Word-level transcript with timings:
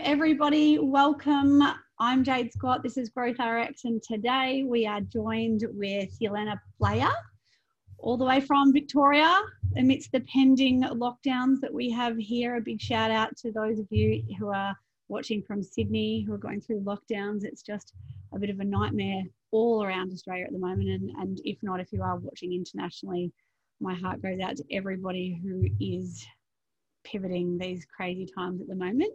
everybody. 0.00 0.78
Welcome. 0.78 1.62
I'm 1.98 2.24
Jade 2.24 2.52
Scott. 2.52 2.82
This 2.82 2.96
is 2.96 3.10
Growth 3.10 3.38
RX, 3.38 3.84
and 3.84 4.02
today 4.02 4.64
we 4.66 4.86
are 4.86 5.00
joined 5.00 5.64
with 5.72 6.18
Jelena 6.20 6.58
Blajer, 6.80 7.12
all 7.98 8.16
the 8.16 8.24
way 8.24 8.40
from 8.40 8.72
Victoria, 8.72 9.40
amidst 9.76 10.10
the 10.12 10.20
pending 10.20 10.82
lockdowns 10.82 11.60
that 11.60 11.72
we 11.72 11.90
have 11.90 12.16
here. 12.16 12.56
A 12.56 12.60
big 12.60 12.80
shout 12.80 13.10
out 13.10 13.36
to 13.38 13.52
those 13.52 13.78
of 13.78 13.86
you 13.90 14.22
who 14.38 14.48
are 14.48 14.76
watching 15.08 15.42
from 15.42 15.62
Sydney 15.62 16.22
who 16.22 16.32
are 16.32 16.38
going 16.38 16.60
through 16.60 16.80
lockdowns. 16.80 17.44
It's 17.44 17.62
just 17.62 17.92
a 18.34 18.38
bit 18.38 18.50
of 18.50 18.60
a 18.60 18.64
nightmare 18.64 19.22
all 19.52 19.84
around 19.84 20.12
Australia 20.12 20.44
at 20.44 20.52
the 20.52 20.58
moment. 20.58 20.88
And, 20.88 21.10
and 21.18 21.40
if 21.44 21.58
not, 21.62 21.80
if 21.80 21.92
you 21.92 22.02
are 22.02 22.16
watching 22.16 22.52
internationally, 22.52 23.32
my 23.80 23.94
heart 23.94 24.22
goes 24.22 24.40
out 24.40 24.56
to 24.56 24.64
everybody 24.72 25.40
who 25.42 25.66
is 25.80 26.26
pivoting 27.04 27.58
these 27.58 27.86
crazy 27.86 28.26
times 28.26 28.60
at 28.60 28.66
the 28.66 28.74
moment. 28.74 29.12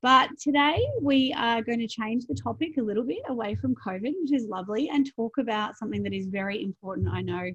But 0.00 0.30
today 0.38 0.80
we 1.02 1.34
are 1.36 1.60
going 1.60 1.80
to 1.80 1.88
change 1.88 2.26
the 2.26 2.34
topic 2.34 2.76
a 2.78 2.82
little 2.82 3.02
bit 3.02 3.22
away 3.28 3.56
from 3.56 3.74
COVID, 3.74 4.12
which 4.22 4.32
is 4.32 4.46
lovely, 4.46 4.88
and 4.90 5.10
talk 5.16 5.38
about 5.38 5.76
something 5.76 6.04
that 6.04 6.12
is 6.12 6.26
very 6.26 6.62
important, 6.62 7.08
I 7.08 7.20
know, 7.20 7.50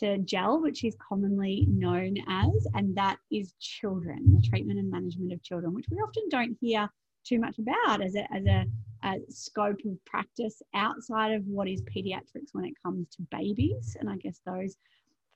to 0.00 0.18
GEL, 0.18 0.60
which 0.60 0.84
is 0.84 0.94
commonly 1.08 1.66
known 1.70 2.16
as, 2.28 2.66
and 2.74 2.94
that 2.96 3.16
is 3.32 3.54
children, 3.60 4.34
the 4.34 4.46
treatment 4.46 4.78
and 4.78 4.90
management 4.90 5.32
of 5.32 5.42
children, 5.42 5.72
which 5.72 5.86
we 5.90 5.96
often 5.96 6.28
don't 6.28 6.58
hear 6.60 6.86
too 7.24 7.40
much 7.40 7.58
about 7.58 8.02
as 8.02 8.14
a, 8.14 8.30
as 8.30 8.44
a, 8.44 8.66
a 9.04 9.14
scope 9.30 9.80
of 9.86 10.04
practice 10.04 10.60
outside 10.74 11.32
of 11.32 11.46
what 11.46 11.66
is 11.66 11.82
pediatrics 11.84 12.52
when 12.52 12.66
it 12.66 12.74
comes 12.84 13.08
to 13.16 13.22
babies. 13.30 13.96
And 13.98 14.10
I 14.10 14.16
guess 14.16 14.38
those 14.44 14.76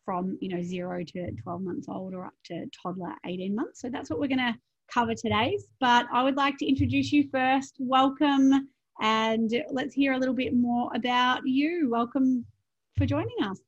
from 0.05 0.37
you 0.41 0.49
know 0.49 0.63
zero 0.63 1.05
to 1.05 1.31
12 1.43 1.63
months 1.63 1.87
old 1.89 2.15
or 2.15 2.25
up 2.25 2.33
to 2.43 2.65
toddler 2.83 3.13
18 3.27 3.55
months 3.55 3.83
so 3.83 3.91
that's 3.91 4.09
what 4.09 4.19
we're 4.19 4.27
going 4.27 4.39
to 4.39 4.55
cover 4.93 5.15
today's, 5.15 5.67
but 5.81 6.07
i 6.13 6.23
would 6.23 6.37
like 6.37 6.57
to 6.59 6.67
introduce 6.67 7.13
you 7.13 7.29
first 7.31 7.77
welcome 7.79 8.69
and 9.01 9.51
let's 9.71 9.95
hear 9.95 10.13
a 10.13 10.19
little 10.19 10.35
bit 10.35 10.55
more 10.55 10.91
about 10.95 11.41
you 11.47 11.89
welcome 11.91 12.45
for 12.97 13.07
joining 13.07 13.37
us 13.43 13.61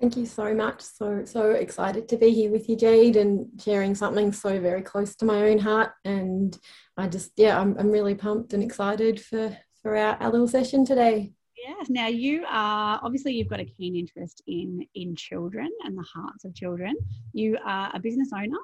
Thank 0.00 0.16
you 0.16 0.24
so 0.24 0.54
much. 0.54 0.80
So, 0.80 1.26
so 1.26 1.50
excited 1.50 2.08
to 2.08 2.16
be 2.16 2.30
here 2.30 2.50
with 2.50 2.70
you, 2.70 2.76
Jade, 2.76 3.16
and 3.16 3.46
sharing 3.62 3.94
something 3.94 4.32
so 4.32 4.58
very 4.58 4.80
close 4.80 5.14
to 5.16 5.26
my 5.26 5.50
own 5.50 5.58
heart. 5.58 5.92
And 6.06 6.58
I 6.96 7.06
just, 7.06 7.32
yeah, 7.36 7.60
I'm, 7.60 7.76
I'm 7.78 7.90
really 7.90 8.14
pumped 8.14 8.54
and 8.54 8.62
excited 8.62 9.20
for, 9.20 9.54
for 9.82 9.98
our, 9.98 10.16
our 10.16 10.30
little 10.30 10.48
session 10.48 10.86
today. 10.86 11.34
Yes. 11.62 11.90
Now 11.90 12.06
you 12.06 12.46
are 12.48 12.98
obviously 13.02 13.34
you've 13.34 13.48
got 13.50 13.60
a 13.60 13.66
keen 13.66 13.94
interest 13.94 14.42
in 14.46 14.86
in 14.94 15.14
children 15.14 15.68
and 15.84 15.98
the 15.98 16.06
hearts 16.14 16.46
of 16.46 16.54
children. 16.54 16.96
You 17.34 17.58
are 17.66 17.90
a 17.92 18.00
business 18.00 18.30
owner 18.34 18.56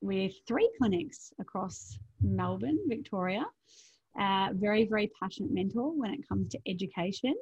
with 0.00 0.32
three 0.46 0.70
clinics 0.78 1.32
across 1.40 1.98
Melbourne, 2.20 2.78
Victoria. 2.88 3.44
Uh, 4.18 4.48
very 4.54 4.86
very 4.86 5.10
passionate 5.20 5.52
mentor 5.52 5.92
when 5.92 6.12
it 6.12 6.28
comes 6.28 6.48
to 6.48 6.58
education. 6.66 7.34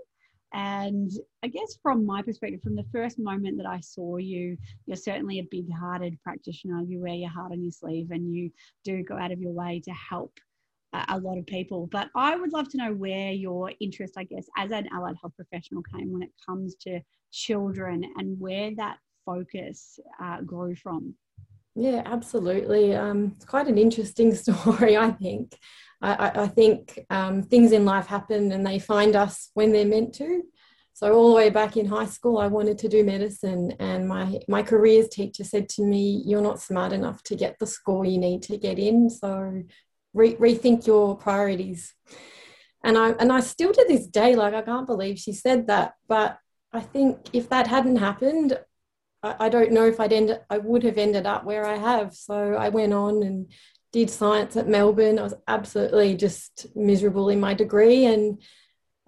And 0.54 1.10
I 1.42 1.48
guess 1.48 1.78
from 1.82 2.06
my 2.06 2.22
perspective, 2.22 2.62
from 2.62 2.76
the 2.76 2.86
first 2.92 3.18
moment 3.18 3.58
that 3.58 3.66
I 3.66 3.80
saw 3.80 4.16
you, 4.16 4.56
you're 4.86 4.96
certainly 4.96 5.40
a 5.40 5.48
big 5.50 5.66
hearted 5.70 6.18
practitioner. 6.22 6.82
You 6.82 7.00
wear 7.00 7.14
your 7.14 7.28
heart 7.28 7.52
on 7.52 7.62
your 7.62 7.72
sleeve 7.72 8.10
and 8.10 8.34
you 8.34 8.50
do 8.82 9.02
go 9.02 9.18
out 9.18 9.32
of 9.32 9.40
your 9.40 9.52
way 9.52 9.82
to 9.84 9.90
help 9.92 10.32
a 11.08 11.18
lot 11.18 11.38
of 11.38 11.46
people. 11.46 11.86
But 11.86 12.08
I 12.14 12.36
would 12.36 12.52
love 12.52 12.68
to 12.70 12.78
know 12.78 12.94
where 12.94 13.30
your 13.30 13.72
interest, 13.80 14.14
I 14.16 14.24
guess, 14.24 14.46
as 14.56 14.70
an 14.70 14.88
allied 14.92 15.16
health 15.20 15.34
professional 15.36 15.82
came 15.82 16.12
when 16.12 16.22
it 16.22 16.32
comes 16.46 16.74
to 16.82 17.00
children 17.30 18.04
and 18.16 18.40
where 18.40 18.74
that 18.76 18.98
focus 19.26 19.98
uh, 20.22 20.40
grew 20.42 20.74
from. 20.74 21.14
Yeah, 21.78 22.02
absolutely. 22.04 22.96
Um, 22.96 23.34
it's 23.36 23.44
quite 23.44 23.68
an 23.68 23.78
interesting 23.78 24.34
story, 24.42 24.96
I 24.96 25.12
think. 25.12 25.56
I, 26.02 26.42
I 26.42 26.48
think 26.48 26.98
um, 27.08 27.42
things 27.42 27.70
in 27.72 27.84
life 27.84 28.06
happen 28.06 28.50
and 28.52 28.66
they 28.66 28.78
find 28.80 29.14
us 29.14 29.50
when 29.54 29.72
they're 29.72 29.86
meant 29.86 30.12
to. 30.16 30.42
So 30.92 31.12
all 31.12 31.28
the 31.28 31.36
way 31.36 31.50
back 31.50 31.76
in 31.76 31.86
high 31.86 32.06
school, 32.06 32.38
I 32.38 32.48
wanted 32.48 32.78
to 32.78 32.88
do 32.88 33.04
medicine, 33.04 33.72
and 33.78 34.08
my 34.08 34.40
my 34.48 34.64
careers 34.64 35.08
teacher 35.08 35.44
said 35.44 35.68
to 35.70 35.84
me, 35.84 36.24
"You're 36.26 36.42
not 36.42 36.60
smart 36.60 36.92
enough 36.92 37.22
to 37.24 37.36
get 37.36 37.56
the 37.60 37.68
score 37.68 38.04
you 38.04 38.18
need 38.18 38.42
to 38.44 38.56
get 38.58 38.80
in. 38.80 39.08
So 39.08 39.62
re- 40.12 40.34
rethink 40.34 40.88
your 40.88 41.16
priorities. 41.16 41.94
And 42.82 42.98
I 42.98 43.10
and 43.10 43.30
I 43.32 43.38
still 43.40 43.72
to 43.72 43.84
this 43.88 44.08
day, 44.08 44.34
like 44.34 44.54
I 44.54 44.62
can't 44.62 44.88
believe 44.88 45.18
she 45.20 45.32
said 45.32 45.68
that. 45.68 45.94
But 46.08 46.38
I 46.72 46.80
think 46.80 47.28
if 47.32 47.48
that 47.50 47.68
hadn't 47.68 47.96
happened, 47.96 48.58
I, 49.22 49.34
I 49.40 49.48
don't 49.48 49.72
know 49.72 49.86
if 49.86 50.00
I'd 50.00 50.12
end 50.12 50.38
I 50.50 50.58
would 50.58 50.82
have 50.82 50.98
ended 50.98 51.26
up 51.26 51.44
where 51.44 51.66
I 51.66 51.76
have. 51.76 52.14
So 52.14 52.54
I 52.54 52.68
went 52.68 52.92
on 52.92 53.22
and 53.22 53.52
did 53.92 54.10
science 54.10 54.56
at 54.56 54.68
Melbourne. 54.68 55.18
I 55.18 55.22
was 55.22 55.34
absolutely 55.46 56.16
just 56.16 56.66
miserable 56.74 57.28
in 57.28 57.40
my 57.40 57.54
degree 57.54 58.04
and 58.04 58.40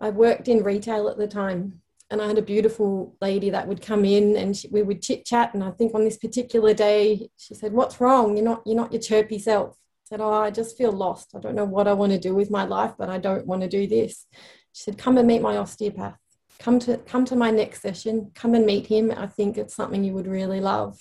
I 0.00 0.10
worked 0.10 0.48
in 0.48 0.64
retail 0.64 1.08
at 1.08 1.18
the 1.18 1.28
time 1.28 1.80
and 2.10 2.20
I 2.20 2.26
had 2.26 2.38
a 2.38 2.42
beautiful 2.42 3.16
lady 3.20 3.50
that 3.50 3.68
would 3.68 3.82
come 3.82 4.04
in 4.04 4.36
and 4.36 4.56
she, 4.56 4.68
we 4.68 4.82
would 4.82 5.02
chit 5.02 5.24
chat 5.26 5.54
and 5.54 5.62
I 5.62 5.70
think 5.70 5.94
on 5.94 6.04
this 6.04 6.16
particular 6.16 6.72
day 6.72 7.28
she 7.36 7.54
said 7.54 7.72
what's 7.72 8.00
wrong 8.00 8.36
you're 8.36 8.44
not 8.44 8.62
you're 8.64 8.74
not 8.74 8.92
your 8.92 9.02
chirpy 9.02 9.38
self 9.38 9.76
said, 10.10 10.20
Oh, 10.20 10.32
I 10.32 10.50
just 10.50 10.76
feel 10.76 10.92
lost. 10.92 11.30
I 11.34 11.38
don't 11.38 11.54
know 11.54 11.64
what 11.64 11.86
I 11.86 11.92
want 11.92 12.12
to 12.12 12.18
do 12.18 12.34
with 12.34 12.50
my 12.50 12.64
life, 12.64 12.94
but 12.98 13.08
I 13.08 13.18
don't 13.18 13.46
want 13.46 13.62
to 13.62 13.68
do 13.68 13.86
this. 13.86 14.26
She 14.72 14.82
said, 14.82 14.98
Come 14.98 15.16
and 15.16 15.26
meet 15.26 15.40
my 15.40 15.56
osteopath. 15.56 16.18
Come 16.60 16.78
to 16.80 16.98
come 16.98 17.24
to 17.24 17.36
my 17.36 17.50
next 17.50 17.82
session. 17.82 18.30
Come 18.34 18.54
and 18.54 18.66
meet 18.66 18.86
him. 18.86 19.10
I 19.10 19.26
think 19.26 19.58
it's 19.58 19.74
something 19.74 20.04
you 20.04 20.12
would 20.12 20.26
really 20.26 20.60
love. 20.60 20.98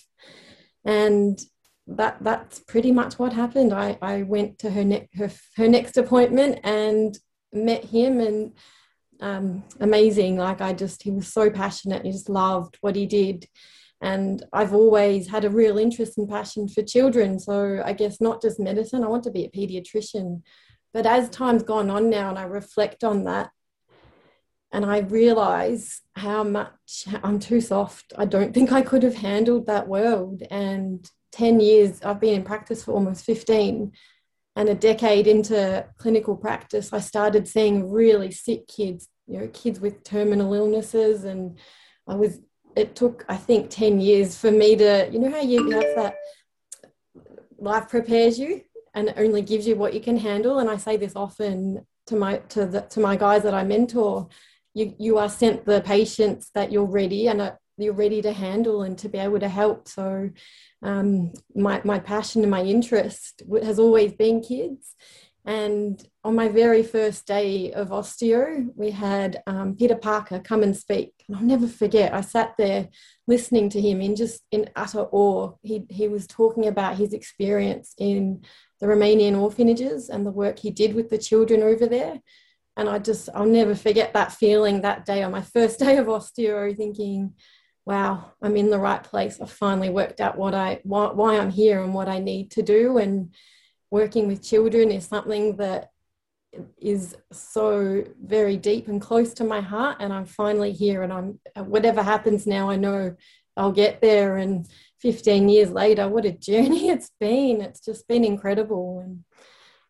And 0.85 1.39
that 1.87 2.17
that's 2.21 2.59
pretty 2.59 2.91
much 2.91 3.19
what 3.19 3.33
happened. 3.33 3.73
I, 3.73 3.97
I 4.01 4.23
went 4.23 4.59
to 4.59 4.71
her, 4.71 4.83
ne- 4.83 5.09
her 5.15 5.29
her 5.57 5.67
next 5.67 5.97
appointment 5.97 6.59
and 6.63 7.17
met 7.53 7.85
him 7.85 8.19
and 8.19 8.53
um, 9.21 9.63
amazing. 9.79 10.37
Like 10.37 10.61
I 10.61 10.73
just 10.73 11.03
he 11.03 11.11
was 11.11 11.31
so 11.31 11.49
passionate. 11.49 12.05
He 12.05 12.11
just 12.11 12.29
loved 12.29 12.77
what 12.81 12.95
he 12.95 13.05
did 13.05 13.47
and 14.01 14.43
I've 14.53 14.73
always 14.73 15.27
had 15.27 15.43
a 15.43 15.49
real 15.49 15.77
interest 15.77 16.17
and 16.17 16.29
passion 16.29 16.67
for 16.67 16.81
children. 16.81 17.39
So 17.39 17.81
I 17.83 17.93
guess 17.93 18.21
not 18.21 18.41
just 18.41 18.59
medicine, 18.59 19.03
I 19.03 19.07
want 19.07 19.23
to 19.25 19.31
be 19.31 19.45
a 19.45 19.49
pediatrician. 19.49 20.41
But 20.93 21.05
as 21.05 21.29
time's 21.29 21.63
gone 21.63 21.89
on 21.89 22.09
now 22.09 22.29
and 22.29 22.39
I 22.39 22.43
reflect 22.43 23.03
on 23.03 23.25
that, 23.25 23.51
and 24.71 24.85
I 24.85 24.99
realize 24.99 26.01
how 26.15 26.43
much 26.43 27.05
I'm 27.23 27.39
too 27.39 27.61
soft. 27.61 28.13
I 28.17 28.25
don't 28.25 28.53
think 28.53 28.71
I 28.71 28.81
could 28.81 29.03
have 29.03 29.15
handled 29.15 29.65
that 29.65 29.87
world. 29.87 30.43
And 30.51 31.09
10 31.31 31.59
years, 31.59 32.01
I've 32.03 32.19
been 32.19 32.35
in 32.35 32.43
practice 32.43 32.83
for 32.83 32.91
almost 32.91 33.25
15. 33.25 33.91
And 34.55 34.69
a 34.69 34.75
decade 34.75 35.27
into 35.27 35.85
clinical 35.97 36.35
practice, 36.35 36.91
I 36.91 36.99
started 36.99 37.47
seeing 37.47 37.89
really 37.89 38.31
sick 38.31 38.67
kids, 38.67 39.07
you 39.27 39.39
know, 39.39 39.47
kids 39.47 39.79
with 39.79 40.03
terminal 40.03 40.53
illnesses. 40.53 41.23
And 41.23 41.57
I 42.07 42.15
was 42.15 42.39
it 42.75 42.95
took 42.95 43.25
I 43.27 43.35
think 43.35 43.69
10 43.69 43.99
years 43.99 44.37
for 44.37 44.51
me 44.51 44.75
to 44.75 45.09
you 45.11 45.19
know 45.19 45.31
how 45.31 45.41
you 45.41 45.71
have 45.71 45.95
that 45.95 46.15
life 47.57 47.89
prepares 47.89 48.39
you 48.39 48.61
and 48.93 49.13
only 49.17 49.41
gives 49.41 49.67
you 49.67 49.75
what 49.75 49.93
you 49.93 49.99
can 49.99 50.17
handle 50.17 50.59
and 50.59 50.69
I 50.69 50.77
say 50.77 50.97
this 50.97 51.15
often 51.15 51.85
to 52.07 52.15
my 52.15 52.37
to 52.49 52.65
the 52.65 52.81
to 52.81 52.99
my 52.99 53.15
guys 53.15 53.43
that 53.43 53.53
I 53.53 53.63
mentor 53.63 54.29
you 54.79 54.95
you 54.97 55.17
are 55.17 55.29
sent 55.29 55.65
the 55.65 55.81
patients 55.81 56.51
that 56.55 56.71
you're 56.71 56.85
ready 56.85 57.27
and 57.27 57.41
uh, 57.41 57.51
you're 57.77 57.93
ready 57.93 58.21
to 58.21 58.33
handle 58.33 58.83
and 58.83 58.97
to 58.97 59.09
be 59.09 59.17
able 59.17 59.39
to 59.39 59.49
help 59.49 59.87
so 59.87 60.29
um, 60.81 61.31
my 61.55 61.81
my 61.83 61.99
passion 61.99 62.41
and 62.41 62.51
my 62.51 62.63
interest 62.63 63.43
has 63.63 63.79
always 63.79 64.13
been 64.13 64.41
kids 64.41 64.95
and 65.45 66.07
on 66.23 66.35
my 66.35 66.49
very 66.49 66.83
first 66.83 67.25
day 67.25 67.71
of 67.71 67.89
osteo, 67.89 68.67
we 68.75 68.91
had 68.91 69.41
um, 69.47 69.75
Peter 69.75 69.95
Parker 69.95 70.39
come 70.39 70.61
and 70.63 70.77
speak. 70.77 71.11
And 71.27 71.35
I'll 71.35 71.43
never 71.43 71.67
forget, 71.67 72.13
I 72.13 72.21
sat 72.21 72.55
there 72.57 72.89
listening 73.25 73.69
to 73.69 73.81
him 73.81 73.99
in 73.99 74.15
just 74.15 74.43
in 74.51 74.69
utter 74.75 75.07
awe. 75.11 75.53
He, 75.63 75.85
he 75.89 76.07
was 76.07 76.27
talking 76.27 76.67
about 76.67 76.97
his 76.97 77.13
experience 77.13 77.95
in 77.97 78.43
the 78.79 78.87
Romanian 78.87 79.39
orphanages 79.39 80.09
and 80.09 80.25
the 80.25 80.31
work 80.31 80.59
he 80.59 80.71
did 80.71 80.93
with 80.93 81.09
the 81.09 81.17
children 81.17 81.63
over 81.63 81.87
there. 81.87 82.19
And 82.79 82.87
I 82.87 82.97
just, 82.97 83.27
I'll 83.35 83.45
never 83.45 83.75
forget 83.75 84.13
that 84.13 84.31
feeling 84.31 84.81
that 84.81 85.05
day 85.05 85.21
on 85.21 85.33
my 85.33 85.41
first 85.41 85.79
day 85.79 85.97
of 85.97 86.07
osteo, 86.07 86.75
thinking, 86.75 87.33
wow, 87.85 88.31
I'm 88.41 88.55
in 88.55 88.69
the 88.69 88.79
right 88.79 89.03
place. 89.03 89.41
I've 89.41 89.51
finally 89.51 89.89
worked 89.89 90.21
out 90.21 90.37
what 90.37 90.53
I, 90.53 90.79
why, 90.83 91.07
why 91.11 91.37
I'm 91.37 91.51
here 91.51 91.83
and 91.83 91.93
what 91.93 92.07
I 92.07 92.19
need 92.19 92.51
to 92.51 92.61
do. 92.61 92.97
And 92.97 93.35
working 93.91 94.27
with 94.27 94.47
children 94.47 94.91
is 94.91 95.05
something 95.05 95.57
that 95.57 95.89
is 96.79 97.17
so 97.33 98.05
very 98.23 98.55
deep 98.55 98.87
and 98.87 99.01
close 99.01 99.33
to 99.35 99.43
my 99.43 99.61
heart. 99.61 99.97
And 99.99 100.11
i'm 100.11 100.25
finally 100.25 100.71
here 100.71 101.03
and 101.03 101.13
i'm 101.13 101.39
whatever 101.55 102.01
happens 102.01 102.47
now 102.47 102.71
i 102.71 102.75
know 102.75 103.15
i'll 103.55 103.71
get 103.71 104.01
there. 104.01 104.37
And 104.37 104.67
15 105.01 105.47
years 105.47 105.69
later 105.69 106.07
what 106.07 106.25
a 106.25 106.31
journey 106.31 106.89
it's 106.93 107.11
been. 107.19 107.61
It's 107.61 107.81
just 107.81 108.07
been 108.07 108.23
incredible. 108.23 109.01
And 109.03 109.23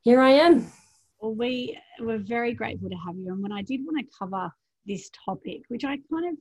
here 0.01 0.19
i 0.19 0.31
am 0.31 0.71
well 1.19 1.33
we 1.33 1.77
were 1.99 2.17
very 2.17 2.53
grateful 2.53 2.89
to 2.89 2.95
have 2.95 3.15
you 3.15 3.31
and 3.31 3.41
when 3.41 3.51
i 3.51 3.61
did 3.61 3.81
want 3.85 3.97
to 3.97 4.17
cover 4.17 4.51
this 4.85 5.09
topic 5.25 5.61
which 5.67 5.83
i 5.83 5.97
kind 6.11 6.27
of 6.27 6.35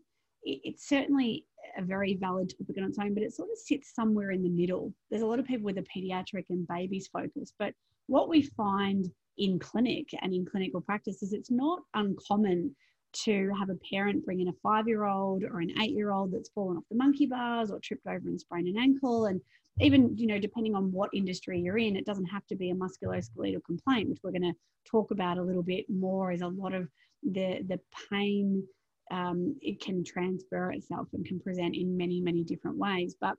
it's 0.44 0.88
certainly 0.88 1.44
a 1.76 1.82
very 1.82 2.14
valid 2.14 2.50
topic 2.50 2.76
on 2.78 2.88
its 2.88 2.98
own 2.98 3.12
but 3.12 3.22
it 3.22 3.32
sort 3.32 3.48
of 3.50 3.58
sits 3.58 3.94
somewhere 3.94 4.30
in 4.30 4.42
the 4.42 4.48
middle 4.48 4.92
there's 5.10 5.22
a 5.22 5.26
lot 5.26 5.38
of 5.38 5.46
people 5.46 5.64
with 5.64 5.78
a 5.78 5.84
pediatric 5.96 6.44
and 6.50 6.66
babies 6.68 7.08
focus 7.12 7.52
but 7.58 7.72
what 8.06 8.28
we 8.28 8.42
find 8.56 9.06
in 9.36 9.58
clinic 9.58 10.08
and 10.22 10.32
in 10.32 10.44
clinical 10.44 10.80
practice 10.80 11.22
is 11.22 11.32
it's 11.32 11.50
not 11.50 11.80
uncommon 11.94 12.74
to 13.12 13.50
have 13.58 13.70
a 13.70 13.78
parent 13.90 14.24
bring 14.24 14.40
in 14.40 14.48
a 14.48 14.52
five 14.62 14.86
year 14.86 15.04
old 15.04 15.42
or 15.42 15.60
an 15.60 15.72
eight 15.80 15.92
year 15.92 16.12
old 16.12 16.32
that's 16.32 16.50
fallen 16.50 16.76
off 16.76 16.84
the 16.90 16.96
monkey 16.96 17.26
bars 17.26 17.70
or 17.70 17.78
tripped 17.80 18.06
over 18.06 18.28
and 18.28 18.40
sprained 18.40 18.68
an 18.68 18.78
ankle. 18.78 19.26
And 19.26 19.40
even, 19.80 20.16
you 20.16 20.26
know, 20.26 20.38
depending 20.38 20.74
on 20.74 20.92
what 20.92 21.10
industry 21.12 21.60
you're 21.60 21.78
in, 21.78 21.96
it 21.96 22.06
doesn't 22.06 22.26
have 22.26 22.46
to 22.48 22.56
be 22.56 22.70
a 22.70 22.74
musculoskeletal 22.74 23.64
complaint, 23.64 24.08
which 24.08 24.18
we're 24.22 24.32
going 24.32 24.42
to 24.42 24.54
talk 24.90 25.10
about 25.10 25.38
a 25.38 25.42
little 25.42 25.62
bit 25.62 25.86
more, 25.88 26.32
is 26.32 26.42
a 26.42 26.48
lot 26.48 26.74
of 26.74 26.88
the, 27.22 27.60
the 27.68 27.80
pain. 28.10 28.62
Um, 29.10 29.56
it 29.62 29.80
can 29.80 30.04
transfer 30.04 30.70
itself 30.70 31.08
and 31.14 31.24
can 31.24 31.40
present 31.40 31.76
in 31.76 31.96
many, 31.96 32.20
many 32.20 32.44
different 32.44 32.76
ways. 32.76 33.14
But 33.20 33.36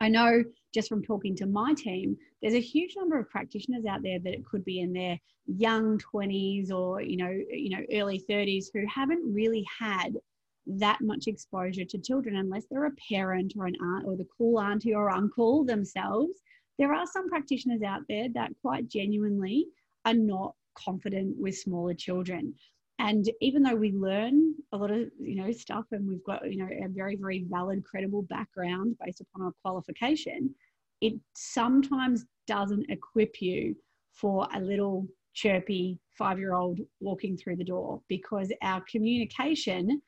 I 0.00 0.08
know 0.08 0.44
just 0.72 0.88
from 0.88 1.02
talking 1.02 1.36
to 1.36 1.46
my 1.46 1.74
team, 1.74 2.16
there's 2.42 2.54
a 2.54 2.60
huge 2.60 2.94
number 2.96 3.18
of 3.18 3.30
practitioners 3.30 3.86
out 3.86 4.02
there 4.02 4.18
that 4.18 4.32
it 4.32 4.44
could 4.44 4.64
be 4.64 4.80
in 4.80 4.92
their 4.92 5.18
young 5.46 5.98
20s 5.98 6.70
or 6.70 7.02
you 7.02 7.16
know 7.18 7.30
you 7.50 7.70
know 7.70 7.84
early 7.92 8.22
30s 8.30 8.66
who 8.72 8.82
haven't 8.86 9.22
really 9.32 9.64
had 9.78 10.16
that 10.66 10.98
much 11.00 11.26
exposure 11.26 11.84
to 11.84 11.98
children 11.98 12.36
unless 12.36 12.64
they're 12.70 12.86
a 12.86 12.92
parent 13.08 13.54
or 13.56 13.66
an 13.66 13.76
aunt 13.82 14.06
or 14.06 14.16
the 14.16 14.26
cool 14.36 14.60
auntie 14.60 14.94
or 14.94 15.10
uncle 15.10 15.64
themselves. 15.64 16.42
There 16.78 16.92
are 16.92 17.06
some 17.06 17.28
practitioners 17.28 17.82
out 17.82 18.02
there 18.08 18.28
that 18.34 18.52
quite 18.62 18.88
genuinely 18.88 19.66
are 20.04 20.14
not 20.14 20.54
confident 20.76 21.36
with 21.38 21.56
smaller 21.56 21.94
children 21.94 22.54
and 22.98 23.30
even 23.40 23.62
though 23.62 23.74
we 23.74 23.92
learn 23.92 24.54
a 24.72 24.76
lot 24.76 24.90
of 24.90 25.08
you 25.18 25.34
know 25.34 25.50
stuff 25.50 25.84
and 25.92 26.06
we've 26.06 26.24
got 26.24 26.50
you 26.50 26.58
know 26.58 26.68
a 26.84 26.88
very 26.88 27.16
very 27.16 27.44
valid 27.48 27.84
credible 27.84 28.22
background 28.22 28.96
based 29.04 29.20
upon 29.20 29.46
our 29.46 29.52
qualification 29.62 30.54
it 31.00 31.14
sometimes 31.34 32.24
doesn't 32.46 32.88
equip 32.88 33.40
you 33.40 33.74
for 34.12 34.46
a 34.54 34.60
little 34.60 35.06
chirpy 35.34 35.98
five 36.16 36.38
year 36.38 36.54
old 36.54 36.78
walking 37.00 37.36
through 37.36 37.56
the 37.56 37.64
door 37.64 38.00
because 38.08 38.52
our 38.62 38.82
communication 38.88 40.00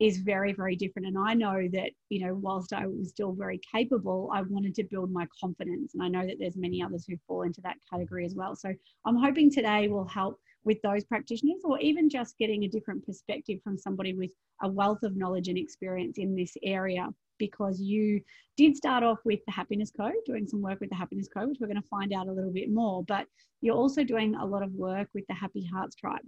is 0.00 0.18
very 0.18 0.52
very 0.52 0.74
different. 0.74 1.06
And 1.06 1.18
i 1.18 1.34
know 1.34 1.68
that 1.72 1.90
you 2.08 2.26
know 2.26 2.34
whilst 2.34 2.72
i 2.72 2.86
was 2.86 3.10
still 3.10 3.32
very 3.32 3.60
capable 3.72 4.30
i 4.32 4.42
wanted 4.42 4.74
to 4.76 4.84
build 4.84 5.12
my 5.12 5.26
confidence. 5.38 5.94
And 5.94 6.02
i 6.02 6.08
know 6.08 6.26
that 6.26 6.36
there's 6.38 6.56
many 6.56 6.82
others 6.82 7.04
who 7.06 7.16
fall 7.28 7.42
into 7.42 7.60
that 7.62 7.76
category 7.90 8.24
as 8.24 8.34
well. 8.34 8.56
So 8.56 8.72
i'm 9.04 9.16
hoping 9.16 9.50
today 9.50 9.88
will 9.88 10.06
help 10.06 10.40
with 10.64 10.80
those 10.82 11.04
practitioners 11.04 11.60
or 11.64 11.78
even 11.80 12.08
just 12.10 12.36
getting 12.38 12.64
a 12.64 12.68
different 12.68 13.04
perspective 13.04 13.60
from 13.62 13.78
somebody 13.78 14.12
with 14.12 14.32
a 14.62 14.68
wealth 14.68 15.02
of 15.02 15.16
knowledge 15.16 15.48
and 15.48 15.56
experience 15.56 16.18
in 16.18 16.36
this 16.36 16.54
area 16.62 17.08
because 17.38 17.80
you 17.80 18.20
did 18.58 18.76
start 18.76 19.02
off 19.02 19.18
with 19.24 19.40
the 19.46 19.52
Happiness 19.52 19.90
Co 19.90 20.10
doing 20.26 20.46
some 20.46 20.60
work 20.60 20.78
with 20.80 20.90
the 20.90 20.96
Happiness 20.96 21.28
Co 21.34 21.46
which 21.46 21.58
we're 21.60 21.66
going 21.66 21.80
to 21.80 21.88
find 21.88 22.12
out 22.12 22.28
a 22.28 22.32
little 22.32 22.52
bit 22.52 22.70
more. 22.70 23.02
But 23.04 23.26
you're 23.62 23.76
also 23.76 24.04
doing 24.04 24.34
a 24.34 24.44
lot 24.44 24.62
of 24.62 24.72
work 24.72 25.08
with 25.14 25.26
the 25.28 25.34
happy 25.34 25.64
hearts 25.64 25.96
tribe 25.96 26.20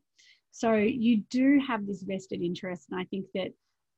so 0.53 0.75
you 0.75 1.23
do 1.31 1.61
have 1.67 1.87
this 1.87 2.03
vested 2.03 2.41
interest 2.41 2.87
and 2.91 3.01
i 3.01 3.05
think 3.05 3.27
that 3.35 3.49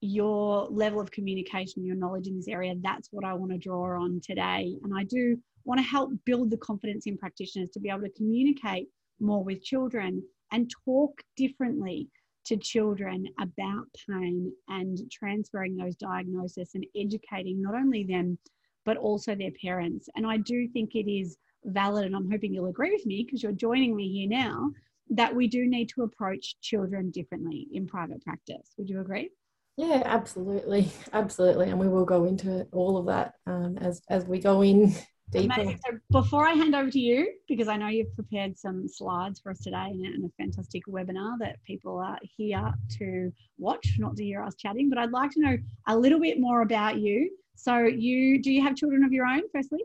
your 0.01 0.67
level 0.71 1.01
of 1.01 1.11
communication 1.11 1.85
your 1.85 1.97
knowledge 1.97 2.27
in 2.27 2.37
this 2.37 2.49
area 2.49 2.75
that's 2.83 3.09
what 3.11 3.25
i 3.25 3.33
want 3.35 3.51
to 3.51 3.59
draw 3.59 4.03
on 4.03 4.21
today. 4.23 4.77
And 4.83 4.93
i 4.97 5.03
do 5.05 5.39
want 5.65 5.79
to 5.79 5.85
help 5.85 6.11
build 6.25 6.51
the 6.51 6.59
confidence 6.59 7.07
in 7.07 7.17
practitioners 7.17 7.71
to 7.71 7.81
be 7.81 7.89
able 7.89 8.03
to 8.03 8.11
communicate 8.11 8.89
more 9.21 9.43
with 9.43 9.63
children 9.63 10.23
and 10.53 10.71
talk 10.85 11.23
differently 11.37 12.09
to 12.45 12.57
children 12.59 13.27
about 13.41 13.87
pain 14.07 14.53
and 14.69 14.99
transferring 15.11 15.75
those 15.77 15.97
diagnoses 15.97 16.73
and 16.75 16.85
educating 16.95 17.63
not 17.63 17.75
only 17.75 18.05
them 18.05 18.39
but 18.85 18.99
also 18.99 19.35
their 19.35 19.53
parents. 19.63 20.09
And 20.15 20.27
i 20.27 20.37
do 20.37 20.69
think 20.69 20.95
it 20.95 21.11
is 21.11 21.39
valid 21.65 22.05
and 22.05 22.15
i'm 22.15 22.31
hoping 22.31 22.53
you'll 22.53 22.67
agree 22.67 22.93
with 22.93 23.07
me 23.07 23.25
because 23.25 23.43
you're 23.43 23.53
joining 23.53 23.97
me 23.97 24.13
here 24.13 24.29
now 24.29 24.71
that 25.11 25.35
we 25.35 25.47
do 25.47 25.67
need 25.67 25.89
to 25.89 26.03
approach 26.03 26.57
children 26.61 27.11
differently 27.11 27.69
in 27.73 27.87
private 27.87 28.23
practice 28.23 28.73
would 28.79 28.89
you 28.89 29.01
agree 29.01 29.31
yeah 29.77 30.03
absolutely 30.05 30.91
absolutely 31.13 31.71
and 31.71 31.79
we 31.79 31.89
will 31.89 32.05
go 32.05 32.25
into 32.25 32.67
all 32.73 32.97
of 32.97 33.07
that 33.07 33.35
um, 33.47 33.77
as 33.79 34.03
as 34.09 34.25
we 34.25 34.39
go 34.39 34.63
in 34.63 34.95
Amazing. 35.35 35.81
So 35.85 35.99
before 36.11 36.47
I 36.47 36.53
hand 36.53 36.75
over 36.75 36.91
to 36.91 36.99
you, 36.99 37.33
because 37.49 37.69
I 37.69 37.77
know 37.77 37.89
you've 37.89 38.15
prepared 38.15 38.59
some 38.59 38.87
slides 38.89 39.41
for 39.41 39.51
us 39.51 39.61
today 39.61 39.91
and 39.91 40.25
a 40.25 40.29
fantastic 40.37 40.87
webinar 40.87 41.39
that 41.41 41.63
people 41.65 41.99
are 41.99 42.19
here 42.23 42.73
to 42.99 43.33
watch, 43.59 43.97
not 43.99 44.17
to 44.17 44.25
hear 44.25 44.43
us 44.43 44.55
chatting, 44.55 44.89
but 44.89 44.99
I'd 44.99 45.11
like 45.11 45.33
to 45.33 45.41
know 45.41 45.57
a 45.89 45.97
little 45.97 46.21
bit 46.21 46.39
more 46.39 46.63
about 46.63 46.99
you. 46.99 47.31
So 47.57 47.79
you 47.79 48.43
do 48.43 48.53
you 48.53 48.63
have 48.63 48.77
children 48.77 49.05
of 49.05 49.13
your 49.13 49.27
own, 49.27 49.43
firstly? 49.53 49.81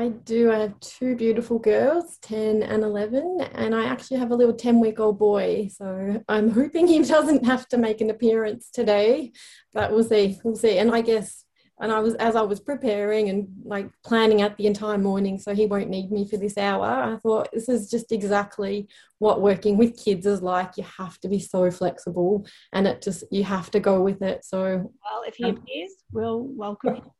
I 0.00 0.08
do. 0.08 0.50
I 0.50 0.60
have 0.60 0.80
two 0.80 1.14
beautiful 1.14 1.58
girls, 1.58 2.16
10 2.22 2.62
and 2.62 2.82
11, 2.82 3.42
and 3.52 3.74
I 3.74 3.84
actually 3.84 4.16
have 4.16 4.30
a 4.30 4.34
little 4.34 4.54
10 4.54 4.80
week 4.80 4.98
old 4.98 5.18
boy. 5.18 5.68
So 5.70 6.24
I'm 6.26 6.48
hoping 6.48 6.86
he 6.86 7.02
doesn't 7.16 7.44
have 7.44 7.68
to 7.68 7.76
make 7.76 8.00
an 8.00 8.08
appearance 8.08 8.70
today, 8.70 9.32
but 9.74 9.92
we'll 9.92 10.04
see. 10.04 10.40
We'll 10.42 10.56
see. 10.56 10.78
And 10.78 10.90
I 10.94 11.02
guess 11.02 11.44
and 11.82 11.92
I 11.92 12.00
was 12.00 12.14
as 12.14 12.34
I 12.34 12.42
was 12.42 12.60
preparing 12.60 13.28
and 13.28 13.48
like 13.64 13.90
planning 14.02 14.40
out 14.40 14.56
the 14.56 14.66
entire 14.66 14.98
morning 14.98 15.38
so 15.38 15.54
he 15.54 15.64
won't 15.66 15.88
need 15.88 16.10
me 16.10 16.28
for 16.28 16.36
this 16.36 16.58
hour 16.58 16.84
I 16.84 17.16
thought 17.16 17.48
this 17.54 17.70
is 17.70 17.90
just 17.90 18.12
exactly 18.12 18.86
what 19.18 19.40
working 19.40 19.78
with 19.78 19.96
kids 19.96 20.26
is 20.26 20.42
like 20.42 20.76
you 20.76 20.84
have 20.98 21.18
to 21.20 21.28
be 21.28 21.38
so 21.38 21.70
flexible 21.70 22.46
and 22.74 22.86
it 22.86 23.00
just 23.00 23.24
you 23.30 23.44
have 23.44 23.70
to 23.70 23.80
go 23.80 24.02
with 24.02 24.20
it 24.20 24.44
so 24.44 24.92
well 25.02 25.22
if 25.26 25.36
he 25.36 25.44
um, 25.44 25.56
appears 25.56 25.92
we'll 26.12 26.42
welcome 26.42 26.96
him 26.96 27.10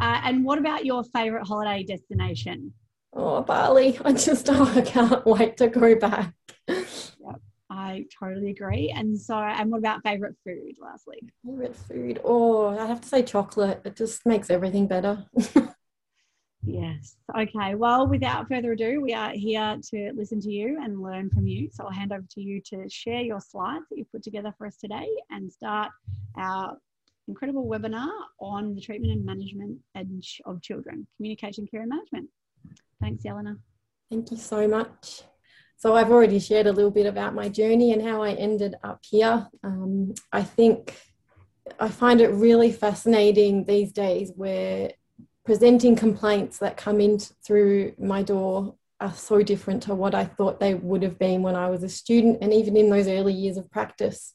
uh, 0.00 0.20
and 0.24 0.44
what 0.44 0.58
about 0.58 0.84
your 0.84 1.04
favorite 1.04 1.46
holiday 1.46 1.84
destination 1.84 2.72
oh 3.14 3.42
Bali 3.42 3.98
I 4.04 4.12
just 4.12 4.48
oh, 4.52 4.72
I 4.74 4.80
can't 4.80 5.24
wait 5.26 5.56
to 5.58 5.68
go 5.68 5.94
back 5.96 6.34
Yep, 6.68 7.40
I 7.70 8.06
totally 8.18 8.50
agree. 8.50 8.92
And 8.94 9.18
so, 9.18 9.36
and 9.36 9.70
what 9.70 9.78
about 9.78 10.02
favorite 10.02 10.36
food, 10.44 10.76
lastly? 10.80 11.18
Favorite 11.44 11.76
food? 11.76 12.20
Oh, 12.24 12.68
I 12.78 12.86
have 12.86 13.00
to 13.00 13.08
say 13.08 13.22
chocolate. 13.22 13.82
It 13.84 13.96
just 13.96 14.24
makes 14.26 14.50
everything 14.50 14.86
better. 14.86 15.24
yes. 16.64 17.16
Okay. 17.36 17.74
Well, 17.74 18.06
without 18.06 18.48
further 18.48 18.72
ado, 18.72 19.00
we 19.00 19.12
are 19.12 19.30
here 19.30 19.78
to 19.90 20.12
listen 20.14 20.40
to 20.40 20.52
you 20.52 20.78
and 20.82 21.02
learn 21.02 21.30
from 21.30 21.46
you. 21.46 21.68
So 21.72 21.84
I'll 21.84 21.90
hand 21.90 22.12
over 22.12 22.26
to 22.30 22.40
you 22.40 22.60
to 22.66 22.88
share 22.88 23.22
your 23.22 23.40
slides 23.40 23.84
that 23.90 23.98
you've 23.98 24.12
put 24.12 24.22
together 24.22 24.54
for 24.56 24.66
us 24.66 24.76
today 24.76 25.08
and 25.30 25.52
start 25.52 25.90
our 26.36 26.76
incredible 27.28 27.66
webinar 27.66 28.10
on 28.40 28.74
the 28.74 28.80
treatment 28.80 29.12
and 29.12 29.24
management 29.24 29.78
edge 29.94 30.40
of 30.44 30.62
children, 30.62 31.06
communication, 31.16 31.66
care, 31.66 31.80
and 31.80 31.90
management. 31.90 32.28
Thanks, 33.00 33.24
Jelena. 33.24 33.58
Thank 34.10 34.30
you 34.30 34.36
so 34.36 34.68
much. 34.68 35.22
So 35.76 35.94
I've 35.94 36.10
already 36.10 36.38
shared 36.38 36.66
a 36.66 36.72
little 36.72 36.90
bit 36.90 37.06
about 37.06 37.34
my 37.34 37.48
journey 37.48 37.92
and 37.92 38.00
how 38.00 38.22
I 38.22 38.32
ended 38.32 38.76
up 38.82 39.00
here. 39.02 39.48
Um, 39.62 40.14
I 40.32 40.42
think 40.42 40.96
I 41.78 41.88
find 41.88 42.20
it 42.20 42.28
really 42.28 42.72
fascinating 42.72 43.64
these 43.64 43.92
days 43.92 44.32
where 44.34 44.92
presenting 45.44 45.96
complaints 45.96 46.58
that 46.58 46.76
come 46.76 47.00
in 47.00 47.18
through 47.18 47.94
my 47.98 48.22
door 48.22 48.76
are 49.04 49.14
so 49.14 49.42
different 49.42 49.82
to 49.84 49.94
what 49.94 50.14
I 50.14 50.24
thought 50.24 50.60
they 50.60 50.74
would 50.74 51.02
have 51.02 51.18
been 51.18 51.42
when 51.42 51.54
I 51.54 51.68
was 51.68 51.82
a 51.82 51.88
student 51.88 52.38
and 52.40 52.52
even 52.52 52.76
in 52.76 52.90
those 52.90 53.06
early 53.06 53.34
years 53.34 53.56
of 53.56 53.70
practice. 53.70 54.34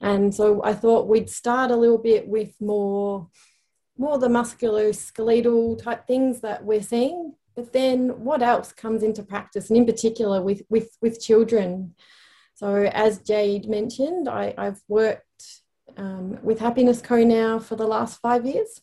And 0.00 0.34
so 0.34 0.62
I 0.62 0.74
thought 0.74 1.08
we'd 1.08 1.30
start 1.30 1.70
a 1.70 1.76
little 1.76 1.98
bit 1.98 2.28
with 2.28 2.54
more 2.60 3.28
more 3.98 4.18
the 4.18 4.28
musculoskeletal 4.28 5.82
type 5.82 6.06
things 6.06 6.40
that 6.40 6.64
we're 6.64 6.82
seeing 6.82 7.34
but 7.54 7.72
then 7.72 8.24
what 8.24 8.42
else 8.42 8.72
comes 8.72 9.02
into 9.02 9.22
practice 9.22 9.68
and 9.68 9.76
in 9.76 9.86
particular 9.86 10.40
with 10.40 10.62
with 10.70 10.96
with 11.02 11.20
children 11.20 11.94
so 12.54 12.90
as 12.92 13.18
jade 13.18 13.68
mentioned 13.68 14.28
I, 14.28 14.54
i've 14.56 14.80
worked 14.88 15.62
um, 15.98 16.38
with 16.42 16.58
happiness 16.58 17.02
co 17.02 17.22
now 17.22 17.58
for 17.58 17.76
the 17.76 17.86
last 17.86 18.18
five 18.20 18.46
years 18.46 18.80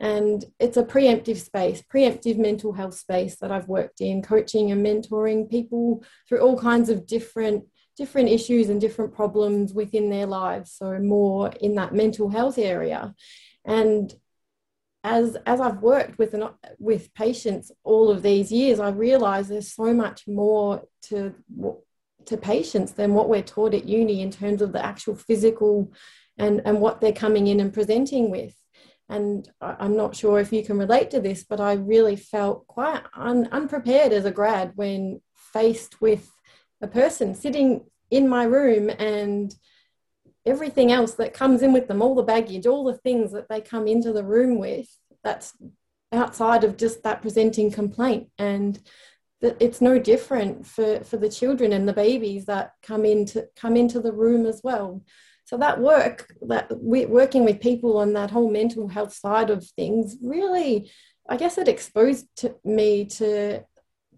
and 0.00 0.44
it's 0.58 0.76
a 0.76 0.82
preemptive 0.82 1.38
space 1.38 1.82
preemptive 1.92 2.38
mental 2.38 2.72
health 2.72 2.94
space 2.94 3.36
that 3.36 3.50
i've 3.50 3.68
worked 3.68 4.00
in 4.00 4.22
coaching 4.22 4.70
and 4.70 4.84
mentoring 4.84 5.50
people 5.50 6.02
through 6.28 6.40
all 6.40 6.58
kinds 6.58 6.88
of 6.88 7.06
different 7.06 7.64
different 7.96 8.28
issues 8.28 8.68
and 8.68 8.80
different 8.80 9.12
problems 9.12 9.74
within 9.74 10.08
their 10.08 10.26
lives 10.26 10.72
so 10.72 10.98
more 10.98 11.48
in 11.60 11.74
that 11.74 11.94
mental 11.94 12.28
health 12.28 12.58
area 12.58 13.14
and 13.64 14.14
as 15.04 15.36
as 15.46 15.60
I've 15.60 15.80
worked 15.80 16.18
with 16.18 16.34
an, 16.34 16.48
with 16.78 17.14
patients 17.14 17.70
all 17.84 18.10
of 18.10 18.22
these 18.22 18.50
years, 18.50 18.80
I 18.80 18.90
realise 18.90 19.48
there's 19.48 19.72
so 19.72 19.94
much 19.94 20.26
more 20.26 20.82
to 21.04 21.34
to 22.26 22.36
patients 22.36 22.92
than 22.92 23.14
what 23.14 23.28
we're 23.28 23.42
taught 23.42 23.74
at 23.74 23.86
uni 23.86 24.20
in 24.20 24.30
terms 24.30 24.60
of 24.60 24.72
the 24.72 24.84
actual 24.84 25.14
physical 25.14 25.92
and 26.36 26.60
and 26.64 26.80
what 26.80 27.00
they're 27.00 27.12
coming 27.12 27.46
in 27.46 27.60
and 27.60 27.72
presenting 27.72 28.30
with. 28.30 28.54
And 29.08 29.48
I'm 29.60 29.96
not 29.96 30.14
sure 30.14 30.38
if 30.38 30.52
you 30.52 30.62
can 30.62 30.78
relate 30.78 31.10
to 31.12 31.20
this, 31.20 31.42
but 31.42 31.60
I 31.60 31.74
really 31.74 32.16
felt 32.16 32.66
quite 32.66 33.02
un, 33.14 33.48
unprepared 33.52 34.12
as 34.12 34.26
a 34.26 34.30
grad 34.30 34.72
when 34.74 35.22
faced 35.34 36.00
with 36.00 36.30
a 36.82 36.88
person 36.88 37.34
sitting 37.34 37.86
in 38.10 38.28
my 38.28 38.44
room 38.44 38.90
and 38.90 39.54
everything 40.44 40.92
else 40.92 41.14
that 41.14 41.34
comes 41.34 41.62
in 41.62 41.72
with 41.72 41.88
them, 41.88 42.02
all 42.02 42.14
the 42.14 42.22
baggage, 42.22 42.66
all 42.66 42.84
the 42.84 42.98
things 42.98 43.32
that 43.32 43.48
they 43.48 43.60
come 43.60 43.86
into 43.86 44.12
the 44.12 44.24
room 44.24 44.58
with, 44.58 44.88
that's 45.24 45.54
outside 46.12 46.64
of 46.64 46.76
just 46.76 47.02
that 47.02 47.22
presenting 47.22 47.70
complaint. 47.70 48.28
And 48.38 48.78
it's 49.40 49.80
no 49.80 49.98
different 49.98 50.66
for, 50.66 51.04
for 51.04 51.16
the 51.16 51.28
children 51.28 51.72
and 51.72 51.88
the 51.88 51.92
babies 51.92 52.46
that 52.46 52.72
come 52.82 53.04
into 53.04 53.46
come 53.56 53.76
into 53.76 54.00
the 54.00 54.12
room 54.12 54.46
as 54.46 54.60
well. 54.64 55.02
So 55.48 55.56
that 55.56 55.80
work 55.80 56.30
that 56.42 56.70
we 56.78 57.06
working 57.06 57.42
with 57.42 57.58
people 57.58 57.96
on 57.96 58.12
that 58.12 58.30
whole 58.30 58.50
mental 58.50 58.86
health 58.86 59.14
side 59.14 59.48
of 59.48 59.66
things 59.66 60.18
really, 60.22 60.92
I 61.26 61.38
guess 61.38 61.56
it 61.56 61.68
exposed 61.68 62.26
to 62.36 62.54
me 62.64 63.06
to 63.16 63.64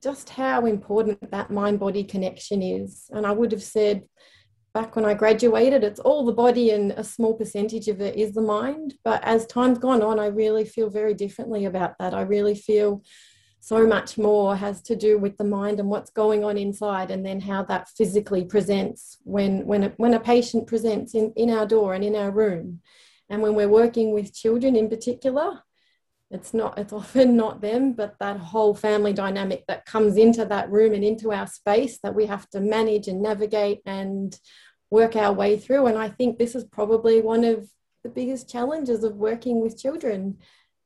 just 0.03 0.31
how 0.31 0.67
important 0.67 1.31
that 1.31 1.53
mind 1.53 1.79
body 1.79 2.03
connection 2.03 2.63
is. 2.63 3.05
And 3.11 3.25
I 3.25 3.31
would 3.31 3.53
have 3.53 3.63
said 3.63 4.03
back 4.75 4.97
when 4.97 5.05
I 5.05 5.15
graduated, 5.15 5.85
it's 5.85 6.01
all 6.01 6.27
the 6.27 6.33
body 6.33 6.71
and 6.71 6.91
a 6.91 7.05
small 7.05 7.35
percentage 7.35 7.87
of 7.87 8.01
it 8.01 8.17
is 8.17 8.33
the 8.33 8.43
mind. 8.43 8.95
But 9.05 9.23
as 9.23 9.47
time's 9.47 9.79
gone 9.79 10.03
on, 10.03 10.19
I 10.19 10.27
really 10.27 10.65
feel 10.65 10.91
very 10.91 11.15
differently 11.15 11.65
about 11.67 11.95
that. 12.01 12.13
I 12.13 12.23
really 12.23 12.57
feel 12.57 13.05
so 13.61 13.87
much 13.87 14.17
more 14.17 14.57
has 14.57 14.81
to 14.83 14.97
do 14.97 15.19
with 15.19 15.37
the 15.37 15.45
mind 15.45 15.79
and 15.79 15.89
what's 15.89 16.11
going 16.11 16.43
on 16.43 16.57
inside 16.57 17.11
and 17.11 17.25
then 17.25 17.41
how 17.41 17.63
that 17.65 17.89
physically 17.91 18.45
presents 18.45 19.19
when 19.25 19.67
when 19.67 19.85
a, 19.85 19.89
when 19.99 20.15
a 20.15 20.21
patient 20.21 20.67
presents 20.67 21.15
in, 21.15 21.33
in 21.37 21.51
our 21.51 21.67
door 21.67 21.95
and 21.95 22.03
in 22.03 22.17
our 22.17 22.31
room. 22.31 22.81
And 23.29 23.43
when 23.43 23.55
we're 23.55 23.69
working 23.69 24.13
with 24.13 24.35
children 24.35 24.75
in 24.77 24.89
particular 24.89 25.63
it's 26.31 26.55
not 26.55 26.79
it's 26.79 26.93
often 27.01 27.37
not 27.37 27.61
them 27.61 27.93
but 27.93 28.17
that 28.19 28.39
whole 28.39 28.75
family 28.75 29.13
dynamic 29.13 29.65
that 29.69 29.85
comes 29.85 30.17
into 30.17 30.45
that 30.45 30.71
room 30.71 30.95
and 30.95 31.05
into 31.05 31.33
our 31.33 31.47
space 31.47 31.99
that 32.03 32.15
we 32.15 32.27
have 32.27 32.49
to 32.51 32.61
manage 32.61 33.09
and 33.09 33.21
navigate 33.21 33.81
and 33.85 34.39
work 34.91 35.15
our 35.15 35.33
way 35.33 35.59
through. 35.59 35.87
And 35.87 35.99
i 35.99 36.09
think 36.09 36.39
this 36.39 36.55
is 36.55 36.65
probably 36.65 37.21
one 37.21 37.45
of 37.45 37.69
the 38.03 38.09
biggest 38.09 38.49
challenges 38.49 39.05
of 39.05 39.17
working 39.17 39.61
with 39.61 39.79
children 39.79 40.39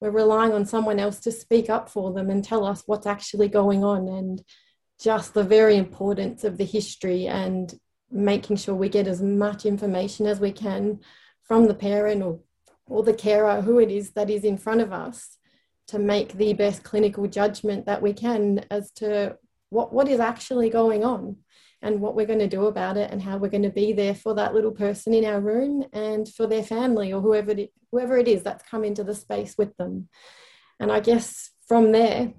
we're 0.04 0.10
relying 0.10 0.52
on 0.52 0.66
someone 0.66 1.00
else 1.00 1.18
to 1.18 1.32
speak 1.32 1.70
up 1.70 1.88
for 1.88 2.12
them 2.12 2.28
and 2.28 2.44
tell 2.44 2.66
us 2.66 2.82
what's 2.84 3.06
actually 3.06 3.48
going 3.48 3.82
on 3.82 4.06
and 4.06 4.42
just 5.00 5.32
the 5.32 5.42
very 5.42 5.76
importance 5.76 6.44
of 6.44 6.58
the 6.58 6.64
history 6.64 7.26
and 7.26 7.80
making 8.10 8.56
sure 8.56 8.74
we 8.74 8.90
get 8.90 9.06
as 9.06 9.22
much 9.22 9.64
information 9.64 10.26
as 10.26 10.38
we 10.38 10.52
can 10.52 11.00
from 11.42 11.66
the 11.66 11.74
parent 11.74 12.22
or, 12.22 12.38
or 12.86 13.02
the 13.02 13.14
carer, 13.14 13.62
who 13.62 13.78
it 13.78 13.90
is 13.90 14.10
that 14.10 14.28
is 14.28 14.44
in 14.44 14.58
front 14.58 14.82
of 14.82 14.92
us, 14.92 15.38
to 15.86 15.98
make 15.98 16.34
the 16.34 16.52
best 16.52 16.82
clinical 16.82 17.26
judgment 17.26 17.86
that 17.86 18.02
we 18.02 18.12
can 18.12 18.62
as 18.70 18.90
to 18.90 19.38
what, 19.70 19.90
what 19.90 20.06
is 20.06 20.20
actually 20.20 20.68
going 20.68 21.02
on 21.02 21.36
and 21.84 22.00
what 22.00 22.16
we're 22.16 22.26
going 22.26 22.38
to 22.38 22.48
do 22.48 22.64
about 22.66 22.96
it 22.96 23.10
and 23.10 23.22
how 23.22 23.36
we're 23.36 23.50
going 23.50 23.62
to 23.62 23.68
be 23.68 23.92
there 23.92 24.14
for 24.14 24.34
that 24.34 24.54
little 24.54 24.72
person 24.72 25.12
in 25.12 25.24
our 25.26 25.38
room 25.38 25.84
and 25.92 26.26
for 26.26 26.46
their 26.46 26.62
family 26.62 27.12
or 27.12 27.20
whoever 27.20 27.50
it, 27.50 27.72
whoever 27.92 28.16
it 28.16 28.26
is 28.26 28.42
that's 28.42 28.66
come 28.68 28.84
into 28.84 29.04
the 29.04 29.14
space 29.14 29.54
with 29.58 29.76
them. 29.76 30.08
And 30.80 30.90
I 30.90 31.00
guess 31.00 31.50
from 31.68 31.92
there, 31.92 32.32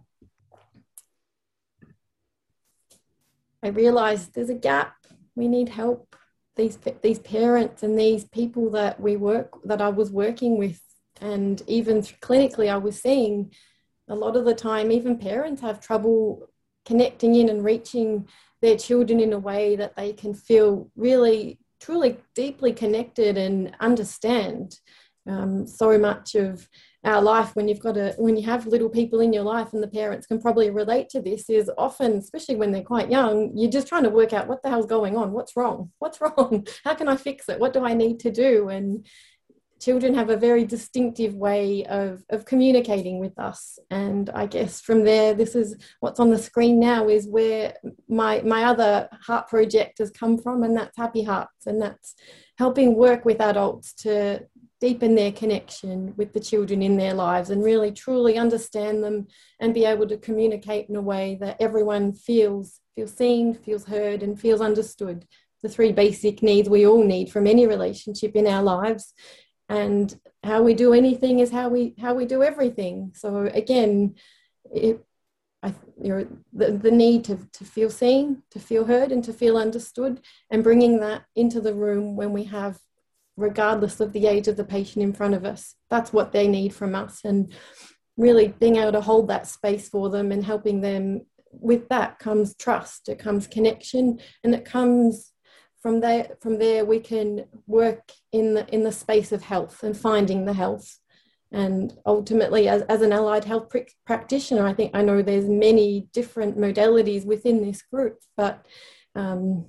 I 3.63 3.67
realized 3.67 4.33
there's 4.33 4.49
a 4.49 4.55
gap. 4.55 4.95
We 5.35 5.47
need 5.47 5.69
help. 5.69 6.15
These 6.55 6.79
these 7.01 7.19
parents 7.19 7.83
and 7.83 7.99
these 7.99 8.23
people 8.23 8.71
that 8.71 8.99
we 8.99 9.15
work 9.15 9.59
that 9.65 9.81
I 9.81 9.89
was 9.89 10.09
working 10.09 10.57
with, 10.57 10.81
and 11.21 11.61
even 11.67 12.01
clinically, 12.01 12.69
I 12.71 12.77
was 12.77 13.01
seeing 13.01 13.53
a 14.07 14.15
lot 14.15 14.37
of 14.37 14.45
the 14.45 14.55
time, 14.55 14.91
even 14.91 15.17
parents 15.17 15.61
have 15.61 15.81
trouble 15.81 16.49
connecting 16.85 17.35
in 17.35 17.49
and 17.49 17.63
reaching 17.63 18.27
their 18.65 18.77
children 18.77 19.19
in 19.19 19.31
a 19.31 19.39
way 19.39 19.75
that 19.75 19.95
they 19.95 20.11
can 20.11 20.33
feel 20.33 20.89
really, 20.95 21.59
truly 21.79 22.17
deeply 22.33 22.73
connected 22.73 23.37
and 23.37 23.75
understand. 23.79 24.79
Um, 25.27 25.65
so 25.65 25.97
much 25.97 26.35
of 26.35 26.67
our 27.03 27.21
life 27.21 27.55
when 27.55 27.67
you've 27.67 27.79
got 27.79 27.97
a 27.97 28.13
when 28.17 28.35
you 28.35 28.43
have 28.43 28.67
little 28.67 28.89
people 28.89 29.21
in 29.21 29.33
your 29.33 29.43
life 29.43 29.73
and 29.73 29.81
the 29.81 29.87
parents 29.87 30.27
can 30.27 30.39
probably 30.41 30.69
relate 30.69 31.09
to 31.09 31.21
this 31.21 31.49
is 31.49 31.69
often 31.77 32.13
especially 32.13 32.55
when 32.55 32.71
they're 32.71 32.83
quite 32.83 33.09
young 33.09 33.51
you're 33.55 33.71
just 33.71 33.87
trying 33.87 34.03
to 34.03 34.09
work 34.09 34.33
out 34.33 34.47
what 34.47 34.61
the 34.61 34.69
hell's 34.69 34.85
going 34.85 35.15
on 35.15 35.31
what's 35.31 35.55
wrong 35.55 35.91
what's 35.97 36.21
wrong 36.21 36.67
how 36.83 36.93
can 36.93 37.07
i 37.07 37.15
fix 37.15 37.49
it 37.49 37.59
what 37.59 37.73
do 37.73 37.83
i 37.83 37.93
need 37.93 38.19
to 38.19 38.31
do 38.31 38.69
and 38.69 39.05
children 39.79 40.13
have 40.13 40.29
a 40.29 40.37
very 40.37 40.65
distinctive 40.65 41.35
way 41.35 41.85
of, 41.85 42.23
of 42.29 42.45
communicating 42.45 43.19
with 43.19 43.37
us. 43.37 43.77
And 43.89 44.29
I 44.29 44.45
guess 44.45 44.81
from 44.81 45.03
there, 45.03 45.33
this 45.33 45.55
is 45.55 45.75
what's 45.99 46.19
on 46.19 46.29
the 46.29 46.37
screen 46.37 46.79
now 46.79 47.07
is 47.07 47.27
where 47.27 47.73
my, 48.07 48.41
my 48.41 48.63
other 48.63 49.09
heart 49.21 49.47
project 49.47 49.99
has 49.99 50.11
come 50.11 50.37
from, 50.37 50.63
and 50.63 50.75
that's 50.75 50.97
Happy 50.97 51.23
Hearts. 51.23 51.65
And 51.65 51.81
that's 51.81 52.15
helping 52.57 52.95
work 52.95 53.25
with 53.25 53.41
adults 53.41 53.93
to 53.93 54.45
deepen 54.81 55.15
their 55.15 55.31
connection 55.31 56.13
with 56.17 56.33
the 56.33 56.39
children 56.39 56.81
in 56.81 56.97
their 56.97 57.13
lives 57.13 57.49
and 57.49 57.63
really 57.63 57.91
truly 57.91 58.37
understand 58.37 59.03
them 59.03 59.27
and 59.59 59.73
be 59.73 59.85
able 59.85 60.07
to 60.07 60.17
communicate 60.17 60.89
in 60.89 60.95
a 60.95 61.01
way 61.01 61.37
that 61.39 61.57
everyone 61.59 62.13
feels 62.13 62.79
feels 62.95 63.13
seen, 63.13 63.53
feels 63.53 63.85
heard, 63.85 64.23
and 64.23 64.39
feels 64.39 64.61
understood. 64.61 65.25
The 65.61 65.69
three 65.69 65.91
basic 65.91 66.41
needs 66.41 66.69
we 66.69 66.85
all 66.85 67.03
need 67.03 67.29
from 67.29 67.45
any 67.47 67.67
relationship 67.67 68.35
in 68.35 68.47
our 68.47 68.63
lives 68.63 69.13
and 69.69 70.19
how 70.43 70.61
we 70.61 70.73
do 70.73 70.93
anything 70.93 71.39
is 71.39 71.51
how 71.51 71.69
we 71.69 71.95
how 71.99 72.13
we 72.13 72.25
do 72.25 72.43
everything. 72.43 73.11
So 73.15 73.49
again 73.53 74.15
it, 74.73 75.03
I, 75.63 75.73
the, 75.97 76.71
the 76.71 76.91
need 76.91 77.23
to, 77.25 77.39
to 77.53 77.65
feel 77.65 77.89
seen 77.89 78.43
to 78.51 78.59
feel 78.59 78.85
heard 78.85 79.11
and 79.11 79.23
to 79.23 79.33
feel 79.33 79.57
understood 79.57 80.21
and 80.51 80.63
bringing 80.63 80.99
that 80.99 81.23
into 81.35 81.59
the 81.59 81.73
room 81.73 82.15
when 82.15 82.33
we 82.33 82.43
have 82.45 82.79
regardless 83.37 83.99
of 83.99 84.13
the 84.13 84.27
age 84.27 84.47
of 84.47 84.57
the 84.57 84.63
patient 84.63 85.03
in 85.03 85.13
front 85.13 85.33
of 85.33 85.43
us 85.45 85.75
that's 85.89 86.13
what 86.13 86.31
they 86.31 86.47
need 86.47 86.73
from 86.73 86.93
us. 86.95 87.21
And 87.23 87.51
really 88.17 88.49
being 88.59 88.77
able 88.77 88.93
to 88.93 89.01
hold 89.01 89.27
that 89.27 89.47
space 89.47 89.89
for 89.89 90.09
them 90.09 90.31
and 90.31 90.43
helping 90.43 90.81
them 90.81 91.25
with 91.51 91.87
that 91.89 92.19
comes 92.19 92.55
trust 92.55 93.09
it 93.09 93.17
comes 93.17 93.47
connection 93.47 94.19
and 94.43 94.53
it 94.53 94.65
comes 94.65 95.31
from 95.85 95.99
there 95.99 96.35
from 96.41 96.57
there 96.57 96.83
we 96.83 96.99
can 96.99 97.45
work 97.67 98.11
in 98.31 98.55
the 98.55 98.67
in 98.73 98.81
the 98.81 98.91
space 98.91 99.31
of 99.31 99.43
health 99.43 99.83
and 99.83 99.95
finding 99.95 100.45
the 100.45 100.53
health. 100.53 100.97
And 101.51 101.93
ultimately 102.07 102.67
as, 102.67 102.81
as 102.93 103.03
an 103.03 103.13
allied 103.13 103.45
health 103.45 103.69
pr- 103.69 103.93
practitioner 104.03 104.65
i 104.65 104.73
think 104.73 104.91
i 104.95 105.03
know 105.03 105.21
there's 105.21 105.47
many 105.47 106.07
different 106.11 106.57
modalities 106.57 107.23
within 107.23 107.63
this 107.63 107.83
group 107.83 108.17
but 108.35 108.65
um, 109.13 109.67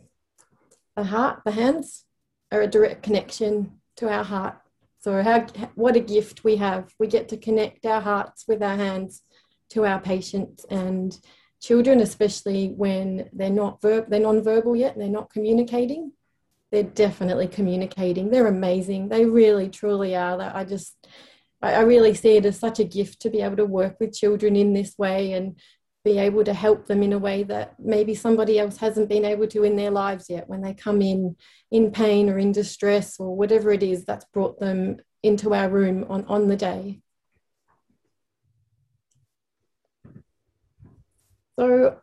the 0.97 1.05
heart 1.05 1.43
the 1.45 1.53
hands 1.53 2.07
are 2.51 2.63
a 2.63 2.67
direct 2.77 3.03
connection 3.03 3.73
to 3.97 4.09
our 4.09 4.25
heart. 4.25 4.57
So 5.01 5.23
how 5.23 5.47
what 5.75 5.97
a 5.97 6.01
gift 6.01 6.45
we 6.45 6.57
have. 6.57 6.95
We 6.99 7.09
get 7.09 7.29
to 7.29 7.37
connect 7.37 7.85
our 7.85 8.01
hearts 8.01 8.45
with 8.49 8.63
our 8.63 8.77
hands 8.77 9.23
to 9.71 9.85
our 9.85 10.01
patients 10.01 10.65
and 10.71 11.17
children, 11.67 12.01
especially 12.01 12.69
when 12.69 13.29
they're 13.33 13.51
not 13.51 13.81
they're 13.81 14.05
non-verbal 14.09 14.77
yet, 14.77 14.97
they're 14.97 15.09
not 15.09 15.31
communicating. 15.31 16.13
They're 16.71 16.83
definitely 16.83 17.49
communicating. 17.49 18.31
They're 18.31 18.47
amazing. 18.47 19.09
They 19.09 19.25
really, 19.25 19.69
truly 19.69 20.15
are. 20.15 20.41
I 20.41 20.65
just, 20.65 20.95
I 21.63 21.81
really 21.81 22.15
see 22.15 22.37
it 22.37 22.47
as 22.47 22.59
such 22.59 22.81
a 22.81 22.85
gift 22.85 23.21
to 23.23 23.31
be 23.31 23.41
able 23.41 23.57
to 23.57 23.65
work 23.65 23.97
with 23.99 24.15
children 24.15 24.57
in 24.57 24.75
this 24.75 24.97
way 24.99 25.33
and 25.33 25.59
be 26.05 26.19
able 26.19 26.45
to 26.45 26.55
help 26.55 26.87
them 26.87 27.03
in 27.03 27.13
a 27.13 27.19
way 27.19 27.43
that 27.45 27.75
maybe 27.79 28.15
somebody 28.15 28.59
else 28.59 28.77
hasn't 28.77 29.09
been 29.09 29.25
able 29.25 29.47
to 29.49 29.65
in 29.65 29.75
their 29.75 29.91
lives 29.91 30.27
yet 30.29 30.49
when 30.49 30.61
they 30.61 30.75
come 30.75 31.03
in 31.03 31.37
in 31.71 31.91
pain 31.91 32.31
or 32.31 32.39
in 32.39 32.53
distress 32.53 33.19
or 33.19 33.37
whatever 33.37 33.73
it 33.73 33.83
is 33.83 34.05
that's 34.05 34.27
brought 34.27 34.61
them 34.61 34.99
into 35.23 35.53
our 35.53 35.69
room 35.69 36.05
on, 36.09 36.25
on 36.27 36.47
the 36.47 36.57
day. 36.57 37.01
So 41.59 41.97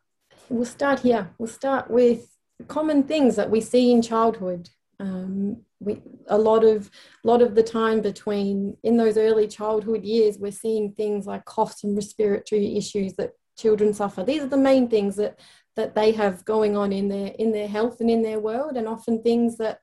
we'll 0.49 0.65
start 0.65 1.01
here. 1.01 1.31
We'll 1.37 1.47
start 1.47 1.89
with 1.89 2.35
common 2.67 3.03
things 3.03 3.35
that 3.35 3.49
we 3.49 3.61
see 3.61 3.91
in 3.91 4.01
childhood. 4.01 4.69
Um, 4.99 5.63
we, 5.79 6.01
a 6.27 6.37
lot 6.37 6.63
of 6.63 6.89
lot 7.23 7.41
of 7.41 7.55
the 7.55 7.63
time 7.63 8.01
between 8.01 8.77
in 8.83 8.97
those 8.97 9.17
early 9.17 9.47
childhood 9.47 10.03
years, 10.03 10.39
we're 10.39 10.51
seeing 10.51 10.93
things 10.93 11.25
like 11.27 11.45
coughs 11.45 11.83
and 11.83 11.95
respiratory 11.95 12.77
issues 12.77 13.13
that 13.15 13.31
children 13.57 13.93
suffer. 13.93 14.23
These 14.23 14.43
are 14.43 14.47
the 14.47 14.57
main 14.57 14.87
things 14.87 15.17
that 15.17 15.39
that 15.75 15.95
they 15.95 16.11
have 16.13 16.45
going 16.45 16.77
on 16.77 16.93
in 16.93 17.09
their 17.09 17.27
in 17.37 17.51
their 17.51 17.67
health 17.67 17.99
and 17.99 18.09
in 18.09 18.21
their 18.21 18.39
world, 18.39 18.77
and 18.77 18.87
often 18.87 19.21
things 19.21 19.57
that 19.57 19.79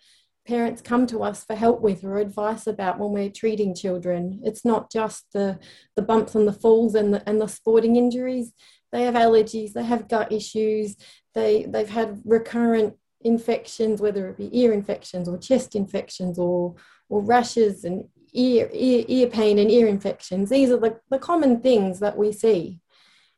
parents 0.47 0.81
come 0.81 1.07
to 1.07 1.23
us 1.23 1.45
for 1.45 1.55
help 1.55 1.81
with 1.81 2.03
or 2.03 2.17
advice 2.17 2.67
about 2.67 2.99
when 2.99 3.13
we're 3.13 3.31
treating 3.31 3.75
children. 3.75 4.41
It's 4.43 4.65
not 4.65 4.91
just 4.91 5.27
the 5.33 5.59
the 5.97 6.03
bumps 6.03 6.35
and 6.35 6.49
the 6.49 6.53
falls 6.53 6.95
and 6.95 7.13
the 7.15 7.23
and 7.29 7.41
the 7.41 7.47
sporting 7.47 7.97
injuries 7.97 8.53
they 8.93 9.03
have 9.05 9.15
allergies, 9.15 9.73
they 9.73 9.85
have 9.85 10.09
gut 10.09 10.33
issues, 10.33 10.97
they, 11.35 11.65
they've 11.65 11.89
had 11.89 12.21
recurrent 12.25 12.95
infections, 13.21 14.01
whether 14.01 14.29
it 14.29 14.39
be 14.39 14.59
ear 14.59 14.73
infections 14.73 15.29
or 15.29 15.39
chest 15.39 15.77
infections 15.77 16.39
or, 16.39 16.75
or 17.09 17.23
rashes 17.23 17.85
and 17.85 18.09
ear, 18.33 18.69
ear, 18.73 19.05
ear 19.09 19.27
pain 19.27 19.59
and 19.59 19.71
ear 19.71 19.87
infections. 19.87 20.51
These 20.51 20.71
are 20.71 20.79
the, 20.79 20.99
the 21.11 21.19
common 21.19 21.61
things 21.61 22.01
that 22.01 22.17
we 22.17 22.33
see 22.33 22.81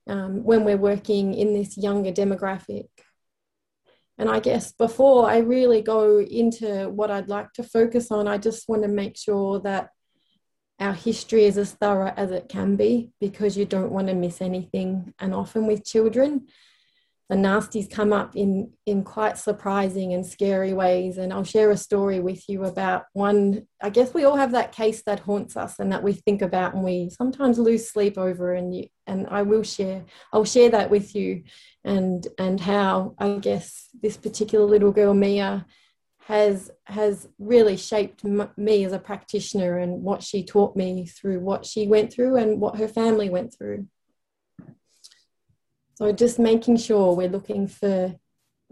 um, 0.07 0.45
when 0.45 0.65
we're 0.65 0.77
working 0.77 1.35
in 1.35 1.53
this 1.53 1.77
younger 1.77 2.13
demographic. 2.13 2.87
And 4.19 4.31
I 4.31 4.41
guess 4.41 4.73
before 4.73 5.29
I 5.29 5.39
really 5.39 5.83
go 5.83 6.21
into 6.21 6.89
what 6.91 7.11
I'd 7.11 7.29
like 7.29 7.53
to 7.55 7.63
focus 7.63 8.11
on, 8.11 8.29
I 8.29 8.39
just 8.39 8.69
want 8.69 8.83
to 8.83 8.89
make 8.89 9.17
sure 9.17 9.61
that 9.61 9.89
our 10.83 10.93
history 10.93 11.45
is 11.45 11.57
as 11.57 11.73
thorough 11.73 12.13
as 12.17 12.33
it 12.33 12.49
can 12.49 12.77
be 12.77 13.13
because 13.21 13.57
you 13.57 13.65
don't 13.65 13.93
want 13.93 14.09
to 14.09 14.15
miss 14.15 14.41
anything. 14.41 15.15
And 15.21 15.33
often 15.33 15.67
with 15.67 15.85
children, 15.85 16.49
the 17.29 17.37
nasties 17.39 17.91
come 17.91 18.13
up 18.13 18.37
in 18.37 18.73
in 18.85 19.03
quite 19.05 19.39
surprising 19.39 20.13
and 20.13 20.27
scary 20.27 20.75
ways 20.75 21.17
and 21.17 21.33
i'll 21.33 21.45
share 21.45 21.71
a 21.71 21.77
story 21.79 22.21
with 22.21 22.47
you 22.47 22.65
about 22.65 23.05
one 23.15 23.67
i 23.81 23.89
guess 23.89 24.13
we 24.13 24.25
all 24.25 24.37
have 24.37 24.53
that 24.53 24.71
case 24.71 25.03
that 25.07 25.21
haunts 25.21 25.57
us 25.57 25.79
and 25.79 25.91
that 25.93 26.03
we 26.03 26.13
think 26.13 26.43
about 26.43 26.75
and 26.75 26.85
we 26.85 27.09
sometimes 27.09 27.59
lose 27.59 27.89
sleep 27.89 28.19
over 28.19 28.53
and 28.53 28.75
you 28.77 28.87
and 29.07 29.27
i 29.31 29.41
will 29.41 29.63
share 29.63 30.05
i'll 30.35 30.45
share 30.45 30.69
that 30.69 30.91
with 30.91 31.15
you 31.15 31.43
and 31.85 32.29
and 32.39 32.61
how 32.61 33.15
i 33.19 33.39
guess 33.39 33.89
this 34.03 34.19
particular 34.19 34.67
little 34.67 34.93
girl 34.93 35.15
mia 35.15 35.65
has 36.27 36.71
has 36.85 37.29
really 37.39 37.77
shaped 37.77 38.25
m- 38.25 38.51
me 38.57 38.85
as 38.85 38.93
a 38.93 38.99
practitioner 38.99 39.79
and 39.79 40.03
what 40.03 40.23
she 40.23 40.45
taught 40.45 40.77
me 40.77 41.07
through 41.07 41.41
what 41.41 41.67
she 41.67 41.87
went 41.87 42.13
through 42.13 42.37
and 42.37 42.61
what 42.61 42.79
her 42.79 42.89
family 42.89 43.29
went 43.29 43.53
through 43.53 43.87
so 45.95 46.11
just 46.13 46.39
making 46.39 46.77
sure 46.79 47.15
we're 47.15 47.29
looking 47.29 47.69
for 47.69 48.15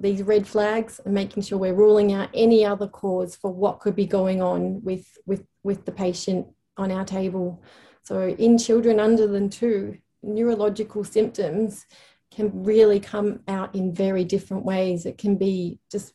these 0.01 0.23
red 0.23 0.47
flags 0.47 1.01
and 1.05 1.15
making 1.15 1.43
sure 1.43 1.59
we're 1.59 1.75
ruling 1.75 2.13
out 2.13 2.31
any 2.35 2.65
other 2.65 2.89
cause 2.89 3.37
for 3.37 3.53
what 3.53 3.81
could 3.81 3.95
be 3.95 4.07
going 4.07 4.41
on 4.41 4.83
with, 4.83 5.19
with, 5.27 5.45
with 5.63 5.85
the 5.85 5.93
patient 5.93 6.47
on 6.77 6.91
our 6.91 7.05
table. 7.05 7.63
So 8.03 8.29
in 8.29 8.57
children 8.57 8.99
under 8.99 9.27
than 9.27 9.51
two, 9.51 9.99
neurological 10.23 11.05
symptoms 11.05 11.87
can 12.35 12.65
really 12.65 12.99
come 12.99 13.41
out 13.47 13.75
in 13.75 13.95
very 13.95 14.25
different 14.25 14.65
ways. 14.65 15.05
It 15.05 15.19
can 15.19 15.37
be 15.37 15.79
just 15.91 16.15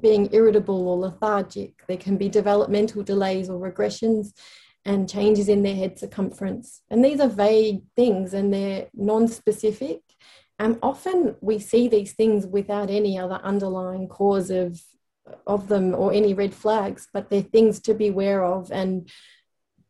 being 0.00 0.28
irritable 0.32 0.88
or 0.88 0.98
lethargic. 0.98 1.72
There 1.86 1.96
can 1.96 2.16
be 2.16 2.28
developmental 2.28 3.02
delays 3.02 3.48
or 3.48 3.58
regressions 3.58 4.32
and 4.84 5.08
changes 5.08 5.48
in 5.48 5.62
their 5.62 5.74
head 5.74 5.98
circumference. 5.98 6.82
And 6.90 7.04
these 7.04 7.20
are 7.20 7.28
vague 7.28 7.80
things 7.96 8.34
and 8.34 8.52
they're 8.52 8.86
non-specific 8.94 10.00
and 10.58 10.78
often 10.82 11.36
we 11.40 11.58
see 11.58 11.88
these 11.88 12.12
things 12.12 12.46
without 12.46 12.90
any 12.90 13.18
other 13.18 13.40
underlying 13.42 14.08
cause 14.08 14.50
of, 14.50 14.80
of 15.46 15.68
them 15.68 15.94
or 15.94 16.12
any 16.12 16.32
red 16.34 16.54
flags, 16.54 17.08
but 17.12 17.28
they're 17.28 17.42
things 17.42 17.80
to 17.80 17.94
be 17.94 18.08
aware 18.08 18.44
of 18.44 18.70
and 18.72 19.10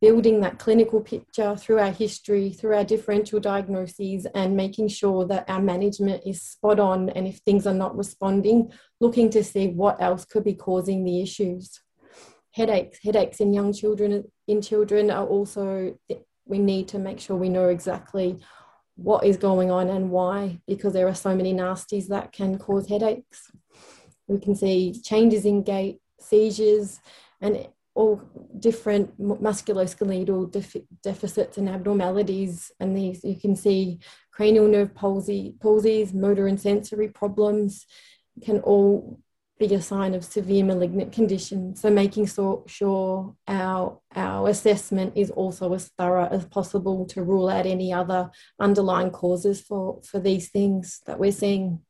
building 0.01 0.41
that 0.41 0.59
clinical 0.59 1.01
picture 1.01 1.57
through 1.57 1.79
our 1.79 1.91
history, 1.91 2.51
through 2.51 2.75
our 2.75 2.85
differential 2.85 3.41
diagnoses, 3.41 4.27
and 4.35 4.57
making 4.57 4.89
sure 4.89 5.25
that 5.27 5.49
our 5.49 5.61
management 5.61 6.23
is 6.27 6.43
spot 6.43 6.79
on. 6.79 7.09
And 7.11 7.27
if 7.27 7.39
things 7.39 7.67
are 7.67 7.75
not 7.75 7.97
responding, 7.97 8.73
looking 9.01 9.31
to 9.31 9.43
see 9.43 9.69
what 9.69 10.01
else 10.01 10.25
could 10.25 10.45
be 10.45 10.55
causing 10.55 11.05
the 11.05 11.23
issues. 11.23 11.81
Headaches, 12.53 12.99
headaches 13.03 13.41
in 13.41 13.53
young 13.53 13.73
children 13.73 14.25
in 14.47 14.63
children 14.63 15.11
are 15.11 15.27
also 15.27 15.99
we 16.47 16.59
need 16.59 16.89
to 16.89 16.99
make 16.99 17.21
sure 17.21 17.37
we 17.37 17.49
know 17.49 17.69
exactly 17.69 18.39
what 18.95 19.25
is 19.25 19.37
going 19.37 19.71
on 19.71 19.89
and 19.89 20.11
why, 20.11 20.61
because 20.67 20.95
there 20.95 21.09
are 21.09 21.15
so 21.15 21.35
many 21.35 21.53
nasties 21.53 22.09
that 22.09 22.33
can 22.33 22.59
cause 22.59 22.89
headaches. 22.89 23.51
We 24.27 24.39
can 24.39 24.55
see 24.55 24.95
changes 25.05 25.45
in 25.45 25.63
gait, 25.63 26.01
seizures, 26.19 27.01
and 27.41 27.69
all 27.97 28.21
different 28.59 29.19
musculoskeletal 29.19 30.53
def- 30.53 30.87
deficits 31.03 31.59
and 31.59 31.69
abnormalities. 31.69 32.71
And 32.79 32.97
these 32.97 33.25
you 33.25 33.37
can 33.37 33.57
see 33.57 34.01
cranial 34.31 34.69
nerve 34.69 34.95
palsy, 34.95 35.55
palsies, 35.59 36.13
motor 36.13 36.47
and 36.47 36.61
sensory 36.61 37.09
problems 37.09 37.87
can 38.45 38.61
all 38.61 39.19
be 39.59 39.75
a 39.75 39.81
sign 39.81 40.15
of 40.15 40.23
severe 40.25 40.65
malignant 40.65 41.13
condition. 41.13 41.75
So 41.75 41.89
making 41.89 42.27
so, 42.27 42.65
sure 42.67 43.35
our, 43.49 43.99
our 44.15 44.49
assessment 44.51 45.15
is 45.17 45.31
also 45.31 45.73
as 45.73 45.89
thorough 45.97 46.29
as 46.31 46.45
possible 46.45 47.07
to 47.07 47.23
rule 47.23 47.49
out 47.49 47.65
any 47.65 47.93
other 47.93 48.31
underlying 48.61 49.11
causes 49.11 49.63
for, 49.63 50.03
for 50.03 50.21
these 50.21 50.51
things 50.51 51.01
that 51.07 51.19
we're 51.19 51.33
seeing. 51.33 51.81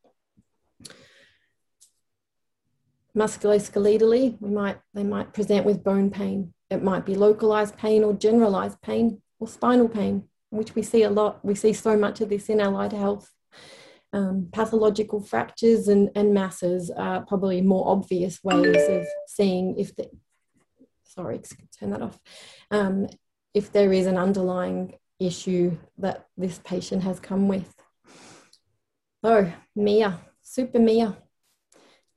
Musculoskeletally, 3.17 4.37
we 4.41 4.51
might, 4.51 4.79
they 4.95 5.05
might 5.05 5.33
present 5.33 5.65
with 5.65 5.83
bone 5.83 6.11
pain. 6.11 6.53
It 6.71 6.83
might 6.83 7.07
be 7.07 7.15
localized 7.15 7.77
pain 7.77 8.05
or 8.05 8.13
generalized 8.13 8.81
pain 8.83 9.23
or 9.39 9.49
spinal 9.49 9.89
pain, 9.89 10.25
which 10.51 10.75
we 10.75 10.83
see 10.83 11.03
a 11.03 11.11
lot. 11.11 11.45
We 11.45 11.55
see 11.55 11.73
so 11.73 11.97
much 11.97 12.21
of 12.21 12.29
this 12.29 12.49
in 12.49 12.61
allied 12.61 12.93
health 12.93 13.31
um, 14.13 14.49
pathological 14.51 15.21
fractures 15.21 15.89
and, 15.89 16.11
and 16.15 16.33
masses 16.33 16.91
are 16.91 17.25
probably 17.27 17.61
more 17.61 17.89
obvious 17.89 18.43
ways 18.43 18.89
of 18.89 19.07
seeing 19.27 19.79
if 19.79 19.95
the, 19.95 20.09
sorry, 21.05 21.41
turn 21.79 21.91
that 21.91 22.03
off, 22.03 22.19
um, 22.71 23.09
if 23.53 23.73
there 23.73 23.93
is 23.93 24.07
an 24.07 24.17
underlying 24.17 24.95
issue 25.19 25.77
that 25.99 26.27
this 26.37 26.59
patient 26.65 27.03
has 27.03 27.21
come 27.21 27.49
with. 27.49 27.75
So 29.25 29.53
Mia, 29.75 30.21
super 30.43 30.79
Mia, 30.79 31.17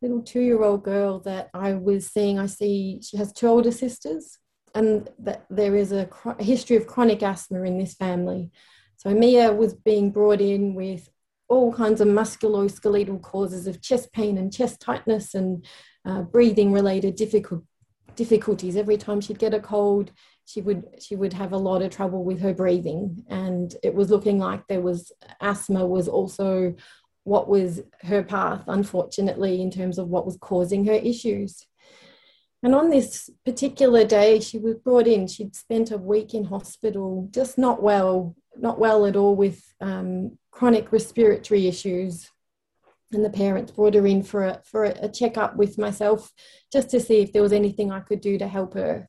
little 0.02 0.22
two-year-old 0.22 0.84
girl 0.84 1.20
that 1.22 1.50
I 1.54 1.74
was 1.74 2.08
seeing, 2.08 2.40
I 2.40 2.46
see 2.46 3.02
she 3.04 3.18
has 3.18 3.34
two 3.34 3.48
older 3.48 3.72
sisters 3.72 4.38
and 4.74 5.10
that 5.20 5.46
there 5.50 5.76
is 5.76 5.92
a, 5.92 6.10
a 6.26 6.44
history 6.44 6.78
of 6.78 6.88
chronic 6.88 7.24
asthma 7.24 7.64
in 7.64 7.78
this 7.78 7.96
family. 7.96 8.52
So 8.98 9.10
Mia 9.12 9.52
was 9.52 9.74
being 9.74 10.12
brought 10.12 10.42
in 10.42 10.74
with 10.74 11.10
all 11.48 11.74
kinds 11.74 12.00
of 12.00 12.08
musculoskeletal 12.08 13.22
causes 13.22 13.68
of 13.68 13.82
chest 13.82 14.12
pain 14.14 14.38
and 14.38 14.54
chest 14.54 14.80
tightness 14.80 15.34
and 15.34 15.66
uh, 16.06 16.22
breathing 16.22 16.72
related 16.72 17.16
difficult, 17.16 17.64
difficulties. 18.16 18.76
Every 18.76 18.98
time 18.98 19.20
she'd 19.20 19.40
get 19.40 19.54
a 19.54 19.60
cold, 19.60 20.12
she 20.46 20.62
would 20.62 20.86
she 21.00 21.16
would 21.16 21.34
have 21.34 21.54
a 21.54 21.58
lot 21.58 21.82
of 21.82 21.92
trouble 21.92 22.24
with 22.24 22.40
her 22.42 22.54
breathing, 22.54 23.24
and 23.30 23.76
it 23.84 23.94
was 23.94 24.10
looking 24.10 24.40
like 24.40 24.66
there 24.68 24.82
was 24.82 25.12
asthma 25.42 25.86
was 25.86 26.08
also 26.08 26.74
what 27.30 27.48
was 27.48 27.82
her 28.02 28.24
path, 28.24 28.64
unfortunately, 28.68 29.62
in 29.62 29.70
terms 29.70 30.00
of 30.00 30.08
what 30.08 30.26
was 30.26 30.38
causing 30.42 30.86
her 30.86 30.94
issues. 30.94 31.68
And 32.64 32.74
on 32.74 32.90
this 32.90 33.30
particular 33.46 34.04
day, 34.04 34.40
she 34.40 34.58
was 34.58 34.76
brought 34.76 35.08
in. 35.08 35.28
She'd 35.28 35.56
spent 35.56 35.92
a 35.92 35.98
week 35.98 36.34
in 36.34 36.46
hospital, 36.46 37.30
just 37.32 37.58
not 37.58 37.82
well, 37.82 38.36
not 38.58 38.80
well 38.80 39.06
at 39.06 39.16
all 39.16 39.36
with 39.36 39.64
um, 39.80 40.38
chronic 40.52 40.92
respiratory 40.92 41.68
issues. 41.68 42.30
And 43.14 43.24
the 43.24 43.30
parents 43.30 43.72
brought 43.72 43.94
her 43.94 44.06
in 44.06 44.24
for 44.24 44.46
a, 44.46 44.62
for 44.66 44.84
a 44.84 45.08
checkup 45.08 45.56
with 45.56 45.78
myself 45.78 46.32
just 46.72 46.90
to 46.90 47.00
see 47.00 47.22
if 47.22 47.32
there 47.32 47.42
was 47.42 47.54
anything 47.54 47.92
I 47.92 48.02
could 48.02 48.22
do 48.22 48.38
to 48.40 48.48
help 48.48 48.74
her. 48.74 49.08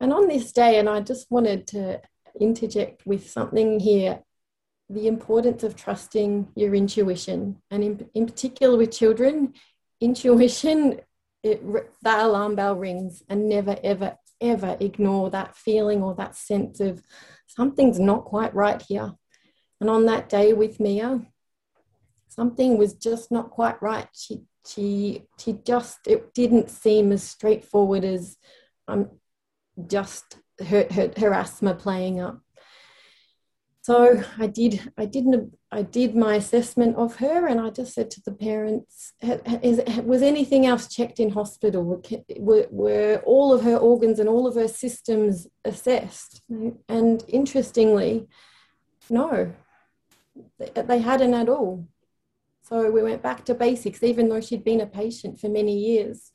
And 0.00 0.12
on 0.12 0.28
this 0.28 0.52
day, 0.52 0.78
and 0.78 0.88
I 0.88 1.00
just 1.00 1.30
wanted 1.30 1.66
to 1.68 2.00
interject 2.40 3.06
with 3.06 3.28
something 3.28 3.80
here 3.80 4.20
the 4.90 5.06
importance 5.06 5.62
of 5.62 5.76
trusting 5.76 6.48
your 6.54 6.74
intuition. 6.74 7.60
And 7.70 7.84
in, 7.84 8.10
in 8.14 8.26
particular 8.26 8.76
with 8.76 8.92
children, 8.92 9.54
intuition, 10.00 11.00
it, 11.42 11.62
that 12.02 12.24
alarm 12.24 12.54
bell 12.54 12.76
rings 12.76 13.22
and 13.28 13.48
never, 13.48 13.76
ever, 13.82 14.16
ever 14.40 14.76
ignore 14.80 15.30
that 15.30 15.56
feeling 15.56 16.02
or 16.02 16.14
that 16.14 16.36
sense 16.36 16.80
of 16.80 17.02
something's 17.46 17.98
not 17.98 18.24
quite 18.24 18.54
right 18.54 18.82
here. 18.82 19.12
And 19.80 19.88
on 19.88 20.06
that 20.06 20.28
day 20.28 20.52
with 20.52 20.80
Mia, 20.80 21.22
something 22.28 22.78
was 22.78 22.94
just 22.94 23.30
not 23.30 23.50
quite 23.50 23.80
right. 23.82 24.08
She 24.12 24.42
she 24.66 25.22
she 25.38 25.54
just 25.64 26.06
it 26.06 26.34
didn't 26.34 26.68
seem 26.70 27.10
as 27.10 27.22
straightforward 27.22 28.04
as 28.04 28.36
um 28.86 29.08
just 29.86 30.38
her, 30.66 30.86
her, 30.90 31.10
her 31.16 31.32
asthma 31.32 31.74
playing 31.74 32.20
up. 32.20 32.40
So 33.88 34.22
I 34.36 34.48
did 34.48 34.92
I 34.98 35.06
didn't 35.06 35.56
I 35.72 35.80
did 35.80 36.14
my 36.14 36.34
assessment 36.34 36.96
of 36.96 37.16
her 37.16 37.46
and 37.46 37.58
I 37.58 37.70
just 37.70 37.94
said 37.94 38.10
to 38.10 38.20
the 38.20 38.32
parents, 38.32 39.14
was 40.02 40.20
anything 40.20 40.66
else 40.66 40.94
checked 40.94 41.18
in 41.18 41.30
hospital? 41.30 42.02
Were, 42.36 42.66
were 42.70 43.22
all 43.24 43.50
of 43.50 43.62
her 43.62 43.78
organs 43.78 44.18
and 44.18 44.28
all 44.28 44.46
of 44.46 44.56
her 44.56 44.68
systems 44.68 45.46
assessed? 45.64 46.42
And 46.86 47.24
interestingly, 47.28 48.26
no, 49.08 49.54
they 50.58 50.98
hadn't 50.98 51.32
at 51.32 51.48
all. 51.48 51.88
So 52.64 52.90
we 52.90 53.02
went 53.02 53.22
back 53.22 53.46
to 53.46 53.54
basics, 53.54 54.02
even 54.02 54.28
though 54.28 54.42
she'd 54.42 54.64
been 54.64 54.82
a 54.82 54.86
patient 54.86 55.40
for 55.40 55.48
many 55.48 55.78
years. 55.78 56.32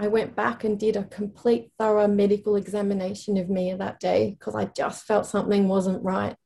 I 0.00 0.08
went 0.08 0.34
back 0.34 0.64
and 0.64 0.80
did 0.80 0.96
a 0.96 1.04
complete 1.04 1.72
thorough 1.78 2.08
medical 2.08 2.56
examination 2.56 3.36
of 3.36 3.50
Mia 3.50 3.76
that 3.76 4.00
day 4.00 4.30
because 4.30 4.54
I 4.54 4.64
just 4.64 5.04
felt 5.04 5.26
something 5.26 5.68
wasn't 5.68 6.02
right. 6.02 6.36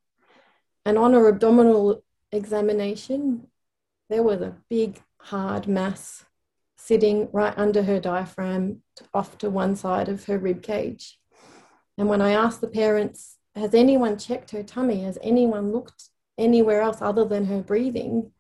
And 0.85 0.99
on 0.99 1.13
her 1.13 1.29
abdominal 1.29 2.03
examination, 2.33 3.47
there 4.11 4.25
was 4.25 4.41
a 4.41 4.57
big 4.69 5.01
hard 5.19 5.69
mass 5.69 6.25
sitting 6.77 7.29
right 7.33 7.57
under 7.57 7.85
her 7.85 8.01
diaphragm 8.01 8.83
off 9.15 9.39
to 9.39 9.51
one 9.51 9.77
side 9.77 10.09
of 10.09 10.25
her 10.25 10.37
rib 10.37 10.61
cage. 10.61 11.21
And 11.97 12.09
when 12.09 12.21
I 12.21 12.33
asked 12.33 12.61
the 12.61 12.67
parents, 12.67 13.37
has 13.55 13.73
anyone 13.73 14.19
checked 14.19 14.51
her 14.51 14.65
tummy? 14.65 15.03
Has 15.03 15.17
anyone 15.23 15.71
looked 15.71 16.09
anywhere 16.37 16.83
else 16.83 17.01
other 17.01 17.25
than 17.25 17.45
her 17.45 17.63
breathing 17.63 18.33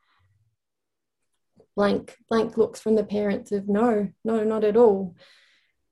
blank 1.76 2.16
blank 2.28 2.56
looks 2.56 2.80
from 2.80 2.94
the 2.94 3.04
parents 3.04 3.52
of 3.52 3.68
no 3.68 4.08
no 4.24 4.44
not 4.44 4.64
at 4.64 4.76
all 4.76 5.14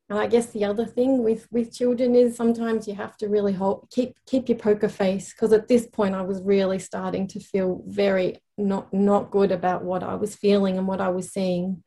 and 0.08 0.18
i 0.18 0.26
guess 0.26 0.46
the 0.46 0.64
other 0.64 0.84
thing 0.84 1.22
with 1.22 1.46
with 1.50 1.74
children 1.74 2.14
is 2.14 2.36
sometimes 2.36 2.86
you 2.86 2.94
have 2.94 3.16
to 3.16 3.28
really 3.28 3.52
hold 3.52 3.88
keep 3.90 4.16
keep 4.26 4.48
your 4.48 4.58
poker 4.58 4.88
face 4.88 5.32
because 5.32 5.52
at 5.52 5.68
this 5.68 5.86
point 5.86 6.14
i 6.14 6.22
was 6.22 6.40
really 6.42 6.78
starting 6.78 7.26
to 7.26 7.40
feel 7.40 7.82
very 7.86 8.40
not 8.62 8.92
not 8.92 9.30
good 9.30 9.52
about 9.52 9.84
what 9.84 10.02
I 10.02 10.14
was 10.14 10.34
feeling 10.34 10.78
and 10.78 10.86
what 10.86 11.00
I 11.00 11.08
was 11.08 11.32
seeing. 11.32 11.82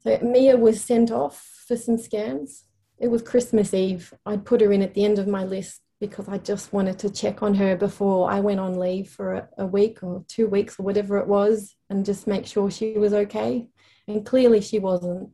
So 0.00 0.18
Mia 0.22 0.56
was 0.56 0.82
sent 0.82 1.10
off 1.10 1.64
for 1.66 1.76
some 1.76 1.98
scans. 1.98 2.64
It 2.98 3.08
was 3.08 3.22
Christmas 3.22 3.72
Eve. 3.72 4.12
I'd 4.26 4.44
put 4.44 4.60
her 4.60 4.72
in 4.72 4.82
at 4.82 4.94
the 4.94 5.04
end 5.04 5.18
of 5.18 5.26
my 5.26 5.44
list 5.44 5.80
because 6.02 6.28
I 6.28 6.38
just 6.38 6.72
wanted 6.72 6.98
to 6.98 7.10
check 7.10 7.44
on 7.44 7.54
her 7.54 7.76
before 7.76 8.28
I 8.28 8.40
went 8.40 8.58
on 8.58 8.76
leave 8.76 9.08
for 9.08 9.34
a, 9.34 9.48
a 9.58 9.66
week 9.66 10.02
or 10.02 10.24
two 10.26 10.48
weeks 10.48 10.76
or 10.76 10.82
whatever 10.82 11.18
it 11.18 11.28
was 11.28 11.76
and 11.88 12.04
just 12.04 12.26
make 12.26 12.44
sure 12.44 12.72
she 12.72 12.98
was 12.98 13.12
okay. 13.12 13.68
And 14.08 14.26
clearly 14.26 14.60
she 14.62 14.80
wasn't. 14.80 15.30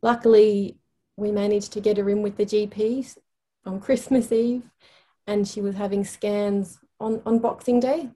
Luckily, 0.00 0.78
we 1.18 1.30
managed 1.32 1.74
to 1.74 1.82
get 1.82 1.98
her 1.98 2.08
in 2.08 2.22
with 2.22 2.38
the 2.38 2.46
GP 2.46 3.14
on 3.66 3.78
Christmas 3.78 4.32
Eve 4.32 4.62
and 5.26 5.46
she 5.46 5.60
was 5.60 5.74
having 5.74 6.02
scans 6.02 6.78
on, 6.98 7.20
on 7.26 7.38
Boxing 7.38 7.78
Day. 7.78 8.08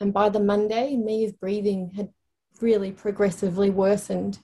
And 0.00 0.12
by 0.12 0.30
the 0.30 0.40
Monday, 0.40 0.96
Mia's 0.96 1.32
breathing 1.32 1.92
had 1.94 2.08
really 2.60 2.90
progressively 2.90 3.70
worsened. 3.70 4.40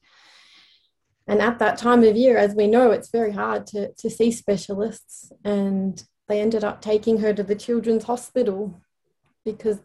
And 1.27 1.43
at 1.43 1.59
that 1.59 1.79
time 1.79 2.05
of 2.05 2.17
year, 2.17 2.38
as 2.38 2.55
we 2.55 2.69
know, 2.69 2.93
it's 2.93 3.11
very 3.11 3.33
hard 3.33 3.67
to, 3.69 3.93
to 3.95 4.09
see 4.09 4.31
specialists. 4.31 5.33
And 5.45 6.01
they 6.29 6.41
ended 6.41 6.65
up 6.65 6.81
taking 6.81 7.19
her 7.19 7.33
to 7.35 7.43
the 7.43 7.55
children's 7.55 8.05
hospital 8.05 8.81
because 9.45 9.81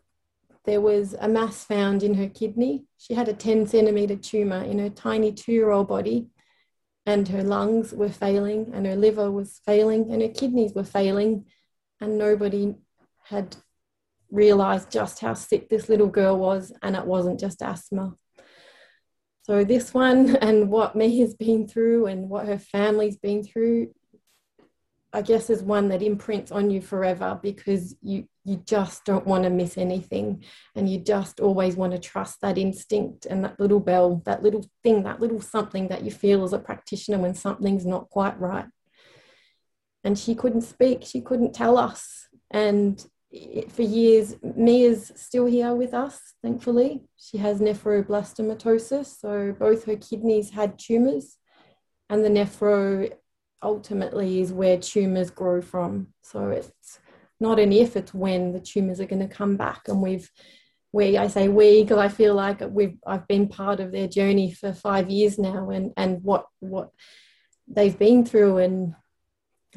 there 0.66 0.82
was 0.82 1.16
a 1.20 1.28
mass 1.28 1.64
found 1.64 2.04
in 2.04 2.14
her 2.16 2.28
kidney. 2.28 2.86
She 2.98 3.14
had 3.14 3.28
a 3.28 3.34
10 3.34 3.68
centimeter 3.68 4.16
tumor 4.16 4.64
in 4.64 4.80
her 4.80 4.90
tiny 4.90 5.32
two 5.32 5.52
year 5.52 5.72
old 5.72 5.88
body, 5.88 6.28
and 7.06 7.28
her 7.30 7.44
lungs 7.44 7.94
were 7.94 8.10
failing, 8.10 8.72
and 8.74 8.86
her 8.86 8.96
liver 8.96 9.32
was 9.32 9.62
failing, 9.66 10.12
and 10.12 10.22
her 10.22 10.30
kidneys 10.30 10.74
were 10.74 10.84
failing. 10.84 11.46
And 12.02 12.18
nobody 12.18 12.76
had 13.24 13.58
realized 14.32 14.92
just 14.92 15.20
how 15.20 15.34
sick 15.34 15.70
this 15.70 15.90
little 15.90 16.08
girl 16.08 16.38
was, 16.38 16.72
and 16.82 16.96
it 16.96 17.06
wasn't 17.06 17.40
just 17.40 17.62
asthma. 17.62 18.16
So, 19.44 19.64
this 19.64 19.94
one 19.94 20.36
and 20.36 20.70
what 20.70 20.96
Mia 20.96 21.22
has 21.22 21.34
been 21.34 21.68
through 21.68 22.06
and 22.06 22.30
what 22.30 22.46
her 22.46 22.60
family's 22.60 23.18
been 23.18 23.44
through, 23.44 23.94
I 25.12 25.22
guess, 25.22 25.50
is 25.50 25.64
one 25.64 25.90
that 25.90 26.02
imprints 26.02 26.52
on 26.52 26.70
you 26.70 26.82
forever 26.82 27.40
because 27.42 27.96
you, 28.02 28.28
you 28.46 28.58
just 28.66 29.06
don't 29.06 29.26
want 29.26 29.44
to 29.44 29.50
miss 29.50 29.78
anything. 29.78 30.44
And 30.76 30.90
you 30.90 31.00
just 31.00 31.40
always 31.40 31.76
want 31.76 31.94
to 31.94 32.00
trust 32.00 32.42
that 32.42 32.58
instinct 32.58 33.26
and 33.26 33.44
that 33.44 33.60
little 33.60 33.80
bell, 33.80 34.22
that 34.26 34.44
little 34.44 34.70
thing, 34.84 35.04
that 35.04 35.20
little 35.20 35.42
something 35.42 35.88
that 35.88 36.04
you 36.04 36.12
feel 36.12 36.44
as 36.44 36.54
a 36.54 36.60
practitioner 36.60 37.18
when 37.18 37.34
something's 37.34 37.86
not 37.86 38.10
quite 38.10 38.40
right. 38.40 38.68
And 40.04 40.18
she 40.18 40.36
couldn't 40.36 40.62
speak, 40.62 41.04
she 41.04 41.22
couldn't 41.22 41.54
tell 41.54 41.78
us. 41.78 42.28
And 42.52 43.04
for 43.70 43.84
years. 43.84 44.36
Mia's 44.42 45.12
still 45.16 45.46
here 45.46 45.74
with 45.74 45.94
us, 45.94 46.34
thankfully. 46.42 47.04
She 47.18 47.38
has 47.38 47.60
nephroblastomatosis, 47.60 49.20
so 49.20 49.56
both 49.58 49.86
her 49.86 49.96
kidneys 49.96 50.52
had 50.52 50.80
tumours, 50.80 51.38
and 52.10 52.26
the 52.26 52.30
nephro 52.30 53.14
ultimately 53.62 54.42
is 54.42 54.54
where 54.54 54.78
tumours 54.78 55.30
grow 55.30 55.62
from. 55.62 56.08
So 56.24 56.50
it's 56.50 57.00
not 57.40 57.60
an 57.60 57.72
if, 57.72 57.96
it's 57.96 58.14
when 58.14 58.52
the 58.54 58.60
tumours 58.60 59.00
are 59.00 59.06
going 59.06 59.28
to 59.28 59.34
come 59.34 59.58
back. 59.58 59.88
And 59.88 60.02
we've, 60.02 60.30
we, 60.92 61.18
I 61.18 61.28
say 61.28 61.48
we, 61.48 61.84
because 61.84 62.00
I 62.00 62.08
feel 62.08 62.34
like 62.36 62.62
we've, 62.62 62.98
I've 63.06 63.28
been 63.28 63.48
part 63.48 63.80
of 63.80 63.92
their 63.92 64.08
journey 64.08 64.52
for 64.52 64.74
five 64.74 65.10
years 65.10 65.38
now, 65.38 65.70
and 65.70 65.94
and 65.96 66.24
what 66.24 66.46
what 66.60 66.90
they've 67.68 67.98
been 67.98 68.26
through 68.26 68.58
and 68.58 68.96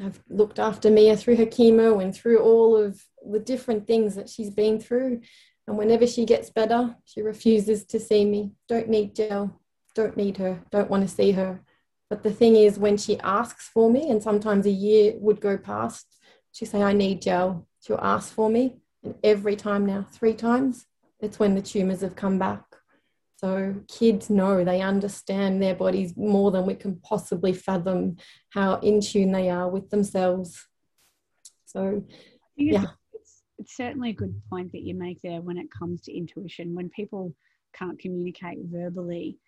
I've 0.01 0.21
looked 0.27 0.59
after 0.59 0.89
Mia 0.89 1.15
through 1.15 1.35
her 1.35 1.45
chemo 1.45 2.01
and 2.01 2.15
through 2.15 2.39
all 2.39 2.75
of 2.75 2.99
the 3.29 3.39
different 3.39 3.85
things 3.85 4.15
that 4.15 4.29
she's 4.29 4.49
been 4.49 4.79
through. 4.79 5.21
And 5.67 5.77
whenever 5.77 6.07
she 6.07 6.25
gets 6.25 6.49
better, 6.49 6.95
she 7.05 7.21
refuses 7.21 7.85
to 7.85 7.99
see 7.99 8.25
me. 8.25 8.53
Don't 8.67 8.89
need 8.89 9.15
gel, 9.15 9.61
don't 9.93 10.17
need 10.17 10.37
her, 10.37 10.61
don't 10.71 10.89
want 10.89 11.07
to 11.07 11.13
see 11.13 11.31
her. 11.33 11.61
But 12.13 12.21
the 12.21 12.31
thing 12.31 12.55
is, 12.55 12.77
when 12.77 12.95
she 12.95 13.19
asks 13.21 13.67
for 13.69 13.89
me, 13.89 14.11
and 14.11 14.21
sometimes 14.21 14.67
a 14.67 14.69
year 14.69 15.13
would 15.17 15.41
go 15.41 15.57
past, 15.57 16.05
she'll 16.51 16.67
say, 16.67 16.83
I 16.83 16.93
need 16.93 17.23
gel. 17.23 17.67
She'll 17.81 17.97
ask 17.99 18.31
for 18.31 18.51
me. 18.51 18.75
And 19.03 19.15
every 19.23 19.55
time 19.55 19.87
now, 19.87 20.05
three 20.11 20.35
times, 20.35 20.85
it's 21.19 21.39
when 21.39 21.55
the 21.55 21.61
tumors 21.63 22.01
have 22.01 22.15
come 22.15 22.37
back. 22.37 22.65
So 23.37 23.73
kids 23.87 24.29
know, 24.29 24.63
they 24.63 24.81
understand 24.81 25.59
their 25.59 25.73
bodies 25.73 26.15
more 26.15 26.51
than 26.51 26.67
we 26.67 26.75
can 26.75 26.97
possibly 26.97 27.51
fathom 27.51 28.17
how 28.51 28.75
in 28.75 29.01
tune 29.01 29.31
they 29.31 29.49
are 29.49 29.67
with 29.67 29.89
themselves. 29.89 30.67
So, 31.65 32.03
yeah. 32.55 32.85
It's, 33.13 33.41
it's 33.57 33.75
certainly 33.75 34.11
a 34.11 34.13
good 34.13 34.39
point 34.51 34.71
that 34.73 34.83
you 34.83 34.93
make 34.93 35.19
there 35.23 35.41
when 35.41 35.57
it 35.57 35.71
comes 35.71 36.01
to 36.01 36.15
intuition. 36.15 36.75
When 36.75 36.89
people 36.89 37.33
can't 37.73 37.97
communicate 37.97 38.59
verbally, 38.61 39.39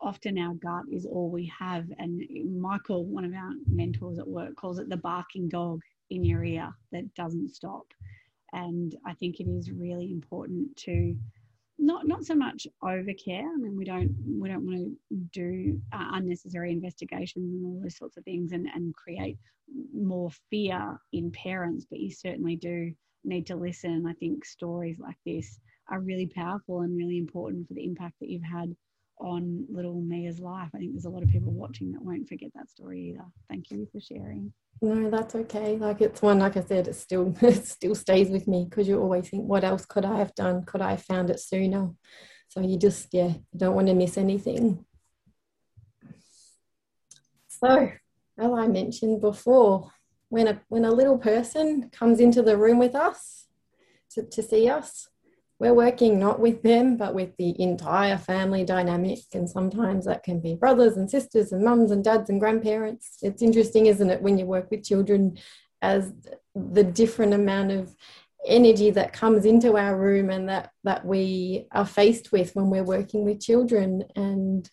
often 0.00 0.38
our 0.38 0.54
gut 0.54 0.84
is 0.90 1.06
all 1.06 1.30
we 1.30 1.52
have. 1.58 1.86
And 1.98 2.22
Michael, 2.60 3.04
one 3.04 3.24
of 3.24 3.34
our 3.34 3.50
mentors 3.66 4.18
at 4.18 4.28
work, 4.28 4.56
calls 4.56 4.78
it 4.78 4.88
the 4.88 4.96
barking 4.96 5.48
dog 5.48 5.80
in 6.10 6.24
your 6.24 6.44
ear 6.44 6.72
that 6.92 7.14
doesn't 7.14 7.50
stop. 7.50 7.86
And 8.52 8.96
I 9.06 9.14
think 9.14 9.38
it 9.38 9.48
is 9.48 9.70
really 9.70 10.10
important 10.10 10.76
to 10.78 11.16
not 11.78 12.06
not 12.06 12.24
so 12.24 12.34
much 12.34 12.66
overcare. 12.82 13.44
I 13.44 13.56
mean, 13.56 13.76
we 13.76 13.84
don't 13.84 14.14
we 14.38 14.48
don't 14.48 14.66
want 14.66 14.78
to 14.78 15.16
do 15.32 15.80
uh, 15.92 16.08
unnecessary 16.12 16.72
investigations 16.72 17.54
and 17.54 17.64
all 17.64 17.80
those 17.82 17.96
sorts 17.96 18.16
of 18.16 18.24
things, 18.24 18.52
and 18.52 18.68
and 18.74 18.94
create 18.94 19.38
more 19.94 20.30
fear 20.50 21.00
in 21.12 21.30
parents. 21.30 21.86
But 21.88 22.00
you 22.00 22.10
certainly 22.10 22.56
do 22.56 22.92
need 23.24 23.46
to 23.46 23.56
listen. 23.56 24.06
I 24.06 24.12
think 24.14 24.44
stories 24.44 24.98
like 24.98 25.16
this 25.24 25.58
are 25.88 26.00
really 26.00 26.26
powerful 26.26 26.80
and 26.80 26.96
really 26.96 27.18
important 27.18 27.66
for 27.66 27.74
the 27.74 27.84
impact 27.84 28.20
that 28.20 28.28
you've 28.28 28.42
had 28.42 28.74
on 29.20 29.66
little 29.70 30.00
Mia's 30.00 30.40
life. 30.40 30.70
I 30.74 30.78
think 30.78 30.92
there's 30.92 31.04
a 31.04 31.10
lot 31.10 31.22
of 31.22 31.28
people 31.28 31.52
watching 31.52 31.92
that 31.92 32.02
won't 32.02 32.28
forget 32.28 32.50
that 32.54 32.70
story 32.70 33.10
either. 33.10 33.24
Thank 33.48 33.70
you 33.70 33.86
for 33.92 34.00
sharing. 34.00 34.52
No, 34.82 35.10
that's 35.10 35.34
okay. 35.34 35.76
Like 35.76 36.00
it's 36.00 36.22
one, 36.22 36.38
like 36.38 36.56
I 36.56 36.62
said, 36.62 36.88
it 36.88 36.94
still 36.94 37.34
it 37.42 37.66
still 37.66 37.94
stays 37.94 38.30
with 38.30 38.48
me 38.48 38.66
because 38.68 38.88
you 38.88 39.00
always 39.00 39.28
think, 39.28 39.44
what 39.44 39.64
else 39.64 39.84
could 39.84 40.04
I 40.04 40.18
have 40.18 40.34
done? 40.34 40.64
Could 40.64 40.80
I 40.80 40.92
have 40.92 41.02
found 41.02 41.30
it 41.30 41.40
sooner? 41.40 41.90
So 42.48 42.60
you 42.60 42.78
just, 42.78 43.08
yeah, 43.12 43.34
don't 43.56 43.74
want 43.74 43.88
to 43.88 43.94
miss 43.94 44.18
anything. 44.18 44.84
So, 47.48 47.92
as 48.38 48.50
I 48.52 48.66
mentioned 48.68 49.20
before, 49.20 49.92
when 50.30 50.48
a 50.48 50.62
when 50.68 50.84
a 50.84 50.90
little 50.90 51.18
person 51.18 51.90
comes 51.90 52.20
into 52.20 52.42
the 52.42 52.56
room 52.56 52.78
with 52.78 52.94
us 52.94 53.46
to, 54.12 54.22
to 54.22 54.42
see 54.42 54.68
us, 54.68 55.09
we're 55.60 55.74
working 55.74 56.18
not 56.18 56.40
with 56.40 56.62
them, 56.62 56.96
but 56.96 57.14
with 57.14 57.36
the 57.36 57.54
entire 57.60 58.16
family 58.16 58.64
dynamic. 58.64 59.18
And 59.34 59.48
sometimes 59.48 60.06
that 60.06 60.22
can 60.22 60.40
be 60.40 60.54
brothers 60.54 60.96
and 60.96 61.08
sisters 61.08 61.52
and 61.52 61.62
mums 61.62 61.90
and 61.90 62.02
dads 62.02 62.30
and 62.30 62.40
grandparents. 62.40 63.18
It's 63.20 63.42
interesting, 63.42 63.84
isn't 63.84 64.08
it, 64.08 64.22
when 64.22 64.38
you 64.38 64.46
work 64.46 64.70
with 64.70 64.82
children, 64.82 65.38
as 65.82 66.12
the 66.54 66.82
different 66.82 67.34
amount 67.34 67.72
of 67.72 67.94
energy 68.46 68.90
that 68.90 69.12
comes 69.12 69.44
into 69.44 69.76
our 69.76 69.96
room 69.98 70.30
and 70.30 70.48
that 70.48 70.70
that 70.84 71.04
we 71.04 71.66
are 71.72 71.84
faced 71.84 72.32
with 72.32 72.56
when 72.56 72.70
we're 72.70 72.82
working 72.82 73.22
with 73.24 73.38
children 73.38 74.02
and 74.16 74.70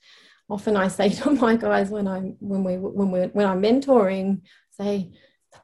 often 0.49 0.77
I 0.77 0.87
say 0.87 1.09
to 1.19 1.31
my 1.31 1.57
guys 1.57 1.89
when 1.89 2.07
I'm 2.07 2.37
when 2.39 2.63
we 2.63 2.77
when 2.77 3.11
we 3.11 3.19
when 3.27 3.45
I'm 3.45 3.61
mentoring 3.61 4.41
say 4.71 5.11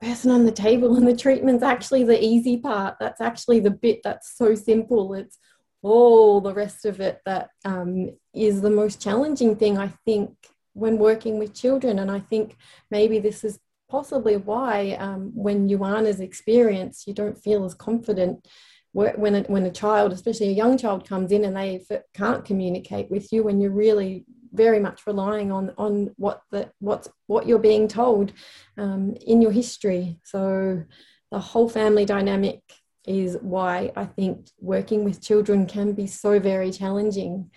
person 0.02 0.32
on 0.32 0.46
the 0.46 0.52
table 0.52 0.96
and 0.96 1.08
the 1.08 1.16
treatment's 1.16 1.64
actually 1.64 2.04
the 2.04 2.24
easy 2.24 2.58
part. 2.58 2.96
That's 3.00 3.22
actually 3.22 3.60
the 3.60 3.72
bit 3.72 4.02
that's 4.04 4.38
so 4.38 4.56
simple. 4.56 5.14
It's 5.14 5.38
all 5.82 6.42
the 6.42 6.54
rest 6.54 6.86
of 6.86 7.00
it 7.02 7.22
that 7.26 7.50
um, 7.66 8.12
is 8.34 8.62
the 8.62 8.70
most 8.70 9.02
challenging 9.02 9.56
thing, 9.56 9.78
I 9.78 9.90
think, 10.06 10.32
when 10.74 10.98
working 10.98 11.38
with 11.40 11.54
children. 11.54 12.00
And 12.00 12.10
I 12.10 12.20
think 12.20 12.58
maybe 12.90 13.20
this 13.20 13.44
is 13.44 13.60
possibly 13.90 14.38
why 14.38 14.92
um, 15.00 15.32
when 15.36 15.70
you 15.70 15.84
aren't 15.84 16.08
as 16.08 16.20
experienced, 16.20 17.06
you 17.06 17.14
don't 17.14 17.38
feel 17.38 17.64
as 17.66 17.74
confident 17.74 18.48
when 18.94 19.36
a, 19.36 19.42
when 19.44 19.66
a 19.66 19.72
child, 19.72 20.14
especially 20.14 20.50
a 20.50 20.52
young 20.52 20.78
child, 20.78 21.08
comes 21.08 21.32
in 21.32 21.46
and 21.46 21.58
they 21.58 21.84
can't 22.14 22.46
communicate 22.46 23.10
with 23.10 23.34
you, 23.34 23.44
when 23.44 23.60
you're 23.60 23.72
really 23.72 24.26
very 24.54 24.80
much 24.80 25.06
relying 25.06 25.52
on 25.52 25.74
on 25.78 26.12
what 26.18 26.42
the 26.52 26.72
what's 26.80 27.10
what 27.28 27.48
you're 27.48 27.60
being 27.60 27.88
told 27.88 28.32
um, 28.78 29.16
in 29.26 29.42
your 29.42 29.52
history. 29.52 30.20
So 30.24 30.84
the 31.32 31.40
whole 31.40 31.68
family 31.68 32.06
dynamic 32.06 32.62
is 33.06 33.38
why 33.42 33.92
I 33.96 34.06
think 34.06 34.48
working 34.60 35.04
with 35.04 35.22
children 35.22 35.66
can 35.66 35.94
be 35.94 36.08
so 36.08 36.40
very 36.40 36.72
challenging, 36.72 37.52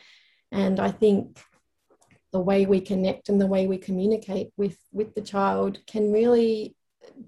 and 0.51 0.81
I 0.81 0.91
think 0.91 1.39
the 2.33 2.41
way 2.41 2.67
we 2.67 2.81
connect 2.81 3.29
and 3.29 3.41
the 3.41 3.47
way 3.47 3.67
we 3.67 3.79
communicate 3.79 4.51
with 4.57 4.79
with 4.93 5.15
the 5.15 5.23
child 5.23 5.79
can 5.87 6.13
really 6.13 6.75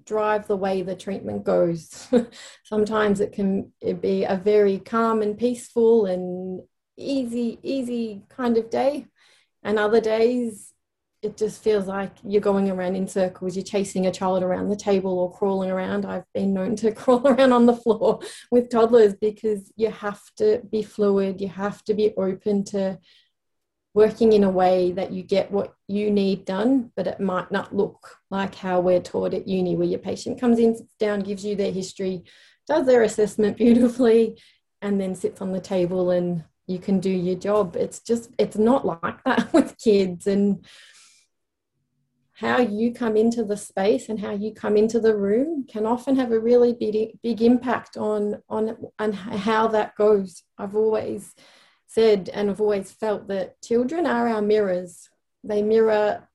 drive 0.05 0.47
the 0.47 0.57
way 0.57 0.81
the 0.81 0.95
treatment 0.95 1.43
goes. 1.43 2.07
Sometimes 2.63 3.19
it 3.19 3.31
can 3.31 3.71
it 3.81 4.01
be 4.01 4.23
a 4.23 4.35
very 4.35 4.79
calm 4.79 5.21
and 5.21 5.37
peaceful 5.37 6.05
and 6.05 6.61
easy, 6.97 7.59
easy 7.63 8.23
kind 8.29 8.57
of 8.57 8.69
day. 8.69 9.07
And 9.63 9.77
other 9.77 10.01
days 10.01 10.73
it 11.21 11.35
just 11.35 11.61
feels 11.61 11.85
like 11.85 12.11
you're 12.23 12.39
going 12.39 12.69
around 12.69 12.95
in 12.95 13.05
circles 13.05 13.53
you're 13.55 13.63
chasing 13.63 14.07
a 14.07 14.11
child 14.11 14.41
around 14.41 14.69
the 14.69 14.75
table 14.75 15.19
or 15.19 15.31
crawling 15.31 15.69
around. 15.69 16.05
I've 16.05 16.23
been 16.33 16.53
known 16.53 16.75
to 16.77 16.91
crawl 16.93 17.27
around 17.27 17.51
on 17.51 17.65
the 17.65 17.75
floor 17.75 18.19
with 18.51 18.69
toddlers 18.69 19.15
because 19.15 19.71
you 19.75 19.91
have 19.91 20.21
to 20.37 20.61
be 20.71 20.81
fluid 20.81 21.41
you 21.41 21.49
have 21.49 21.83
to 21.85 21.93
be 21.93 22.13
open 22.15 22.63
to 22.65 22.99
working 23.93 24.33
in 24.33 24.43
a 24.43 24.49
way 24.49 24.91
that 24.91 25.11
you 25.11 25.23
get 25.23 25.51
what 25.51 25.73
you 25.87 26.11
need 26.11 26.45
done 26.45 26.91
but 26.95 27.07
it 27.07 27.19
might 27.19 27.51
not 27.51 27.75
look 27.75 28.17
like 28.29 28.55
how 28.55 28.79
we're 28.79 29.01
taught 29.01 29.33
at 29.33 29.47
uni 29.47 29.75
where 29.75 29.87
your 29.87 29.99
patient 29.99 30.39
comes 30.39 30.59
in 30.59 30.75
sits 30.75 30.93
down 30.99 31.19
gives 31.21 31.43
you 31.43 31.55
their 31.55 31.71
history 31.71 32.23
does 32.67 32.85
their 32.85 33.01
assessment 33.01 33.57
beautifully 33.57 34.39
and 34.81 35.01
then 35.01 35.15
sits 35.15 35.41
on 35.41 35.51
the 35.51 35.59
table 35.59 36.11
and 36.11 36.43
you 36.69 36.77
can 36.77 36.99
do 36.99 37.09
your 37.09 37.35
job. 37.35 37.75
It's 37.75 37.99
just 37.99 38.29
it's 38.37 38.57
not 38.57 38.85
like 38.85 39.23
that 39.23 39.51
with 39.53 39.77
kids 39.77 40.27
and 40.27 40.65
how 42.33 42.59
you 42.59 42.93
come 42.93 43.17
into 43.17 43.43
the 43.43 43.57
space 43.57 44.07
and 44.07 44.19
how 44.19 44.31
you 44.31 44.53
come 44.53 44.77
into 44.77 44.99
the 44.99 45.17
room 45.17 45.65
can 45.67 45.85
often 45.85 46.15
have 46.15 46.31
a 46.31 46.39
really 46.39 46.71
big, 46.73 47.19
big 47.21 47.41
impact 47.41 47.97
on 47.97 48.41
on 48.47 48.77
on 48.99 49.13
how 49.13 49.67
that 49.69 49.95
goes. 49.95 50.43
I've 50.57 50.75
always 50.75 51.33
said 51.87 52.29
and 52.31 52.51
i've 52.51 52.61
always 52.61 52.91
felt 52.91 53.27
that 53.29 53.59
children 53.63 54.05
are 54.05 54.27
our 54.27 54.41
mirrors. 54.41 55.09
They 55.43 55.63
mirror 55.63 56.29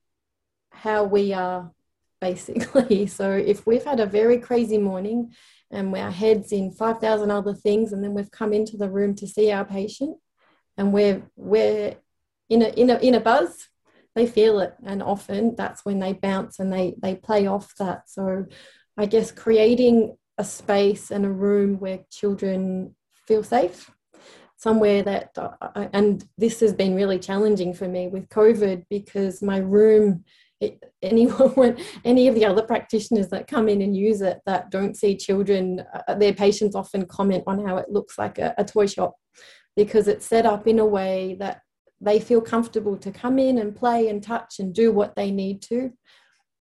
how 0.71 1.05
we 1.05 1.31
are 1.31 1.71
basically. 2.19 3.07
So 3.19 3.31
if 3.31 3.65
we've 3.65 3.85
had 3.85 4.01
a 4.01 4.05
very 4.05 4.37
crazy 4.37 4.77
morning 4.77 5.33
and 5.71 5.95
our 5.95 6.11
heads 6.11 6.51
in 6.51 6.71
5000 6.71 7.31
other 7.31 7.53
things 7.53 7.93
and 7.93 8.03
then 8.03 8.13
we've 8.13 8.31
come 8.31 8.51
into 8.51 8.75
the 8.75 8.89
room 8.89 9.15
to 9.15 9.27
see 9.27 9.49
our 9.51 9.63
patient 9.63 10.17
and 10.77 10.93
we're 10.93 11.23
we're 11.35 11.95
in 12.49 12.61
a 12.61 12.67
in 12.69 12.89
a 12.89 12.97
in 12.99 13.15
a 13.15 13.19
buzz. 13.19 13.69
They 14.15 14.27
feel 14.27 14.59
it. 14.59 14.73
And 14.85 15.03
often 15.03 15.55
that's 15.55 15.83
when 15.83 15.99
they 15.99 16.13
bounce 16.13 16.59
and 16.59 16.71
they 16.71 16.95
they 17.01 17.15
play 17.15 17.47
off 17.47 17.75
that. 17.77 18.09
So 18.09 18.45
i 18.97 19.05
guess 19.05 19.31
creating 19.31 20.17
a 20.37 20.43
space 20.43 21.11
and 21.11 21.25
a 21.25 21.29
room 21.29 21.79
where 21.79 21.99
children 22.11 22.95
feel 23.27 23.43
safe 23.43 23.91
somewhere 24.57 25.03
that 25.03 25.31
uh, 25.37 25.87
and 25.93 26.27
this 26.37 26.59
has 26.59 26.73
been 26.73 26.95
really 26.95 27.19
challenging 27.19 27.73
for 27.73 27.87
me 27.87 28.07
with 28.07 28.27
covid 28.29 28.85
because 28.89 29.41
my 29.41 29.57
room 29.57 30.23
it, 30.61 30.81
anyone 31.01 31.77
any 32.05 32.27
of 32.27 32.35
the 32.35 32.45
other 32.45 32.61
practitioners 32.61 33.27
that 33.29 33.47
come 33.47 33.67
in 33.67 33.81
and 33.81 33.95
use 33.95 34.21
it 34.21 34.39
that 34.45 34.71
don't 34.71 34.95
see 34.95 35.15
children 35.15 35.83
uh, 36.07 36.15
their 36.15 36.33
patients 36.33 36.75
often 36.75 37.05
comment 37.05 37.43
on 37.47 37.65
how 37.65 37.77
it 37.77 37.89
looks 37.89 38.17
like 38.17 38.37
a, 38.37 38.53
a 38.57 38.63
toy 38.63 38.85
shop 38.85 39.15
because 39.75 40.07
it's 40.07 40.25
set 40.25 40.45
up 40.45 40.67
in 40.67 40.79
a 40.79 40.85
way 40.85 41.35
that 41.39 41.61
they 42.01 42.19
feel 42.19 42.41
comfortable 42.41 42.97
to 42.97 43.11
come 43.11 43.39
in 43.39 43.57
and 43.57 43.75
play 43.75 44.09
and 44.09 44.21
touch 44.21 44.59
and 44.59 44.73
do 44.73 44.91
what 44.91 45.15
they 45.15 45.31
need 45.31 45.61
to. 45.63 45.91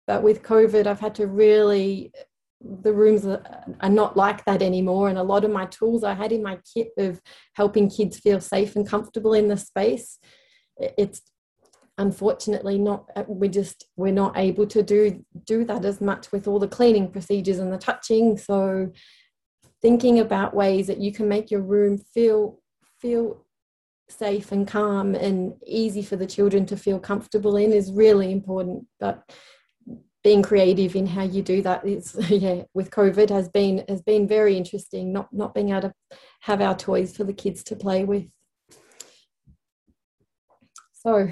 But 0.06 0.22
with 0.22 0.42
COVID, 0.42 0.86
I've 0.86 1.00
had 1.00 1.14
to 1.16 1.26
really, 1.26 2.12
the 2.60 2.92
rooms 2.92 3.26
are 3.26 3.88
not 3.88 4.16
like 4.16 4.44
that 4.44 4.62
anymore. 4.62 5.08
And 5.08 5.18
a 5.18 5.22
lot 5.22 5.44
of 5.44 5.50
my 5.50 5.66
tools 5.66 6.04
I 6.04 6.14
had 6.14 6.32
in 6.32 6.42
my 6.42 6.58
kit 6.74 6.88
of 6.98 7.20
helping 7.54 7.88
kids 7.88 8.18
feel 8.18 8.40
safe 8.40 8.76
and 8.76 8.88
comfortable 8.88 9.34
in 9.34 9.48
the 9.48 9.56
space, 9.56 10.18
it's 10.76 11.22
unfortunately 11.98 12.78
not 12.78 13.04
uh, 13.14 13.24
we 13.28 13.46
just 13.46 13.84
we're 13.96 14.10
not 14.10 14.36
able 14.38 14.66
to 14.66 14.82
do 14.82 15.22
do 15.44 15.66
that 15.66 15.84
as 15.84 16.00
much 16.00 16.32
with 16.32 16.48
all 16.48 16.58
the 16.58 16.66
cleaning 16.66 17.10
procedures 17.10 17.58
and 17.58 17.70
the 17.70 17.76
touching 17.76 18.38
so 18.38 18.90
thinking 19.82 20.18
about 20.18 20.54
ways 20.54 20.86
that 20.86 20.98
you 20.98 21.12
can 21.12 21.28
make 21.28 21.50
your 21.50 21.60
room 21.60 21.98
feel 21.98 22.58
feel 23.00 23.44
safe 24.08 24.52
and 24.52 24.66
calm 24.66 25.14
and 25.14 25.54
easy 25.66 26.02
for 26.02 26.16
the 26.16 26.26
children 26.26 26.66
to 26.66 26.76
feel 26.76 26.98
comfortable 26.98 27.56
in 27.56 27.72
is 27.72 27.92
really 27.92 28.32
important. 28.32 28.86
But 28.98 29.22
being 30.22 30.42
creative 30.42 30.96
in 30.96 31.06
how 31.06 31.22
you 31.22 31.42
do 31.42 31.62
that 31.62 31.86
is 31.86 32.14
yeah 32.28 32.62
with 32.74 32.90
covid 32.90 33.30
has 33.30 33.48
been 33.48 33.82
has 33.88 34.02
been 34.02 34.28
very 34.28 34.56
interesting 34.56 35.12
not 35.12 35.32
not 35.32 35.54
being 35.54 35.70
able 35.70 35.80
to 35.80 35.94
have 36.40 36.60
our 36.60 36.76
toys 36.76 37.16
for 37.16 37.24
the 37.24 37.32
kids 37.32 37.62
to 37.64 37.76
play 37.76 38.04
with. 38.04 38.26
So 40.92 41.30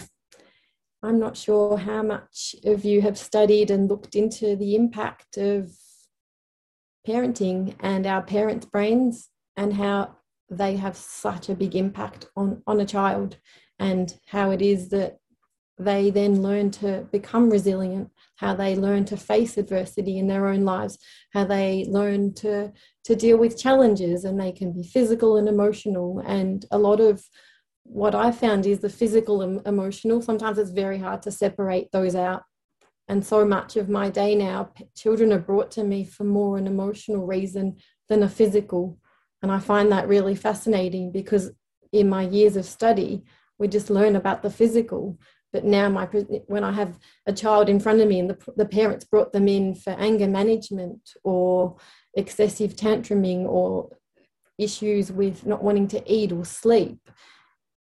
i'm 1.03 1.19
not 1.19 1.37
sure 1.37 1.77
how 1.77 2.03
much 2.03 2.57
of 2.65 2.85
you 2.85 3.03
have 3.03 3.19
studied 3.19 3.71
and 3.71 3.89
looked 3.89 4.17
into 4.17 4.57
the 4.57 4.75
impact 4.75 5.37
of 5.37 5.71
parenting 7.07 7.75
and 7.81 8.07
our 8.07 8.23
parents 8.23 8.67
brains 8.67 9.29
and 9.57 9.75
how 9.75 10.18
they 10.51 10.77
have 10.77 10.97
such 10.97 11.49
a 11.49 11.55
big 11.55 11.77
impact 11.77 12.27
on, 12.37 12.63
on 12.67 12.81
a 12.81 12.87
child 12.87 13.37
and 13.79 14.15
how 14.27 14.51
it 14.51 14.63
is 14.63 14.89
that 14.91 15.19
they 15.79 16.11
then 16.11 16.43
learn 16.43 16.71
to 16.73 17.07
become 17.13 17.51
resilient, 17.51 18.11
how 18.37 18.55
they 18.55 18.75
learn 18.75 19.05
to 19.05 19.17
face 19.17 19.57
adversity 19.57 20.19
in 20.19 20.27
their 20.27 20.49
own 20.49 20.65
lives, 20.65 20.99
how 21.33 21.45
they 21.45 21.87
learn 21.89 22.35
to, 22.35 22.73
to 23.05 23.15
deal 23.15 23.37
with 23.37 23.59
challenges, 23.59 24.25
and 24.25 24.41
they 24.41 24.51
can 24.51 24.73
be 24.73 24.83
physical 24.83 25.37
and 25.37 25.49
emotional. 25.49 26.21
And 26.27 26.65
a 26.73 26.79
lot 26.79 27.01
of 27.01 27.23
what 27.85 28.15
I 28.15 28.33
found 28.33 28.67
is 28.67 28.81
the 28.81 28.89
physical 28.89 29.43
and 29.43 29.65
emotional, 29.67 30.21
sometimes 30.21 30.59
it's 30.59 30.71
very 30.71 30.99
hard 30.99 31.23
to 31.23 31.31
separate 31.31 31.91
those 31.93 32.17
out. 32.17 32.43
And 33.07 33.25
so 33.25 33.45
much 33.45 33.77
of 33.77 33.89
my 33.89 34.11
day 34.11 34.35
now, 34.35 34.71
children 34.97 35.33
are 35.33 35.39
brought 35.39 35.71
to 35.73 35.85
me 35.85 36.05
for 36.05 36.25
more 36.25 36.59
an 36.59 36.67
emotional 36.67 37.25
reason 37.25 37.77
than 38.09 38.23
a 38.23 38.29
physical. 38.29 38.99
And 39.43 39.53
I 39.53 39.59
find 39.59 39.93
that 39.93 40.09
really 40.09 40.35
fascinating 40.35 41.13
because 41.13 41.53
in 41.93 42.09
my 42.09 42.23
years 42.23 42.57
of 42.57 42.65
study, 42.65 43.25
we 43.59 43.69
just 43.69 43.91
learn 43.91 44.17
about 44.17 44.43
the 44.43 44.51
physical. 44.51 45.19
But 45.53 45.65
now, 45.65 45.89
my 45.89 46.05
when 46.47 46.65
I 46.65 46.73
have 46.73 46.99
a 47.27 47.33
child 47.33 47.69
in 47.69 47.81
front 47.81 48.01
of 48.01 48.09
me 48.09 48.21
and 48.21 48.31
the, 48.31 48.39
the 48.57 48.67
parents 48.67 49.05
brought 49.05 49.33
them 49.33 49.49
in 49.49 49.75
for 49.75 49.91
anger 49.91 50.29
management 50.29 51.11
or 51.25 51.77
excessive 52.15 52.77
tantruming 52.77 53.45
or 53.45 53.91
issues 54.59 55.11
with 55.11 55.47
not 55.47 55.63
wanting 55.63 55.89
to 55.89 56.13
eat 56.13 56.33
or 56.33 56.45
sleep, 56.45 56.99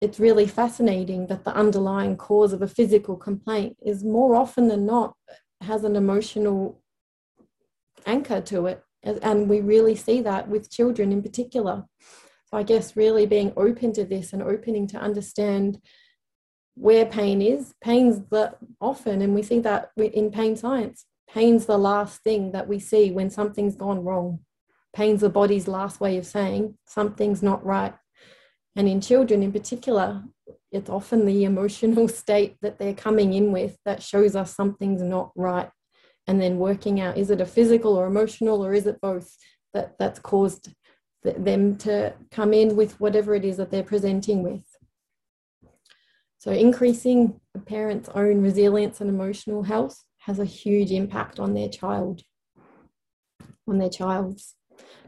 it's 0.01 0.19
really 0.19 0.47
fascinating 0.47 1.27
that 1.27 1.45
the 1.45 1.55
underlying 1.55 2.17
cause 2.17 2.55
of 2.55 2.63
a 2.63 2.69
physical 2.69 3.17
complaint 3.17 3.77
is 3.85 4.03
more 4.03 4.35
often 4.35 4.69
than 4.69 4.87
not 4.87 5.15
has 5.61 5.85
an 5.85 5.97
emotional 5.97 6.81
anchor 8.07 8.41
to 8.41 8.67
it 8.67 8.83
and 9.03 9.49
we 9.49 9.61
really 9.61 9.97
see 9.97 10.21
that 10.23 10.49
with 10.49 10.71
children 10.71 11.13
in 11.13 11.23
particular. 11.23 11.85
So 12.47 12.57
I 12.57 12.63
guess 12.63 12.97
really 12.97 13.27
being 13.27 13.53
open 13.57 13.93
to 13.95 14.05
this 14.05 14.33
and 14.33 14.43
opening 14.43 14.87
to 14.89 14.99
understand 14.99 15.81
where 16.75 17.07
pain 17.07 17.41
is. 17.41 17.75
Pain's 17.83 18.21
the 18.31 18.55
often, 18.81 19.23
and 19.23 19.35
we 19.35 19.43
see 19.43 19.61
that 19.61 19.91
in 19.97 20.31
pain 20.31 20.57
science. 20.57 21.07
Pain's 21.29 21.67
the 21.67 21.79
last 21.79 22.23
thing 22.23 22.53
that 22.53 22.67
we 22.67 22.79
see 22.79 23.11
when 23.11 23.31
something's 23.31 23.77
gone 23.77 24.03
wrong. 24.03 24.41
Pain's 24.95 25.21
the 25.21 25.29
body's 25.29 25.69
last 25.69 26.01
way 26.01 26.17
of 26.17 26.27
saying 26.27 26.77
something's 26.87 27.43
not 27.43 27.65
right. 27.65 27.95
And 28.75 28.89
in 28.89 29.01
children 29.01 29.43
in 29.43 29.53
particular, 29.53 30.25
it's 30.73 30.91
often 30.91 31.27
the 31.27 31.45
emotional 31.45 32.09
state 32.23 32.57
that 32.63 32.79
they're 32.79 32.95
coming 32.95 33.35
in 33.35 33.53
with 33.53 33.79
that 33.85 34.03
shows 34.03 34.35
us 34.35 34.55
something's 34.55 35.03
not 35.03 35.31
right 35.37 35.71
and 36.31 36.41
then 36.41 36.59
working 36.59 37.01
out 37.01 37.19
is 37.19 37.29
it 37.29 37.41
a 37.41 37.45
physical 37.45 37.97
or 37.97 38.07
emotional 38.07 38.65
or 38.65 38.73
is 38.73 38.87
it 38.87 39.01
both 39.01 39.37
that 39.75 39.99
that's 39.99 40.21
caused 40.21 40.73
them 41.25 41.77
to 41.77 42.15
come 42.31 42.55
in 42.55 42.77
with 42.77 43.01
whatever 43.01 43.35
it 43.35 43.45
is 43.45 43.57
that 43.57 43.73
they're 43.73 43.83
presenting 43.83 44.45
with 44.45 44.63
so 46.39 46.53
increasing 46.53 47.41
a 47.57 47.59
parent's 47.59 48.09
own 48.11 48.41
resilience 48.41 49.01
and 49.01 49.11
emotional 49.11 49.65
health 49.65 50.05
has 50.19 50.39
a 50.39 50.45
huge 50.45 50.93
impact 50.93 51.41
on 51.41 51.53
their 51.53 51.69
child 51.69 52.23
on 53.67 53.79
their 53.79 53.91
child's 53.91 54.55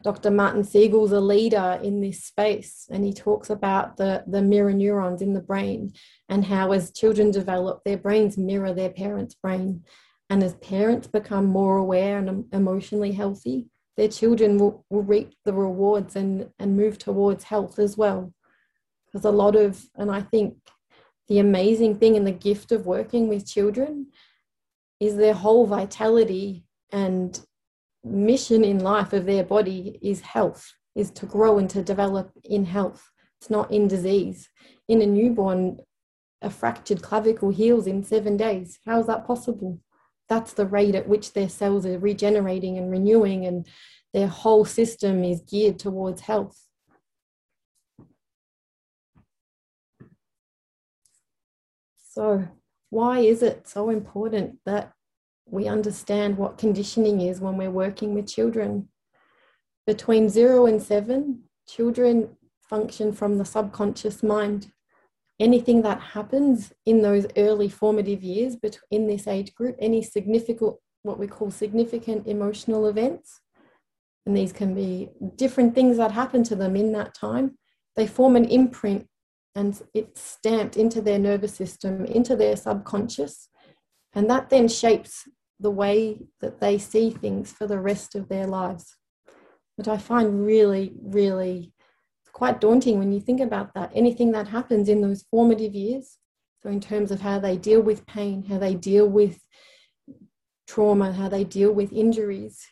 Dr. 0.02 0.32
Martin 0.32 0.64
Siegel's 0.64 1.12
a 1.12 1.20
leader 1.20 1.78
in 1.80 2.00
this 2.00 2.24
space, 2.24 2.88
and 2.90 3.04
he 3.04 3.12
talks 3.12 3.48
about 3.50 3.96
the, 3.96 4.24
the 4.26 4.42
mirror 4.42 4.72
neurons 4.72 5.22
in 5.22 5.32
the 5.32 5.40
brain 5.40 5.92
and 6.28 6.44
how, 6.44 6.72
as 6.72 6.90
children 6.90 7.30
develop, 7.30 7.82
their 7.84 7.96
brains 7.96 8.36
mirror 8.36 8.74
their 8.74 8.90
parents' 8.90 9.36
brain. 9.36 9.84
And 10.32 10.42
as 10.42 10.54
parents 10.54 11.06
become 11.06 11.44
more 11.44 11.76
aware 11.76 12.16
and 12.16 12.46
emotionally 12.54 13.12
healthy, 13.12 13.68
their 13.98 14.08
children 14.08 14.56
will, 14.56 14.82
will 14.88 15.02
reap 15.02 15.34
the 15.44 15.52
rewards 15.52 16.16
and, 16.16 16.48
and 16.58 16.74
move 16.74 16.96
towards 16.96 17.44
health 17.44 17.78
as 17.78 17.98
well. 17.98 18.32
Because 19.04 19.26
a 19.26 19.30
lot 19.30 19.56
of, 19.56 19.84
and 19.94 20.10
I 20.10 20.22
think 20.22 20.56
the 21.28 21.38
amazing 21.38 21.96
thing 21.98 22.16
and 22.16 22.26
the 22.26 22.32
gift 22.32 22.72
of 22.72 22.86
working 22.86 23.28
with 23.28 23.46
children 23.46 24.06
is 24.98 25.16
their 25.16 25.34
whole 25.34 25.66
vitality 25.66 26.64
and 26.90 27.38
mission 28.02 28.64
in 28.64 28.78
life 28.78 29.12
of 29.12 29.26
their 29.26 29.44
body 29.44 29.98
is 30.00 30.22
health, 30.22 30.72
is 30.94 31.10
to 31.10 31.26
grow 31.26 31.58
and 31.58 31.68
to 31.68 31.82
develop 31.82 32.30
in 32.42 32.64
health. 32.64 33.10
It's 33.38 33.50
not 33.50 33.70
in 33.70 33.86
disease. 33.86 34.48
In 34.88 35.02
a 35.02 35.06
newborn, 35.06 35.80
a 36.40 36.48
fractured 36.48 37.02
clavicle 37.02 37.50
heals 37.50 37.86
in 37.86 38.02
seven 38.02 38.38
days. 38.38 38.78
How 38.86 38.98
is 38.98 39.06
that 39.08 39.26
possible? 39.26 39.78
That's 40.32 40.54
the 40.54 40.64
rate 40.64 40.94
at 40.94 41.06
which 41.06 41.34
their 41.34 41.48
cells 41.50 41.84
are 41.84 41.98
regenerating 41.98 42.78
and 42.78 42.90
renewing 42.90 43.44
and 43.44 43.66
their 44.14 44.28
whole 44.28 44.64
system 44.64 45.22
is 45.24 45.42
geared 45.42 45.78
towards 45.78 46.22
health. 46.22 46.58
So 52.10 52.48
why 52.88 53.18
is 53.18 53.42
it 53.42 53.68
so 53.68 53.90
important 53.90 54.56
that 54.64 54.94
we 55.44 55.68
understand 55.68 56.38
what 56.38 56.56
conditioning 56.56 57.20
is 57.20 57.38
when 57.38 57.58
we're 57.58 57.70
working 57.84 58.14
with 58.14 58.26
children? 58.26 58.88
Between 59.86 60.30
zero 60.30 60.64
and 60.64 60.82
seven, 60.82 61.42
children 61.68 62.38
function 62.62 63.12
from 63.12 63.36
the 63.36 63.44
subconscious 63.44 64.22
mind. 64.22 64.72
Anything 65.40 65.82
that 65.82 66.00
happens 66.00 66.72
in 66.86 67.02
those 67.02 67.26
early 67.36 67.68
formative 67.68 68.22
years 68.22 68.56
in 68.90 69.06
this 69.06 69.26
age 69.26 69.54
group, 69.54 69.76
any 69.80 70.02
significant, 70.02 70.76
what 71.02 71.18
we 71.18 71.26
call 71.26 71.50
significant 71.50 72.26
emotional 72.26 72.86
events, 72.86 73.40
and 74.26 74.36
these 74.36 74.52
can 74.52 74.74
be 74.74 75.10
different 75.36 75.74
things 75.74 75.96
that 75.96 76.12
happen 76.12 76.44
to 76.44 76.56
them 76.56 76.76
in 76.76 76.92
that 76.92 77.14
time, 77.14 77.58
they 77.96 78.06
form 78.06 78.36
an 78.36 78.44
imprint 78.44 79.06
and 79.54 79.82
it's 79.92 80.20
stamped 80.20 80.76
into 80.76 81.00
their 81.00 81.18
nervous 81.18 81.54
system, 81.54 82.06
into 82.06 82.36
their 82.36 82.56
subconscious. 82.56 83.48
And 84.14 84.30
that 84.30 84.48
then 84.48 84.68
shapes 84.68 85.28
the 85.60 85.70
way 85.70 86.20
that 86.40 86.60
they 86.60 86.78
see 86.78 87.10
things 87.10 87.52
for 87.52 87.66
the 87.66 87.78
rest 87.78 88.14
of 88.14 88.28
their 88.28 88.46
lives. 88.46 88.96
Which 89.76 89.88
I 89.88 89.98
find 89.98 90.44
really, 90.44 90.94
really 91.02 91.71
quite 92.32 92.60
daunting 92.60 92.98
when 92.98 93.12
you 93.12 93.20
think 93.20 93.40
about 93.40 93.74
that. 93.74 93.90
Anything 93.94 94.32
that 94.32 94.48
happens 94.48 94.88
in 94.88 95.00
those 95.00 95.24
formative 95.30 95.74
years, 95.74 96.18
so 96.62 96.70
in 96.70 96.80
terms 96.80 97.10
of 97.10 97.20
how 97.20 97.38
they 97.38 97.56
deal 97.56 97.80
with 97.80 98.06
pain, 98.06 98.44
how 98.44 98.58
they 98.58 98.74
deal 98.74 99.08
with 99.08 99.40
trauma, 100.66 101.12
how 101.12 101.28
they 101.28 101.44
deal 101.44 101.72
with 101.72 101.92
injuries, 101.92 102.66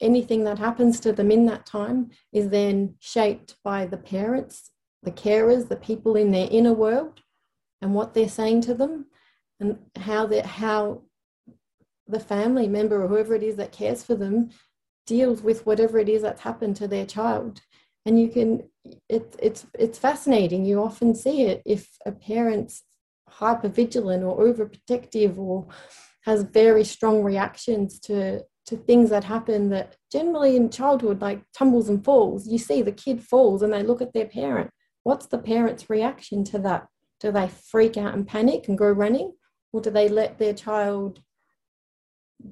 anything 0.00 0.44
that 0.44 0.58
happens 0.58 1.00
to 1.00 1.12
them 1.12 1.30
in 1.30 1.46
that 1.46 1.64
time 1.64 2.10
is 2.32 2.50
then 2.50 2.94
shaped 3.00 3.56
by 3.64 3.86
the 3.86 3.96
parents 3.96 4.70
the 5.06 5.12
carers, 5.12 5.68
the 5.68 5.76
people 5.76 6.16
in 6.16 6.32
their 6.32 6.48
inner 6.50 6.72
world, 6.72 7.20
and 7.80 7.94
what 7.94 8.12
they're 8.12 8.28
saying 8.28 8.60
to 8.62 8.74
them, 8.74 9.06
and 9.60 9.78
how 9.96 10.26
they 10.26 10.40
how 10.40 11.02
the 12.08 12.20
family 12.20 12.68
member 12.68 13.02
or 13.02 13.08
whoever 13.08 13.34
it 13.34 13.42
is 13.42 13.56
that 13.56 13.72
cares 13.72 14.02
for 14.02 14.14
them 14.14 14.50
deals 15.06 15.42
with 15.42 15.64
whatever 15.64 15.98
it 15.98 16.08
is 16.08 16.22
that's 16.22 16.42
happened 16.42 16.76
to 16.76 16.88
their 16.88 17.06
child. 17.06 17.60
And 18.04 18.20
you 18.20 18.28
can, 18.28 18.68
it, 19.08 19.36
it's 19.40 19.66
it's 19.78 19.98
fascinating. 19.98 20.64
You 20.64 20.82
often 20.82 21.14
see 21.14 21.42
it 21.42 21.62
if 21.64 21.88
a 22.04 22.12
parent's 22.12 22.82
hyper 23.28 23.68
vigilant 23.68 24.24
or 24.24 24.38
overprotective 24.38 25.36
or 25.38 25.66
has 26.22 26.42
very 26.42 26.84
strong 26.84 27.22
reactions 27.22 27.98
to 28.00 28.42
to 28.66 28.76
things 28.76 29.10
that 29.10 29.24
happen 29.24 29.68
that 29.70 29.96
generally 30.10 30.56
in 30.56 30.70
childhood 30.70 31.20
like 31.20 31.40
tumbles 31.56 31.88
and 31.88 32.04
falls 32.04 32.48
you 32.48 32.58
see 32.58 32.82
the 32.82 32.90
kid 32.90 33.22
falls 33.22 33.62
and 33.62 33.72
they 33.72 33.82
look 33.82 34.02
at 34.02 34.12
their 34.12 34.26
parent 34.26 34.70
what's 35.06 35.26
the 35.26 35.38
parent's 35.38 35.88
reaction 35.88 36.42
to 36.42 36.58
that? 36.58 36.88
Do 37.20 37.30
they 37.30 37.46
freak 37.46 37.96
out 37.96 38.14
and 38.14 38.26
panic 38.26 38.66
and 38.66 38.76
go 38.76 38.90
running? 38.90 39.34
Or 39.72 39.80
do 39.80 39.88
they 39.88 40.08
let 40.08 40.38
their 40.38 40.52
child 40.52 41.20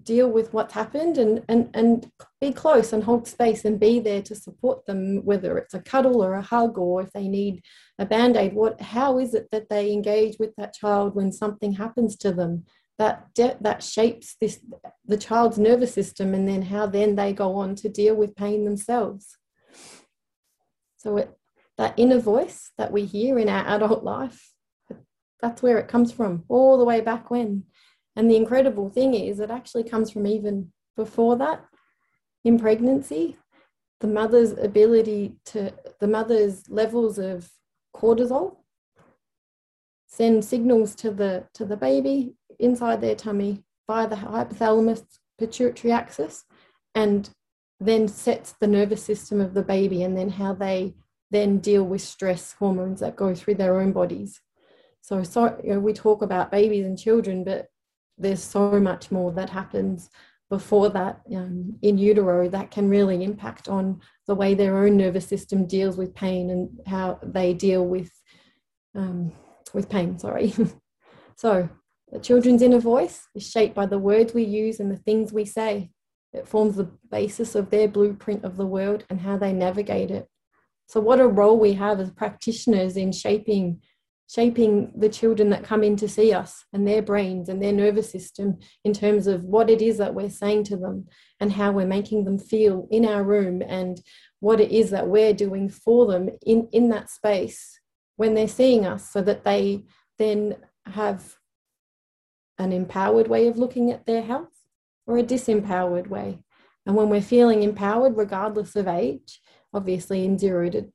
deal 0.03 0.29
with 0.29 0.53
what's 0.53 0.75
happened 0.75 1.19
and, 1.19 1.45
and, 1.49 1.71
and 1.75 2.11
be 2.41 2.53
close 2.53 2.93
and 2.93 3.05
hold 3.05 3.29
space 3.29 3.65
and 3.65 3.79
be 3.79 4.01
there 4.01 4.23
to 4.23 4.35
support 4.35 4.87
them, 4.87 5.25
whether 5.25 5.59
it's 5.59 5.75
a 5.75 5.81
cuddle 5.81 6.25
or 6.25 6.35
a 6.35 6.43
hug 6.43 6.79
or 6.79 7.03
if 7.03 7.13
they 7.13 7.29
need 7.29 7.63
a 7.99 8.07
band-aid, 8.07 8.55
what 8.55 8.81
how 8.81 9.19
is 9.19 9.35
it 9.35 9.49
that 9.53 9.69
they 9.69 9.93
engage 9.93 10.37
with 10.39 10.55
that 10.57 10.75
child 10.75 11.15
when 11.15 11.31
something 11.31 11.73
happens 11.75 12.17
to 12.17 12.33
them? 12.33 12.65
That 12.99 13.35
de- 13.35 13.59
that 13.61 13.83
shapes 13.83 14.37
this 14.41 14.61
the 15.05 15.19
child's 15.19 15.59
nervous 15.59 15.93
system 15.93 16.33
and 16.33 16.49
then 16.49 16.63
how 16.63 16.87
then 16.87 17.17
they 17.17 17.33
go 17.33 17.57
on 17.57 17.75
to 17.77 17.89
deal 17.89 18.15
with 18.15 18.37
pain 18.37 18.65
themselves. 18.65 19.37
So 20.97 21.17
it 21.19 21.37
that 21.77 21.95
inner 21.97 22.19
voice 22.19 22.71
that 22.79 22.93
we 22.93 23.05
hear 23.05 23.39
in 23.39 23.49
our 23.49 23.67
adult 23.67 24.05
life, 24.05 24.53
that's 25.43 25.63
where 25.63 25.79
it 25.79 25.89
comes 25.89 26.13
from, 26.13 26.45
all 26.49 26.79
the 26.79 26.85
way 26.85 27.01
back 27.01 27.31
when. 27.31 27.65
And 28.17 28.31
the 28.31 28.37
incredible 28.37 28.89
thing 28.91 29.15
is, 29.15 29.41
it 29.41 29.51
actually 29.51 29.85
comes 29.85 30.11
from 30.11 30.27
even 30.27 30.73
before 30.97 31.37
that, 31.37 31.65
in 32.45 32.59
pregnancy. 32.59 33.37
The 34.01 34.07
mother's 34.07 34.53
ability 34.53 35.37
to, 35.47 35.73
the 36.01 36.09
mother's 36.09 36.69
levels 36.69 37.19
of 37.19 37.51
cortisol 37.95 38.57
send 40.07 40.45
signals 40.45 40.95
to 40.95 41.11
the 41.11 41.45
to 41.55 41.65
the 41.65 41.77
baby 41.77 42.35
inside 42.59 43.01
their 43.01 43.15
tummy 43.15 43.65
via 43.89 44.09
the 44.09 44.17
hypothalamus 44.17 45.05
pituitary 45.39 45.93
axis 45.93 46.45
and 46.95 47.31
then 47.81 48.07
sets 48.07 48.55
the 48.61 48.67
nervous 48.67 49.03
system 49.03 49.41
of 49.41 49.55
the 49.55 49.63
baby 49.63 50.03
and 50.03 50.17
then 50.17 50.29
how 50.29 50.55
they 50.55 50.95
then 51.31 51.59
deal 51.59 51.83
with 51.83 52.01
stress 52.01 52.53
hormones 52.53 53.01
that 53.01 53.17
go 53.17 53.35
through 53.35 53.57
their 53.57 53.81
own 53.81 53.93
bodies. 53.93 54.41
So, 55.01 55.23
so 55.25 55.59
you 55.65 55.75
know, 55.75 55.81
we 55.81 55.93
talk 55.93 56.23
about 56.23 56.53
babies 56.53 56.87
and 56.87 56.99
children, 56.99 57.43
but 57.43 57.67
there's 58.19 58.43
so 58.43 58.81
much 58.81 59.11
more 59.11 59.33
that 59.33 59.51
happens 59.51 60.11
before 60.51 60.91
that 60.91 61.21
um, 61.35 61.77
in 61.83 61.99
utero 61.99 62.49
that 62.49 62.71
can 62.71 62.89
really 62.89 63.25
impact 63.25 63.69
on 63.69 64.01
the 64.27 64.35
way 64.35 64.55
their 64.55 64.79
own 64.79 64.97
nervous 64.97 65.27
system 65.27 65.67
deals 65.67 65.97
with 65.97 66.15
pain 66.15 66.51
and 66.51 66.69
how 66.87 67.19
they 67.23 67.55
deal 67.55 67.85
with 67.85 68.11
um, 68.95 69.33
with 69.73 69.89
pain. 69.89 70.19
Sorry. 70.19 70.55
so, 71.37 71.69
the 72.13 72.21
children's 72.21 72.63
inner 72.63 72.79
voice 72.79 73.27
is 73.35 73.51
shaped 73.51 73.75
by 73.75 73.87
the 73.87 73.99
words 73.99 74.33
we 74.33 74.45
use 74.45 74.79
and 74.79 74.91
the 74.91 74.97
things 74.97 75.33
we 75.33 75.45
say. 75.45 75.91
It 76.33 76.47
forms 76.47 76.77
the 76.77 76.91
basis 77.11 77.55
of 77.55 77.71
their 77.71 77.89
blueprint 77.89 78.45
of 78.45 78.57
the 78.57 78.67
world 78.67 79.05
and 79.11 79.21
how 79.21 79.37
they 79.37 79.53
navigate 79.53 80.11
it. 80.11 80.29
So 80.87 81.01
what 81.01 81.21
a 81.21 81.27
role 81.27 81.59
we 81.59 81.73
have 81.75 81.99
as 81.99 82.11
practitioners 82.11 82.97
in 82.97 83.11
shaping 83.13 83.81
shaping 84.29 84.93
the 84.97 85.09
children 85.09 85.51
that 85.51 85.65
come 85.65 85.85
in 85.85 85.97
to 85.97 86.09
see 86.09 86.33
us 86.33 86.65
and 86.73 86.87
their 86.87 87.03
brains 87.03 87.49
and 87.49 87.63
their 87.63 87.73
nervous 87.73 88.11
system 88.11 88.59
in 88.85 88.93
terms 88.93 89.27
of 89.27 89.45
what 89.45 89.69
it 89.69 89.83
is 89.83 89.99
that 89.99 90.15
we're 90.15 90.31
saying 90.31 90.65
to 90.65 90.77
them 90.77 91.07
and 91.41 91.53
how 91.53 91.71
we're 91.71 91.87
making 91.87 92.25
them 92.25 92.39
feel 92.39 92.89
in 92.91 93.05
our 93.05 93.23
room 93.23 93.63
and 93.67 94.01
what 94.41 94.61
it 94.61 94.71
is 94.71 94.91
that 94.91 95.09
we're 95.09 95.35
doing 95.35 95.69
for 95.69 96.07
them 96.07 96.31
in, 96.47 96.69
in 96.73 96.89
that 96.89 97.11
space 97.11 97.79
when 98.17 98.35
they're 98.35 98.49
seeing 98.49 98.87
us 98.87 99.11
so 99.11 99.21
that 99.21 99.45
they 99.45 99.83
then 100.19 100.57
have 100.87 101.37
an 102.59 102.73
empowered 102.73 103.29
way 103.29 103.47
of 103.47 103.59
looking 103.59 103.91
at 103.91 104.07
their 104.07 104.23
health 104.23 104.53
or 105.07 105.19
a 105.19 105.23
disempowered 105.23 106.07
way. 106.07 106.39
And 106.87 106.97
when 106.97 107.09
we're 107.09 107.23
feeling 107.23 107.63
empowered, 107.63 108.17
regardless 108.17 108.77
of 108.77 108.89
age, 108.89 109.41
obviously 109.73 110.25
in 110.25 110.39
zero 110.39 110.71
to 110.71 110.87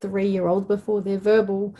three 0.00 0.28
year 0.28 0.48
old 0.48 0.68
before 0.68 1.00
they're 1.00 1.18
verbal 1.18 1.76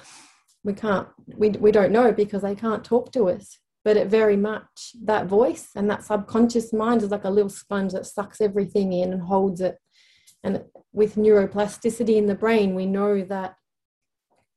we 0.65 0.73
can't 0.73 1.07
we, 1.37 1.51
we 1.51 1.71
don't 1.71 1.93
know 1.93 2.11
because 2.11 2.43
they 2.43 2.55
can't 2.55 2.85
talk 2.85 3.13
to 3.13 3.29
us. 3.29 3.59
But 3.85 3.99
it 3.99 4.09
very 4.09 4.37
much 4.37 4.93
that 5.05 5.27
voice 5.27 5.69
and 5.77 5.91
that 5.91 6.05
subconscious 6.05 6.73
mind 6.73 7.03
is 7.03 7.11
like 7.11 7.25
a 7.25 7.31
little 7.31 7.51
sponge 7.51 7.93
that 7.93 8.07
sucks 8.07 8.41
everything 8.41 8.95
in 8.95 9.13
and 9.13 9.23
holds 9.23 9.61
it. 9.61 9.77
And 10.43 10.65
with 10.93 11.17
neuroplasticity 11.17 12.17
in 12.17 12.27
the 12.27 12.35
brain 12.35 12.75
we 12.75 12.87
know 12.87 13.23
that 13.25 13.57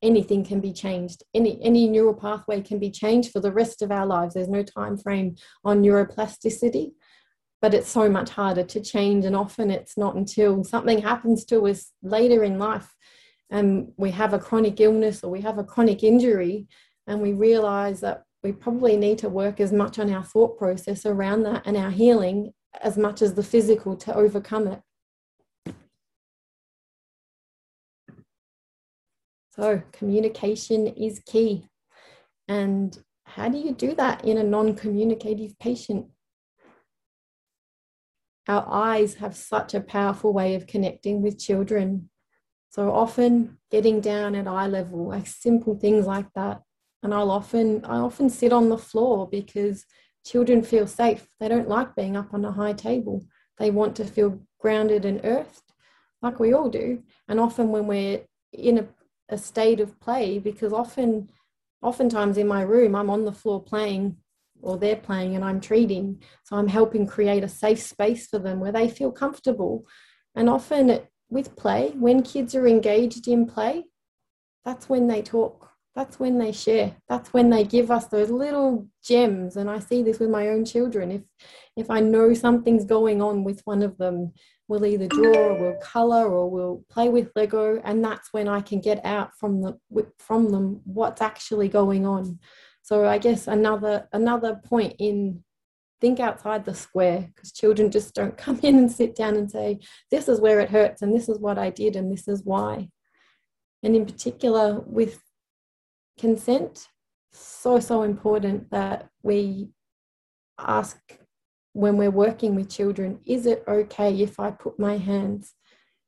anything 0.02 0.46
can 0.46 0.62
be 0.62 0.72
changed. 0.72 1.24
Any 1.34 1.62
any 1.62 1.90
neural 1.90 2.14
pathway 2.14 2.62
can 2.62 2.80
be 2.80 2.90
changed 2.90 3.32
for 3.32 3.42
the 3.42 3.52
rest 3.52 3.82
of 3.82 3.92
our 3.92 4.06
lives. 4.06 4.34
There's 4.34 4.48
no 4.48 4.64
time 4.64 4.98
frame 4.98 5.36
on 5.66 5.84
neuroplasticity 5.84 6.94
but 7.62 7.74
it's 7.74 7.90
so 7.90 8.08
much 8.08 8.30
harder 8.30 8.64
to 8.64 8.80
change. 8.80 9.26
And 9.26 9.36
often 9.36 9.72
it's 9.72 9.98
not 9.98 10.16
until 10.16 10.64
something 10.64 11.02
happens 11.02 11.44
to 11.46 11.68
us 11.68 11.92
later 12.04 12.44
in 12.44 12.60
life 12.60 12.96
and 13.50 13.92
we 13.98 14.12
have 14.12 14.34
a 14.34 14.40
chronic 14.40 14.80
illness 14.80 15.24
or 15.24 15.32
we 15.32 15.42
have 15.42 15.58
a 15.58 15.64
chronic 15.64 16.04
injury 16.04 16.68
and 17.08 17.22
we 17.22 17.34
realize 17.34 18.02
that 18.02 18.24
we 18.44 18.52
probably 18.52 18.98
need 18.98 19.18
to 19.20 19.30
work 19.30 19.60
as 19.60 19.72
much 19.72 19.98
on 20.00 20.12
our 20.12 20.24
thought 20.24 20.58
process 20.58 21.06
around 21.06 21.44
that 21.44 21.64
and 21.66 21.78
our 21.78 21.90
healing 21.90 22.54
as 22.82 22.98
much 22.98 23.22
as 23.22 23.34
the 23.34 23.44
physical 23.44 23.96
to 23.96 24.14
overcome 24.14 24.68
it. 24.68 24.82
So 29.56 29.82
communication 29.92 30.88
is 30.88 31.20
key. 31.26 31.68
And 32.48 32.98
how 33.26 33.50
do 33.50 33.58
you 33.58 33.74
do 33.74 33.96
that 33.96 34.24
in 34.24 34.38
a 34.38 34.44
non-communicative 34.44 35.58
patient? 35.60 36.08
Our 38.48 38.66
eyes 38.70 39.16
have 39.16 39.36
such 39.36 39.74
a 39.74 39.82
powerful 39.82 40.32
way 40.32 40.54
of 40.56 40.68
connecting 40.68 41.22
with 41.22 41.40
children. 41.40 42.10
So 42.70 42.92
often 42.92 43.58
getting 43.72 44.02
down 44.02 44.36
at 44.36 44.48
eye 44.48 44.68
level, 44.68 45.08
like 45.08 45.28
simple 45.28 45.76
things 45.76 46.06
like 46.06 46.32
that. 46.34 46.62
And 47.04 47.14
I'll 47.14 47.32
often 47.32 47.86
I 47.86 47.98
often 47.98 48.30
sit 48.30 48.52
on 48.52 48.70
the 48.70 48.78
floor 48.78 49.28
because 49.30 49.86
children 50.26 50.64
feel 50.64 50.88
safe. 50.88 51.28
They 51.40 51.48
don't 51.48 51.70
like 51.70 51.96
being 51.96 52.18
up 52.18 52.34
on 52.34 52.44
a 52.44 52.52
high 52.52 52.74
table. 52.74 53.26
They 53.58 53.72
want 53.72 53.96
to 53.98 54.06
feel 54.06 54.42
grounded 54.60 55.06
and 55.06 55.22
earthed, 55.24 55.74
like 56.22 56.40
we 56.40 56.54
all 56.54 56.70
do. 56.70 57.04
And 57.28 57.40
often 57.40 57.70
when 57.70 57.88
we're 57.88 58.22
in 58.52 58.80
a, 58.80 58.88
a 59.30 59.38
state 59.38 59.80
of 59.80 60.00
play, 60.00 60.40
because 60.40 60.74
often 60.74 61.30
oftentimes 61.82 62.38
in 62.38 62.48
my 62.48 62.62
room 62.62 62.96
I'm 62.96 63.10
on 63.10 63.26
the 63.26 63.32
floor 63.32 63.62
playing 63.64 64.18
or 64.62 64.78
they're 64.78 64.96
playing 64.96 65.36
and 65.36 65.46
I'm 65.46 65.62
treating. 65.62 66.22
So 66.44 66.56
I'm 66.56 66.68
helping 66.68 67.08
create 67.08 67.44
a 67.44 67.50
safe 67.50 67.82
space 67.82 68.28
for 68.28 68.40
them 68.40 68.60
where 68.60 68.72
they 68.72 68.90
feel 68.90 69.12
comfortable. 69.12 69.86
And 70.36 70.50
often 70.50 71.02
with 71.30 71.56
play, 71.56 71.92
when 71.98 72.24
kids 72.24 72.56
are 72.56 72.68
engaged 72.68 73.28
in 73.28 73.46
play, 73.46 73.86
that's 74.66 74.90
when 74.90 75.08
they 75.08 75.22
talk. 75.22 75.72
that's 75.96 76.20
when 76.20 76.38
they 76.38 76.52
share. 76.52 76.96
That's 77.10 77.34
when 77.34 77.50
they 77.50 77.64
give 77.64 77.90
us 77.90 78.06
those 78.06 78.30
little 78.30 78.88
gems. 79.04 79.58
And 79.58 79.70
i 79.70 79.80
see 79.80 80.04
this 80.04 80.20
with 80.20 80.30
my 80.30 80.50
own 80.50 80.64
children. 80.66 81.12
If 81.12 81.24
if 81.76 81.90
i 81.90 82.00
know 82.00 82.34
something's 82.34 82.86
going 82.86 83.22
on 83.22 83.44
with 83.44 83.62
one 83.66 83.82
of 83.82 83.98
them 83.98 84.34
we'll 84.68 84.86
either 84.86 85.08
draw 85.08 85.38
or 85.38 85.54
we'll 85.60 85.80
color 85.82 86.28
or 86.28 86.50
we'll 86.50 86.84
play 86.90 87.10
with 87.10 87.32
lego. 87.36 87.82
And 87.84 88.04
that's 88.04 88.32
when 88.34 88.48
i 88.48 88.62
can 88.62 88.80
get 88.80 89.00
out 89.06 89.30
from 89.40 89.62
the 89.62 89.80
from 90.20 90.50
them 90.50 90.82
what's 90.86 91.22
actually 91.22 91.70
going 91.70 92.06
on. 92.06 92.40
So 92.84 93.08
i 93.08 93.18
guess 93.18 93.48
another 93.48 94.08
another 94.14 94.62
point 94.64 94.96
in 95.00 95.44
think 96.00 96.20
outside 96.20 96.66
the 96.66 96.74
square 96.74 97.30
because 97.34 97.52
children 97.52 97.92
just 97.92 98.14
don't 98.14 98.38
come 98.46 98.60
in 98.64 98.78
and 98.78 98.92
sit 98.92 99.16
down 99.16 99.36
and 99.36 99.50
say 99.50 99.80
this 100.12 100.28
is 100.28 100.40
where 100.40 100.60
it 100.60 100.70
hurts 100.70 101.02
and 101.02 101.16
this 101.16 101.30
is 101.30 101.40
what 101.40 101.58
i 101.58 101.70
did 101.70 101.96
and 101.96 102.12
this 102.12 102.28
is 102.28 102.44
why. 102.44 102.90
And 103.84 103.96
in 103.96 104.06
particular 104.06 104.82
with 104.86 105.22
consent 106.20 106.88
so 107.32 107.80
so 107.80 108.02
important 108.02 108.72
that 108.72 109.10
we 109.22 109.70
ask 110.58 110.98
when 111.74 111.96
we're 111.96 112.10
working 112.10 112.56
with 112.56 112.70
children 112.70 113.20
is 113.28 113.46
it 113.46 113.64
okay 113.68 114.20
if 114.20 114.40
i 114.40 114.50
put 114.50 114.80
my 114.80 114.98
hands 114.98 115.54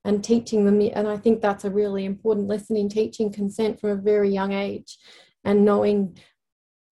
and 0.04 0.24
teaching 0.24 0.66
them? 0.66 0.82
And 0.94 1.08
i 1.08 1.18
think 1.18 1.42
that's 1.42 1.66
a 1.66 1.70
really 1.70 2.06
important 2.06 2.48
lesson 2.48 2.76
in 2.76 2.90
teaching 2.90 3.32
consent 3.32 3.80
from 3.80 3.92
a 3.92 3.96
very 3.96 4.30
young 4.30 4.52
age 4.52 4.98
and 5.44 5.64
knowing 5.64 6.18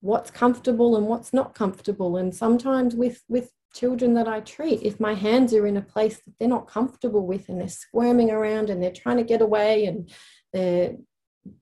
what's 0.08 0.32
comfortable 0.32 0.96
and 0.96 1.06
what's 1.06 1.34
not 1.34 1.54
comfortable 1.54 2.16
and 2.18 2.34
sometimes 2.34 2.96
with 2.96 3.24
with 3.28 3.52
children 3.74 4.14
that 4.14 4.28
i 4.28 4.40
treat 4.40 4.82
if 4.82 5.00
my 5.00 5.14
hands 5.14 5.54
are 5.54 5.68
in 5.68 5.78
a 5.78 5.82
place 5.82 6.18
that 6.22 6.34
they're 6.40 6.48
not 6.58 6.66
comfortable 6.68 7.28
with 7.28 7.50
and 7.50 7.60
they're 7.60 7.68
squirming 7.68 8.32
around 8.32 8.70
and 8.70 8.82
they're 8.82 9.02
trying 9.04 9.18
to 9.18 9.24
get 9.24 9.42
away 9.42 9.86
and 9.86 10.10
they're 10.54 10.96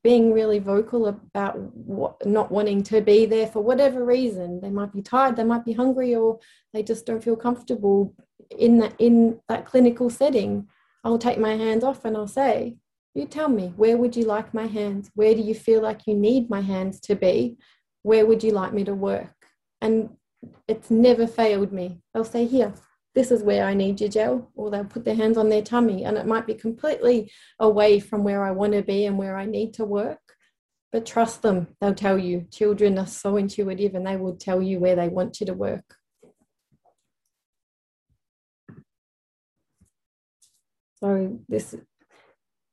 being 0.03 0.33
really 0.33 0.59
vocal 0.59 1.07
about 1.07 1.57
what, 1.57 2.25
not 2.25 2.51
wanting 2.51 2.83
to 2.83 3.01
be 3.01 3.25
there 3.25 3.47
for 3.47 3.61
whatever 3.61 4.03
reason. 4.03 4.59
They 4.61 4.69
might 4.69 4.93
be 4.93 5.01
tired, 5.01 5.35
they 5.35 5.43
might 5.43 5.65
be 5.65 5.73
hungry, 5.73 6.15
or 6.15 6.39
they 6.73 6.83
just 6.83 7.05
don't 7.05 7.23
feel 7.23 7.35
comfortable 7.35 8.15
in 8.57 8.79
that 8.79 8.93
in 8.99 9.39
that 9.49 9.65
clinical 9.65 10.09
setting. 10.09 10.67
I'll 11.03 11.19
take 11.19 11.39
my 11.39 11.55
hands 11.55 11.83
off 11.83 12.05
and 12.05 12.17
I'll 12.17 12.27
say, 12.27 12.77
"You 13.13 13.25
tell 13.25 13.49
me, 13.49 13.73
where 13.75 13.97
would 13.97 14.15
you 14.15 14.25
like 14.25 14.53
my 14.53 14.65
hands? 14.65 15.11
Where 15.13 15.35
do 15.35 15.41
you 15.41 15.53
feel 15.53 15.81
like 15.81 16.07
you 16.07 16.15
need 16.15 16.49
my 16.49 16.61
hands 16.61 16.99
to 17.01 17.15
be? 17.15 17.57
Where 18.09 18.25
would 18.27 18.43
you 18.43 18.51
like 18.51 18.73
me 18.73 18.83
to 18.85 18.93
work?" 18.93 19.35
And 19.81 20.17
it's 20.67 20.91
never 20.91 21.25
failed 21.25 21.71
me. 21.71 22.01
They'll 22.13 22.23
say, 22.35 22.45
"Here, 22.45 22.73
this 23.15 23.31
is 23.31 23.41
where 23.41 23.65
I 23.65 23.73
need 23.73 24.01
you, 24.01 24.09
gel, 24.09 24.51
or 24.55 24.69
they'll 24.69 24.85
put 24.85 25.05
their 25.05 25.15
hands 25.15 25.37
on 25.37 25.49
their 25.49 25.63
tummy, 25.63 26.03
and 26.03 26.17
it 26.17 26.27
might 26.27 26.45
be 26.45 26.53
completely 26.53 27.31
away 27.59 27.99
from 27.99 28.23
where 28.23 28.43
I 28.43 28.51
want 28.51 28.73
to 28.73 28.83
be 28.83 29.05
and 29.05 29.17
where 29.17 29.37
I 29.37 29.45
need 29.45 29.73
to 29.75 29.85
work. 29.85 30.19
But 30.91 31.05
trust 31.05 31.41
them, 31.41 31.75
they'll 31.79 31.95
tell 31.95 32.19
you. 32.19 32.47
Children 32.51 32.99
are 32.99 33.07
so 33.07 33.37
intuitive 33.37 33.95
and 33.95 34.05
they 34.05 34.17
will 34.17 34.35
tell 34.35 34.61
you 34.61 34.79
where 34.79 34.95
they 34.95 35.09
want 35.09 35.39
you 35.39 35.45
to 35.47 35.53
work. 35.53 35.95
So, 40.99 41.39
this 41.49 41.75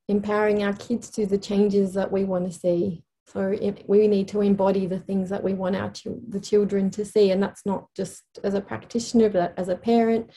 empowering 0.08 0.62
our 0.62 0.74
kids 0.74 1.08
to 1.10 1.26
the 1.26 1.38
changes 1.38 1.94
that 1.94 2.12
we 2.12 2.24
want 2.24 2.52
to 2.52 2.58
see 2.58 3.04
so 3.32 3.56
we 3.86 4.08
need 4.08 4.28
to 4.28 4.42
embody 4.42 4.86
the 4.86 4.98
things 4.98 5.30
that 5.30 5.42
we 5.42 5.54
want 5.54 5.74
our 5.74 5.90
ch- 5.90 6.08
the 6.28 6.40
children 6.40 6.90
to 6.90 7.04
see, 7.04 7.30
and 7.30 7.42
that's 7.42 7.64
not 7.64 7.86
just 7.96 8.22
as 8.44 8.52
a 8.52 8.60
practitioner, 8.60 9.30
but 9.30 9.54
as 9.56 9.68
a 9.68 9.76
parent. 9.76 10.30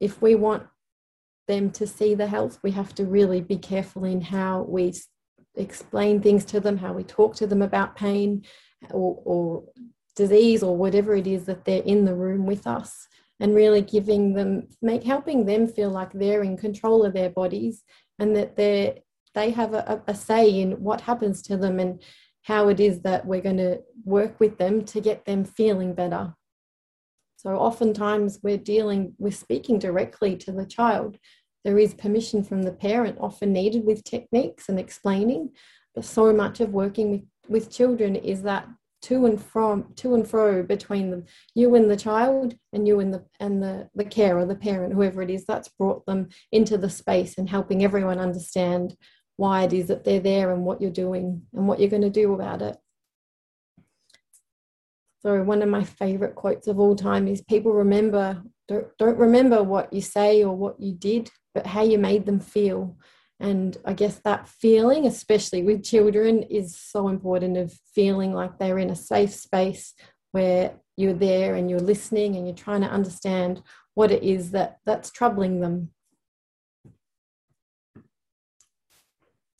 If 0.00 0.22
we 0.22 0.34
want 0.34 0.62
them 1.46 1.70
to 1.72 1.86
see 1.86 2.14
the 2.14 2.26
health, 2.26 2.58
we 2.62 2.70
have 2.70 2.94
to 2.94 3.04
really 3.04 3.42
be 3.42 3.58
careful 3.58 4.04
in 4.04 4.22
how 4.22 4.62
we 4.62 4.94
explain 5.56 6.22
things 6.22 6.46
to 6.46 6.60
them, 6.60 6.78
how 6.78 6.94
we 6.94 7.04
talk 7.04 7.34
to 7.36 7.46
them 7.46 7.60
about 7.60 7.96
pain 7.96 8.44
or, 8.90 9.20
or 9.24 9.64
disease 10.14 10.62
or 10.62 10.74
whatever 10.74 11.14
it 11.14 11.26
is 11.26 11.44
that 11.44 11.66
they're 11.66 11.82
in 11.82 12.06
the 12.06 12.14
room 12.14 12.46
with 12.46 12.66
us, 12.66 13.08
and 13.40 13.54
really 13.54 13.82
giving 13.82 14.32
them, 14.32 14.68
make 14.80 15.02
helping 15.02 15.44
them 15.44 15.66
feel 15.66 15.90
like 15.90 16.12
they're 16.14 16.42
in 16.42 16.56
control 16.56 17.04
of 17.04 17.12
their 17.12 17.28
bodies 17.28 17.84
and 18.18 18.34
that 18.34 18.56
they're 18.56 18.94
they 19.36 19.50
have 19.50 19.74
a, 19.74 20.02
a 20.08 20.14
say 20.14 20.48
in 20.60 20.72
what 20.82 21.02
happens 21.02 21.42
to 21.42 21.56
them 21.56 21.78
and 21.78 22.02
how 22.42 22.68
it 22.68 22.80
is 22.80 23.02
that 23.02 23.26
we're 23.26 23.40
going 23.40 23.58
to 23.58 23.80
work 24.04 24.40
with 24.40 24.56
them 24.56 24.84
to 24.86 25.00
get 25.00 25.26
them 25.26 25.44
feeling 25.44 25.94
better. 25.94 26.34
So, 27.36 27.50
oftentimes, 27.56 28.40
we're 28.42 28.56
dealing, 28.56 29.14
we're 29.18 29.30
speaking 29.30 29.78
directly 29.78 30.36
to 30.38 30.52
the 30.52 30.64
child. 30.64 31.18
There 31.64 31.78
is 31.78 31.92
permission 31.94 32.42
from 32.42 32.62
the 32.62 32.72
parent, 32.72 33.18
often 33.20 33.52
needed 33.52 33.84
with 33.84 34.04
techniques 34.04 34.68
and 34.68 34.80
explaining. 34.80 35.50
But 35.94 36.04
so 36.04 36.32
much 36.32 36.60
of 36.60 36.70
working 36.72 37.10
with, 37.10 37.22
with 37.48 37.70
children 37.70 38.16
is 38.16 38.42
that 38.42 38.66
to 39.02 39.26
and 39.26 39.40
from 39.40 39.92
to 39.94 40.14
and 40.14 40.26
fro 40.26 40.62
between 40.62 41.10
them 41.10 41.24
you 41.54 41.74
and 41.74 41.90
the 41.90 41.96
child 41.96 42.56
and 42.72 42.88
you 42.88 42.98
and 42.98 43.12
the 43.12 43.24
and 43.38 43.62
the 43.62 43.88
the 43.94 44.04
carer 44.04 44.44
the 44.44 44.54
parent 44.54 44.92
whoever 44.92 45.22
it 45.22 45.30
is 45.30 45.44
that's 45.44 45.68
brought 45.68 46.04
them 46.06 46.28
into 46.50 46.76
the 46.78 46.88
space 46.88 47.36
and 47.38 47.48
helping 47.48 47.84
everyone 47.84 48.18
understand 48.18 48.96
why 49.36 49.64
it 49.64 49.72
is 49.72 49.88
that 49.88 50.04
they're 50.04 50.20
there 50.20 50.52
and 50.52 50.64
what 50.64 50.80
you're 50.80 50.90
doing 50.90 51.42
and 51.54 51.68
what 51.68 51.78
you're 51.78 51.90
going 51.90 52.02
to 52.02 52.10
do 52.10 52.32
about 52.34 52.62
it. 52.62 52.76
So 55.20 55.42
one 55.42 55.62
of 55.62 55.68
my 55.68 55.84
favorite 55.84 56.34
quotes 56.34 56.68
of 56.68 56.78
all 56.78 56.94
time 56.94 57.26
is 57.26 57.42
people 57.42 57.72
remember 57.72 58.42
don't, 58.68 58.86
don't 58.98 59.18
remember 59.18 59.62
what 59.62 59.92
you 59.92 60.00
say 60.00 60.42
or 60.42 60.54
what 60.54 60.80
you 60.80 60.92
did, 60.92 61.30
but 61.54 61.66
how 61.66 61.82
you 61.82 61.98
made 61.98 62.26
them 62.26 62.40
feel. 62.40 62.96
And 63.38 63.76
I 63.84 63.92
guess 63.92 64.18
that 64.24 64.48
feeling, 64.48 65.06
especially 65.06 65.62
with 65.62 65.84
children, 65.84 66.42
is 66.44 66.76
so 66.76 67.08
important 67.08 67.56
of 67.56 67.72
feeling 67.94 68.32
like 68.32 68.58
they're 68.58 68.78
in 68.78 68.90
a 68.90 68.96
safe 68.96 69.34
space 69.34 69.94
where 70.32 70.74
you're 70.96 71.12
there 71.12 71.54
and 71.54 71.70
you're 71.70 71.78
listening 71.78 72.36
and 72.36 72.46
you're 72.46 72.56
trying 72.56 72.80
to 72.80 72.88
understand 72.88 73.62
what 73.94 74.10
it 74.10 74.22
is 74.22 74.50
that 74.52 74.78
that's 74.84 75.10
troubling 75.10 75.60
them 75.60 75.90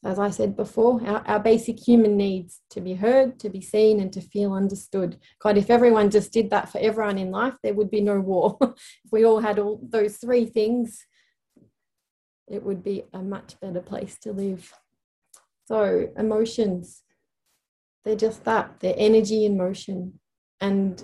as 0.07 0.19
I 0.21 0.31
said 0.31 0.57
before, 0.57 1.03
our, 1.07 1.27
our 1.27 1.41
basic 1.41 1.81
human 1.81 2.17
needs 2.17 2.61
to 2.71 2.81
be 2.81 2.95
heard, 2.95 3.41
to 3.41 3.51
be 3.51 3.61
seen, 3.61 3.99
and 3.99 4.13
to 4.13 4.21
feel 4.21 4.53
understood. 4.53 5.19
God, 5.41 5.59
if 5.59 5.69
everyone 5.69 6.11
just 6.11 6.33
did 6.33 6.51
that 6.51 6.71
for 6.71 6.79
everyone 6.79 7.19
in 7.19 7.33
life, 7.33 7.55
there 7.63 7.75
would 7.75 7.91
be 7.91 8.01
no 8.01 8.21
war. 8.21 8.57
if 8.61 9.11
we 9.11 9.25
all 9.25 9.41
had 9.41 9.59
all 9.59 9.81
those 9.83 10.19
three 10.19 10.47
things, 10.47 11.05
it 12.49 12.63
would 12.63 12.85
be 12.85 13.05
a 13.13 13.19
much 13.19 13.59
better 13.61 13.81
place 13.81 14.17
to 14.21 14.33
live. 14.33 14.73
So, 15.67 16.11
emotions, 16.17 17.03
they're 18.05 18.15
just 18.15 18.45
that 18.45 18.79
they're 18.79 18.95
energy 18.97 19.45
in 19.45 19.57
motion. 19.57 20.21
And 20.61 21.03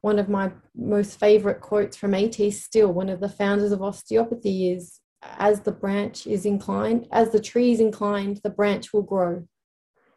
one 0.00 0.20
of 0.20 0.28
my 0.28 0.52
most 0.76 1.18
favorite 1.18 1.60
quotes 1.60 1.96
from 1.96 2.14
A.T. 2.14 2.52
Still, 2.52 2.92
one 2.92 3.08
of 3.08 3.18
the 3.18 3.28
founders 3.28 3.72
of 3.72 3.82
osteopathy, 3.82 4.70
is 4.70 5.00
as 5.22 5.60
the 5.60 5.72
branch 5.72 6.26
is 6.26 6.44
inclined, 6.44 7.06
as 7.10 7.30
the 7.30 7.40
tree 7.40 7.72
is 7.72 7.80
inclined, 7.80 8.40
the 8.42 8.50
branch 8.50 8.92
will 8.92 9.02
grow. 9.02 9.46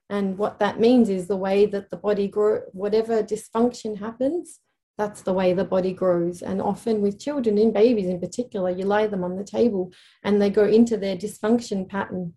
And 0.09 0.37
what 0.37 0.59
that 0.59 0.79
means 0.79 1.09
is 1.09 1.27
the 1.27 1.37
way 1.37 1.65
that 1.67 1.89
the 1.89 1.97
body 1.97 2.27
grow, 2.27 2.61
whatever 2.73 3.23
dysfunction 3.23 3.99
happens, 3.99 4.59
that's 4.97 5.21
the 5.21 5.33
way 5.33 5.53
the 5.53 5.63
body 5.63 5.93
grows. 5.93 6.41
And 6.41 6.61
often 6.61 7.01
with 7.01 7.19
children 7.19 7.57
and 7.57 7.73
babies 7.73 8.07
in 8.07 8.19
particular, 8.19 8.69
you 8.69 8.85
lay 8.85 9.07
them 9.07 9.23
on 9.23 9.37
the 9.37 9.43
table 9.43 9.93
and 10.23 10.41
they 10.41 10.49
go 10.49 10.65
into 10.65 10.97
their 10.97 11.15
dysfunction 11.15 11.87
pattern. 11.87 12.33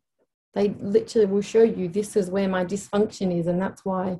They 0.54 0.68
literally 0.68 1.26
will 1.26 1.42
show 1.42 1.64
you 1.64 1.88
this 1.88 2.16
is 2.16 2.30
where 2.30 2.48
my 2.48 2.64
dysfunction 2.64 3.38
is. 3.38 3.48
And 3.48 3.60
that's 3.60 3.84
why 3.84 4.18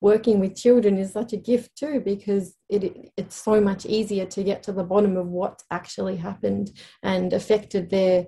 working 0.00 0.38
with 0.40 0.56
children 0.56 0.98
is 0.98 1.12
such 1.12 1.32
a 1.32 1.38
gift 1.38 1.76
too 1.76 2.00
because 2.00 2.54
it, 2.68 3.10
it's 3.16 3.36
so 3.36 3.60
much 3.60 3.86
easier 3.86 4.26
to 4.26 4.42
get 4.42 4.62
to 4.62 4.72
the 4.72 4.84
bottom 4.84 5.16
of 5.16 5.26
what 5.26 5.62
actually 5.70 6.16
happened 6.16 6.70
and 7.02 7.32
affected 7.32 7.90
their 7.90 8.26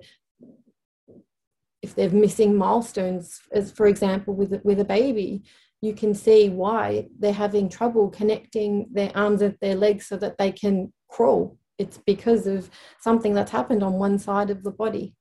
if 1.81 1.95
they're 1.95 2.09
missing 2.09 2.57
milestones 2.57 3.39
as 3.53 3.71
for 3.71 3.87
example 3.87 4.33
with 4.33 4.59
with 4.63 4.79
a 4.79 4.85
baby 4.85 5.43
you 5.81 5.93
can 5.93 6.13
see 6.13 6.49
why 6.49 7.07
they're 7.19 7.31
having 7.31 7.69
trouble 7.69 8.09
connecting 8.09 8.87
their 8.91 9.11
arms 9.15 9.41
and 9.41 9.55
their 9.61 9.75
legs 9.75 10.07
so 10.07 10.17
that 10.17 10.37
they 10.37 10.51
can 10.51 10.91
crawl. 11.09 11.57
It's 11.77 11.97
because 11.97 12.47
of 12.47 12.69
something 12.99 13.33
that's 13.33 13.51
happened 13.51 13.83
on 13.83 13.93
one 13.93 14.19
side 14.19 14.49
of 14.49 14.63
the 14.63 14.71
body. 14.71 15.15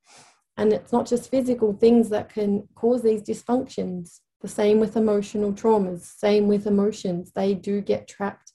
And 0.56 0.72
it's 0.72 0.92
not 0.92 1.06
just 1.06 1.30
physical 1.30 1.72
things 1.74 2.08
that 2.08 2.32
can 2.32 2.66
cause 2.74 3.02
these 3.02 3.22
dysfunctions 3.22 4.18
the 4.40 4.48
same 4.48 4.78
with 4.78 4.96
emotional 4.96 5.52
traumas, 5.52 6.02
same 6.02 6.46
with 6.46 6.66
emotions. 6.66 7.32
They 7.34 7.54
do 7.54 7.80
get 7.80 8.08
trapped 8.08 8.52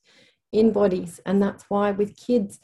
in 0.52 0.72
bodies. 0.72 1.20
And 1.26 1.42
that's 1.42 1.66
why 1.68 1.92
with 1.92 2.16
kids, 2.16 2.60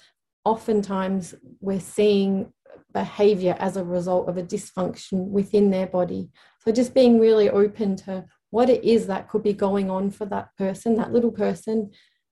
oftentimes 0.45 1.35
we're 1.59 1.79
seeing 1.79 2.53
behavior 2.93 3.55
as 3.59 3.77
a 3.77 3.83
result 3.83 4.29
of 4.29 4.37
a 4.37 4.43
dysfunction 4.43 5.27
within 5.27 5.69
their 5.69 5.87
body. 5.87 6.29
So 6.63 6.71
just 6.71 6.93
being 6.93 7.19
really 7.19 7.49
open 7.49 7.95
to 7.97 8.25
what 8.51 8.69
it 8.69 8.83
is 8.83 9.07
that 9.07 9.27
could 9.27 9.43
be 9.43 9.53
going 9.53 9.89
on 9.89 10.09
for 10.11 10.25
that 10.25 10.55
person, 10.57 10.95
that 10.95 11.11
little 11.11 11.31
person 11.31 11.91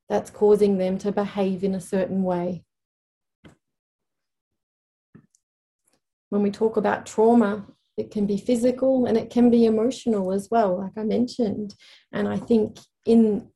that's 0.10 0.30
causing 0.30 0.78
them 0.78 0.98
to 1.00 1.12
behave 1.12 1.64
in 1.64 1.76
a 1.76 1.82
certain 1.82 2.24
way. 2.24 2.64
When 6.30 6.42
we 6.42 6.52
talk 6.52 6.78
about 6.78 7.06
trauma, 7.06 7.66
it 7.98 8.12
can 8.12 8.26
be 8.26 8.38
physical 8.38 9.06
and 9.06 9.18
it 9.18 9.30
can 9.30 9.50
be 9.50 9.66
emotional 9.66 10.32
as 10.32 10.48
well 10.50 10.80
like 10.80 10.98
i 10.98 11.04
mentioned. 11.04 11.76
And 12.12 12.28
i 12.28 12.38
think 12.38 12.78
in 13.06 13.50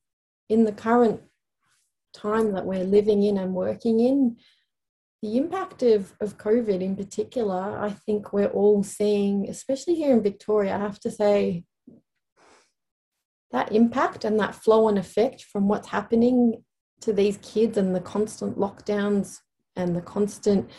in 0.50 0.66
the 0.66 0.72
current 0.72 1.22
time 2.14 2.52
that 2.54 2.66
we're 2.66 2.84
living 2.84 3.24
in 3.24 3.38
and 3.38 3.54
working 3.54 4.00
in 4.00 4.38
the 5.22 5.38
impact 5.38 5.84
of, 5.84 6.14
of 6.20 6.38
covid 6.38 6.82
in 6.82 6.96
particular 6.96 7.80
i 7.80 7.90
think 7.90 8.34
we're 8.34 8.48
all 8.48 8.84
seeing 8.84 9.48
especially 9.48 9.96
here 9.96 10.12
in 10.12 10.22
victoria 10.22 10.76
i 10.76 10.80
have 10.80 11.00
to 11.00 11.12
say 11.12 11.64
that 13.52 13.72
impact 13.72 14.26
and 14.26 14.40
that 14.40 14.56
flow 14.56 14.88
and 14.88 14.98
effect 14.98 15.44
from 15.44 15.68
what's 15.68 15.90
happening 15.90 16.64
to 17.02 17.14
these 17.14 17.38
kids 17.38 17.78
and 17.78 17.96
the 17.96 18.00
constant 18.00 18.58
lockdowns 18.58 19.38
and 19.76 19.96
the 19.96 20.02
constant 20.02 20.70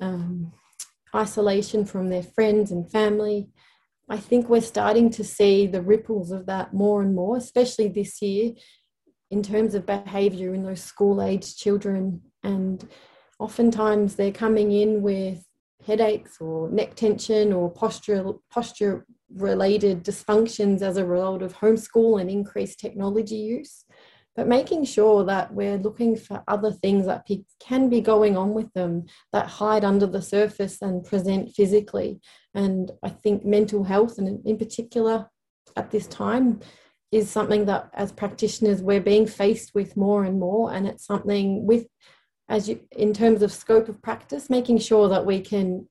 um, 0.00 0.52
isolation 1.14 1.84
from 1.84 2.08
their 2.08 2.22
friends 2.22 2.70
and 2.70 2.90
family. 2.90 3.48
I 4.08 4.18
think 4.18 4.48
we're 4.48 4.60
starting 4.60 5.10
to 5.10 5.24
see 5.24 5.66
the 5.66 5.82
ripples 5.82 6.30
of 6.30 6.46
that 6.46 6.74
more 6.74 7.02
and 7.02 7.14
more, 7.14 7.36
especially 7.36 7.88
this 7.88 8.20
year 8.20 8.52
in 9.30 9.42
terms 9.42 9.74
of 9.74 9.86
behaviour 9.86 10.54
in 10.54 10.62
those 10.62 10.82
school 10.82 11.22
age 11.22 11.56
children. 11.56 12.20
And 12.42 12.86
oftentimes 13.38 14.16
they're 14.16 14.32
coming 14.32 14.72
in 14.72 15.02
with 15.02 15.44
headaches 15.86 16.40
or 16.40 16.70
neck 16.70 16.94
tension 16.94 17.52
or 17.52 17.70
posture, 17.70 18.32
posture 18.50 19.06
related 19.34 20.04
dysfunctions 20.04 20.82
as 20.82 20.96
a 20.96 21.04
result 21.04 21.42
of 21.42 21.56
homeschool 21.56 22.20
and 22.20 22.30
increased 22.30 22.78
technology 22.78 23.36
use 23.36 23.83
but 24.36 24.48
making 24.48 24.84
sure 24.84 25.24
that 25.24 25.54
we're 25.54 25.78
looking 25.78 26.16
for 26.16 26.42
other 26.48 26.72
things 26.72 27.06
that 27.06 27.26
can 27.60 27.88
be 27.88 28.00
going 28.00 28.36
on 28.36 28.52
with 28.52 28.72
them 28.72 29.06
that 29.32 29.46
hide 29.46 29.84
under 29.84 30.06
the 30.06 30.22
surface 30.22 30.82
and 30.82 31.04
present 31.04 31.54
physically. 31.54 32.20
And 32.54 32.90
I 33.02 33.10
think 33.10 33.44
mental 33.44 33.84
health, 33.84 34.18
and 34.18 34.44
in 34.44 34.56
particular 34.58 35.30
at 35.76 35.90
this 35.90 36.06
time, 36.06 36.60
is 37.12 37.30
something 37.30 37.66
that 37.66 37.90
as 37.94 38.10
practitioners 38.10 38.82
we're 38.82 39.00
being 39.00 39.26
faced 39.26 39.72
with 39.74 39.96
more 39.96 40.24
and 40.24 40.40
more. 40.40 40.72
And 40.72 40.86
it's 40.86 41.06
something 41.06 41.64
with, 41.64 41.86
as 42.48 42.68
you, 42.68 42.80
in 42.90 43.12
terms 43.12 43.40
of 43.42 43.52
scope 43.52 43.88
of 43.88 44.02
practice, 44.02 44.50
making 44.50 44.78
sure 44.78 45.08
that 45.08 45.24
we 45.24 45.40
can 45.40 45.88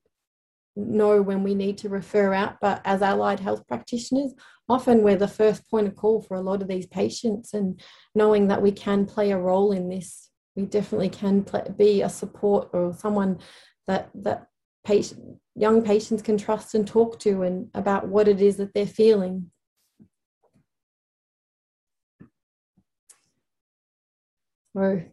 know 0.76 1.22
when 1.22 1.44
we 1.44 1.56
need 1.56 1.78
to 1.80 1.90
refer 1.90 2.34
out. 2.34 2.58
But 2.62 2.82
as 2.86 3.02
allied 3.02 3.40
health 3.40 3.68
practitioners, 3.68 4.34
often 4.68 5.04
we're 5.04 5.16
the 5.16 5.28
first 5.28 5.70
point 5.70 5.88
of 5.88 5.96
call 5.96 6.22
for 6.22 6.36
a 6.36 6.42
lot 6.42 6.62
of 6.62 6.68
these 6.68 6.88
patients. 6.88 7.54
And 7.54 7.82
knowing 8.16 8.48
that 8.48 8.62
we 8.62 8.72
can 8.72 9.06
play 9.06 9.32
a 9.32 9.38
role 9.38 9.72
in 9.72 9.90
this, 9.90 10.30
we 10.56 10.64
definitely 10.64 11.10
can 11.10 11.44
play, 11.44 11.64
be 11.76 12.02
a 12.02 12.10
support 12.10 12.70
or 12.74 12.94
someone 12.94 13.40
that 13.88 14.10
that 14.16 14.48
patient, 14.84 15.38
young 15.56 15.82
patients 15.82 16.22
can 16.22 16.38
trust 16.38 16.76
and 16.76 16.88
talk 16.88 17.20
to 17.20 17.44
and 17.44 17.70
about 17.74 18.08
what 18.08 18.28
it 18.28 18.42
is 18.42 18.58
that 18.58 18.74
they're 18.74 18.86
feeling. 18.86 19.50
So, 24.76 25.04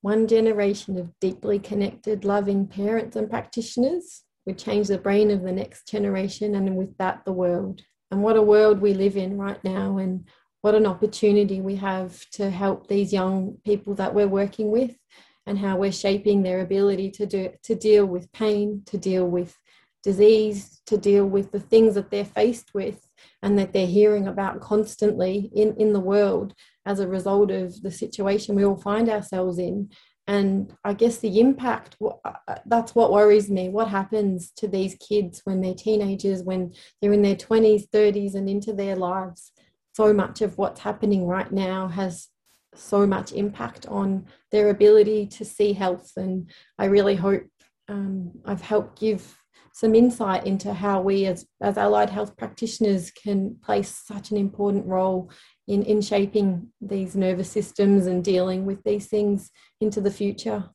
one 0.00 0.26
generation 0.26 0.98
of 0.98 1.12
deeply 1.20 1.58
connected, 1.58 2.24
loving 2.24 2.66
parents 2.66 3.16
and 3.16 3.28
practitioners 3.28 4.22
we 4.48 4.54
change 4.54 4.88
the 4.88 4.96
brain 4.96 5.30
of 5.30 5.42
the 5.42 5.52
next 5.52 5.86
generation 5.86 6.54
and 6.54 6.74
with 6.74 6.96
that 6.96 7.22
the 7.26 7.32
world. 7.32 7.82
And 8.10 8.22
what 8.22 8.38
a 8.38 8.42
world 8.42 8.80
we 8.80 8.94
live 8.94 9.14
in 9.14 9.36
right 9.36 9.62
now 9.62 9.98
and 9.98 10.26
what 10.62 10.74
an 10.74 10.86
opportunity 10.86 11.60
we 11.60 11.76
have 11.76 12.18
to 12.30 12.48
help 12.48 12.88
these 12.88 13.12
young 13.12 13.58
people 13.62 13.94
that 13.96 14.14
we're 14.14 14.26
working 14.26 14.70
with 14.70 14.96
and 15.44 15.58
how 15.58 15.76
we're 15.76 15.92
shaping 15.92 16.42
their 16.42 16.62
ability 16.62 17.10
to 17.10 17.26
do 17.26 17.50
to 17.62 17.74
deal 17.74 18.06
with 18.06 18.32
pain 18.32 18.82
to 18.86 18.96
deal 18.96 19.26
with 19.26 19.54
disease 20.02 20.80
to 20.86 20.96
deal 20.96 21.26
with 21.26 21.52
the 21.52 21.60
things 21.60 21.94
that 21.94 22.10
they're 22.10 22.24
faced 22.24 22.72
with 22.72 23.06
and 23.42 23.58
that 23.58 23.74
they're 23.74 23.86
hearing 23.86 24.26
about 24.26 24.60
constantly 24.62 25.50
in, 25.54 25.74
in 25.76 25.92
the 25.92 26.00
world 26.00 26.54
as 26.86 27.00
a 27.00 27.08
result 27.08 27.50
of 27.50 27.82
the 27.82 27.90
situation 27.90 28.54
we 28.54 28.64
all 28.64 28.80
find 28.80 29.10
ourselves 29.10 29.58
in 29.58 29.90
and 30.28 30.72
i 30.84 30.92
guess 30.92 31.18
the 31.18 31.40
impact 31.40 31.96
uh, 32.00 32.32
uh, 32.46 32.54
that's 32.66 32.94
what 32.94 33.12
worries 33.12 33.50
me. 33.50 33.68
What 33.68 33.88
happens 33.88 34.50
to 34.56 34.68
these 34.68 34.94
kids 34.96 35.40
when 35.44 35.60
they're 35.60 35.74
teenagers 35.74 36.42
when 36.42 36.72
they're 37.00 37.12
in 37.12 37.22
their 37.22 37.36
20s 37.36 37.88
30s 37.90 38.34
and 38.34 38.48
into 38.48 38.72
their 38.72 38.96
lives? 38.96 39.52
So 39.94 40.12
much 40.12 40.40
of 40.40 40.58
what's 40.58 40.80
happening 40.80 41.26
right 41.26 41.50
now 41.50 41.88
has 41.88 42.28
so 42.74 43.06
much 43.06 43.32
impact 43.32 43.86
on 43.86 44.26
their 44.52 44.70
ability 44.70 45.26
to 45.26 45.44
see 45.44 45.72
health. 45.72 46.12
And 46.16 46.50
i 46.78 46.84
really 46.84 47.16
hope 47.16 47.44
um, 47.88 48.32
i've 48.44 48.60
helped 48.60 49.00
give 49.00 49.36
some 49.78 49.94
insight 49.94 50.44
into 50.44 50.74
how 50.74 51.00
we 51.00 51.24
as, 51.26 51.46
as 51.60 51.78
allied 51.78 52.10
health 52.10 52.36
practitioners 52.36 53.12
can 53.12 53.56
play 53.62 53.80
such 53.80 54.32
an 54.32 54.36
important 54.36 54.84
role 54.84 55.30
in, 55.68 55.84
in 55.84 56.00
shaping 56.00 56.66
these 56.80 57.14
nervous 57.14 57.48
systems 57.48 58.06
and 58.06 58.24
dealing 58.24 58.66
with 58.66 58.82
these 58.82 59.06
things 59.06 59.52
into 59.80 60.00
the 60.00 60.10
future. 60.10 60.68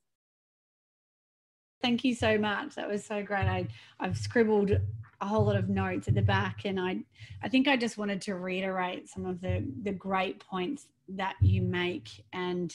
Thank 1.81 2.05
you 2.05 2.15
so 2.15 2.37
much. 2.37 2.75
That 2.75 2.87
was 2.87 3.03
so 3.03 3.21
great. 3.21 3.45
I, 3.45 3.67
I've 3.99 4.17
scribbled 4.17 4.71
a 4.71 5.27
whole 5.27 5.43
lot 5.43 5.57
of 5.57 5.67
notes 5.67 6.07
at 6.07 6.15
the 6.15 6.21
back 6.21 6.61
and 6.63 6.79
I, 6.79 7.03
I 7.41 7.49
think 7.49 7.67
I 7.67 7.75
just 7.75 7.97
wanted 7.97 8.21
to 8.21 8.35
reiterate 8.35 9.09
some 9.09 9.25
of 9.25 9.41
the, 9.41 9.69
the 9.81 9.91
great 9.91 10.39
points 10.39 10.87
that 11.09 11.35
you 11.41 11.61
make. 11.61 12.23
And 12.31 12.73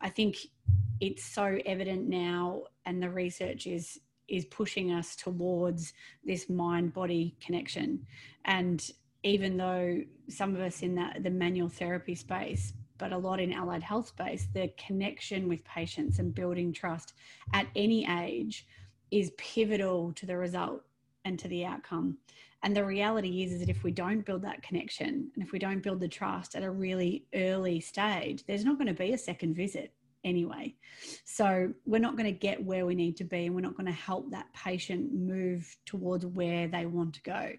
I 0.00 0.10
think 0.10 0.36
it's 1.00 1.24
so 1.24 1.58
evident 1.66 2.06
now 2.06 2.62
and 2.84 3.02
the 3.02 3.10
research 3.10 3.66
is 3.66 3.98
is 4.28 4.44
pushing 4.46 4.92
us 4.92 5.16
towards 5.16 5.92
this 6.24 6.48
mind 6.48 6.92
body 6.92 7.36
connection. 7.40 8.06
And 8.44 8.88
even 9.22 9.56
though 9.56 10.02
some 10.28 10.54
of 10.54 10.60
us 10.60 10.82
in 10.82 10.94
that 10.94 11.22
the 11.22 11.30
manual 11.30 11.68
therapy 11.68 12.14
space 12.14 12.72
but 12.98 13.12
a 13.12 13.18
lot 13.18 13.40
in 13.40 13.52
allied 13.52 13.82
health 13.82 14.08
space 14.08 14.46
the 14.54 14.70
connection 14.78 15.48
with 15.48 15.64
patients 15.64 16.18
and 16.18 16.34
building 16.34 16.72
trust 16.72 17.12
at 17.52 17.66
any 17.74 18.06
age 18.08 18.66
is 19.10 19.32
pivotal 19.36 20.12
to 20.12 20.26
the 20.26 20.36
result 20.36 20.82
and 21.24 21.38
to 21.38 21.48
the 21.48 21.64
outcome. 21.64 22.18
And 22.62 22.76
the 22.76 22.84
reality 22.84 23.42
is, 23.42 23.52
is 23.52 23.60
that 23.60 23.68
if 23.68 23.84
we 23.84 23.90
don't 23.90 24.24
build 24.24 24.42
that 24.42 24.62
connection 24.62 25.30
and 25.34 25.44
if 25.44 25.52
we 25.52 25.58
don't 25.58 25.82
build 25.82 26.00
the 26.00 26.08
trust 26.08 26.54
at 26.54 26.62
a 26.62 26.70
really 26.70 27.26
early 27.34 27.80
stage 27.80 28.44
there's 28.46 28.64
not 28.64 28.78
going 28.78 28.88
to 28.88 28.94
be 28.94 29.12
a 29.12 29.18
second 29.18 29.54
visit 29.54 29.92
anyway. 30.26 30.74
So 31.24 31.72
we're 31.86 32.00
not 32.00 32.16
going 32.16 32.26
to 32.26 32.38
get 32.38 32.62
where 32.62 32.84
we 32.84 32.94
need 32.94 33.16
to 33.18 33.24
be 33.24 33.46
and 33.46 33.54
we're 33.54 33.60
not 33.60 33.76
going 33.76 33.86
to 33.86 33.92
help 33.92 34.30
that 34.32 34.52
patient 34.52 35.14
move 35.14 35.74
towards 35.86 36.26
where 36.26 36.66
they 36.66 36.84
want 36.84 37.14
to 37.14 37.22
go. 37.22 37.52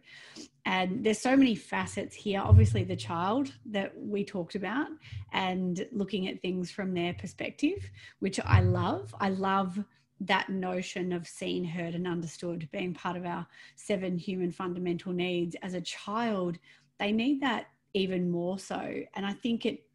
And 0.65 1.03
there's 1.03 1.19
so 1.19 1.35
many 1.35 1.55
facets 1.55 2.15
here. 2.15 2.41
Obviously, 2.43 2.83
the 2.83 2.95
child 2.95 3.53
that 3.67 3.93
we 3.97 4.25
talked 4.25 4.55
about 4.55 4.87
and 5.31 5.87
looking 5.91 6.27
at 6.27 6.41
things 6.41 6.69
from 6.69 6.93
their 6.93 7.13
perspective, 7.13 7.89
which 8.19 8.39
I 8.43 8.61
love. 8.61 9.15
I 9.19 9.29
love 9.29 9.83
that 10.19 10.49
notion 10.49 11.13
of 11.13 11.27
seen, 11.27 11.63
heard, 11.63 11.95
and 11.95 12.07
understood 12.07 12.67
being 12.71 12.93
part 12.93 13.15
of 13.15 13.25
our 13.25 13.47
seven 13.75 14.17
human 14.17 14.51
fundamental 14.51 15.13
needs. 15.13 15.55
As 15.61 15.73
a 15.73 15.81
child, 15.81 16.57
they 16.99 17.11
need 17.11 17.41
that 17.41 17.67
even 17.93 18.29
more 18.29 18.59
so. 18.59 19.03
And 19.15 19.25
I 19.25 19.33
think 19.33 19.65
it 19.65 19.86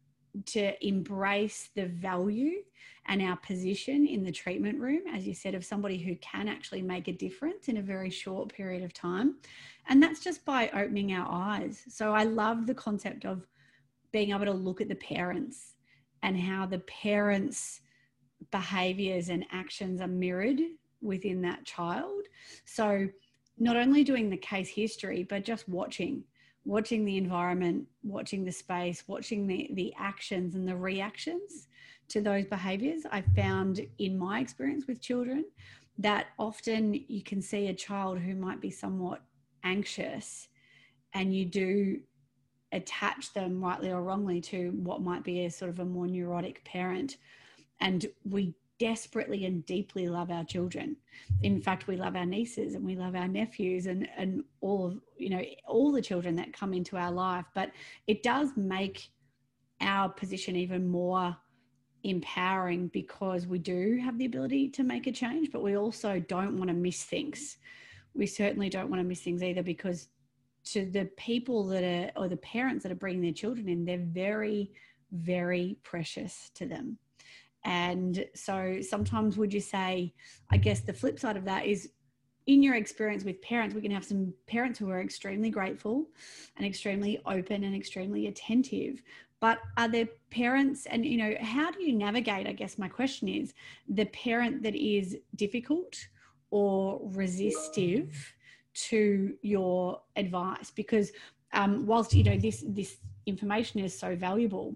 to 0.45 0.85
embrace 0.85 1.69
the 1.75 1.85
value 1.85 2.63
and 3.07 3.21
our 3.21 3.35
position 3.37 4.07
in 4.07 4.23
the 4.23 4.31
treatment 4.31 4.79
room, 4.79 5.01
as 5.13 5.27
you 5.27 5.33
said, 5.33 5.55
of 5.55 5.65
somebody 5.65 5.97
who 5.97 6.15
can 6.17 6.47
actually 6.47 6.81
make 6.81 7.07
a 7.07 7.13
difference 7.13 7.67
in 7.67 7.77
a 7.77 7.81
very 7.81 8.09
short 8.09 8.53
period 8.53 8.83
of 8.83 8.93
time. 8.93 9.35
And 9.87 10.01
that's 10.01 10.23
just 10.23 10.45
by 10.45 10.69
opening 10.69 11.13
our 11.13 11.27
eyes. 11.29 11.83
So 11.89 12.13
I 12.13 12.23
love 12.23 12.65
the 12.65 12.73
concept 12.73 13.25
of 13.25 13.45
being 14.11 14.31
able 14.31 14.45
to 14.45 14.53
look 14.53 14.79
at 14.79 14.87
the 14.87 14.95
parents 14.95 15.75
and 16.21 16.39
how 16.39 16.65
the 16.65 16.79
parents' 16.79 17.81
behaviors 18.51 19.29
and 19.29 19.45
actions 19.51 19.99
are 19.99 20.07
mirrored 20.07 20.61
within 21.01 21.41
that 21.41 21.65
child. 21.65 22.23
So 22.65 23.09
not 23.57 23.75
only 23.75 24.03
doing 24.03 24.29
the 24.29 24.37
case 24.37 24.69
history, 24.69 25.23
but 25.23 25.43
just 25.43 25.67
watching 25.67 26.23
watching 26.65 27.05
the 27.05 27.17
environment, 27.17 27.87
watching 28.03 28.43
the 28.43 28.51
space, 28.51 29.03
watching 29.07 29.47
the, 29.47 29.69
the 29.73 29.93
actions 29.97 30.55
and 30.55 30.67
the 30.67 30.75
reactions 30.75 31.67
to 32.09 32.21
those 32.21 32.45
behaviors. 32.45 33.03
I've 33.11 33.27
found 33.35 33.81
in 33.99 34.17
my 34.17 34.39
experience 34.39 34.87
with 34.87 35.01
children 35.01 35.45
that 35.97 36.27
often 36.39 36.93
you 37.07 37.21
can 37.21 37.41
see 37.41 37.67
a 37.67 37.73
child 37.73 38.19
who 38.19 38.35
might 38.35 38.61
be 38.61 38.71
somewhat 38.71 39.21
anxious 39.63 40.47
and 41.13 41.35
you 41.35 41.45
do 41.45 41.99
attach 42.71 43.33
them 43.33 43.63
rightly 43.63 43.91
or 43.91 44.01
wrongly 44.01 44.41
to 44.41 44.71
what 44.71 45.01
might 45.01 45.23
be 45.23 45.45
a 45.45 45.51
sort 45.51 45.69
of 45.69 45.79
a 45.79 45.85
more 45.85 46.07
neurotic 46.07 46.63
parent 46.65 47.17
and 47.79 48.07
we 48.27 48.55
desperately 48.83 49.45
and 49.45 49.65
deeply 49.65 50.09
love 50.09 50.29
our 50.29 50.43
children. 50.43 50.97
In 51.41 51.61
fact, 51.61 51.87
we 51.87 51.95
love 51.95 52.17
our 52.17 52.25
nieces 52.25 52.75
and 52.75 52.83
we 52.83 52.97
love 52.97 53.15
our 53.15 53.29
nephews 53.29 53.85
and, 53.85 54.09
and 54.17 54.43
all 54.59 54.87
of, 54.87 54.99
you 55.17 55.29
know, 55.29 55.41
all 55.65 55.89
the 55.93 56.01
children 56.01 56.35
that 56.35 56.51
come 56.51 56.73
into 56.73 56.97
our 56.97 57.11
life. 57.11 57.45
But 57.55 57.71
it 58.07 58.23
does 58.23 58.49
make 58.57 59.07
our 59.79 60.09
position 60.09 60.57
even 60.57 60.85
more 60.85 61.33
empowering 62.03 62.89
because 62.89 63.47
we 63.47 63.57
do 63.57 64.01
have 64.03 64.17
the 64.17 64.25
ability 64.25 64.67
to 64.71 64.83
make 64.83 65.07
a 65.07 65.13
change, 65.13 65.49
but 65.49 65.63
we 65.63 65.77
also 65.77 66.19
don't 66.19 66.57
want 66.57 66.67
to 66.67 66.75
miss 66.75 67.05
things. 67.05 67.57
we 68.13 68.27
certainly 68.27 68.69
don't 68.69 68.89
want 68.89 68.99
to 68.99 69.07
miss 69.07 69.21
things 69.21 69.41
either 69.41 69.63
because 69.63 70.09
to 70.65 70.85
the 70.91 71.05
people 71.15 71.65
that 71.67 71.83
are 71.83 72.11
or 72.21 72.27
the 72.27 72.37
parents 72.37 72.83
that 72.83 72.91
are 72.91 73.03
bringing 73.03 73.21
their 73.21 73.31
children 73.33 73.67
in 73.67 73.85
they're 73.85 74.09
very 74.25 74.71
very 75.11 75.77
precious 75.83 76.51
to 76.53 76.65
them 76.65 76.97
and 77.65 78.25
so 78.35 78.79
sometimes 78.81 79.37
would 79.37 79.53
you 79.53 79.61
say 79.61 80.13
i 80.51 80.57
guess 80.57 80.81
the 80.81 80.93
flip 80.93 81.19
side 81.19 81.37
of 81.37 81.45
that 81.45 81.65
is 81.65 81.89
in 82.47 82.61
your 82.61 82.75
experience 82.75 83.23
with 83.23 83.41
parents 83.41 83.73
we 83.73 83.81
can 83.81 83.91
have 83.91 84.03
some 84.03 84.33
parents 84.47 84.77
who 84.77 84.89
are 84.89 85.01
extremely 85.01 85.49
grateful 85.49 86.07
and 86.57 86.65
extremely 86.65 87.21
open 87.25 87.63
and 87.63 87.75
extremely 87.75 88.27
attentive. 88.27 89.01
But 89.39 89.59
are 89.77 89.87
there 89.87 90.07
parents 90.29 90.85
and 90.85 91.05
you 91.05 91.17
know 91.17 91.35
how 91.41 91.71
do 91.71 91.83
you 91.83 91.93
navigate 91.93 92.47
i 92.47 92.53
guess 92.53 92.77
my 92.77 92.87
question 92.87 93.27
is 93.27 93.53
the 93.87 94.05
parent 94.05 94.63
that 94.63 94.75
is 94.75 95.17
difficult 95.35 95.95
or 96.51 97.01
resistive 97.03 98.35
to 98.73 99.35
your 99.41 100.01
advice? 100.15 100.71
Because 100.71 101.11
um, 101.53 101.85
whilst 101.85 102.13
you 102.13 102.23
know 102.23 102.37
this 102.37 102.63
this 102.67 102.97
information 103.25 103.79
is 103.79 103.97
so 103.97 104.15
valuable 104.15 104.75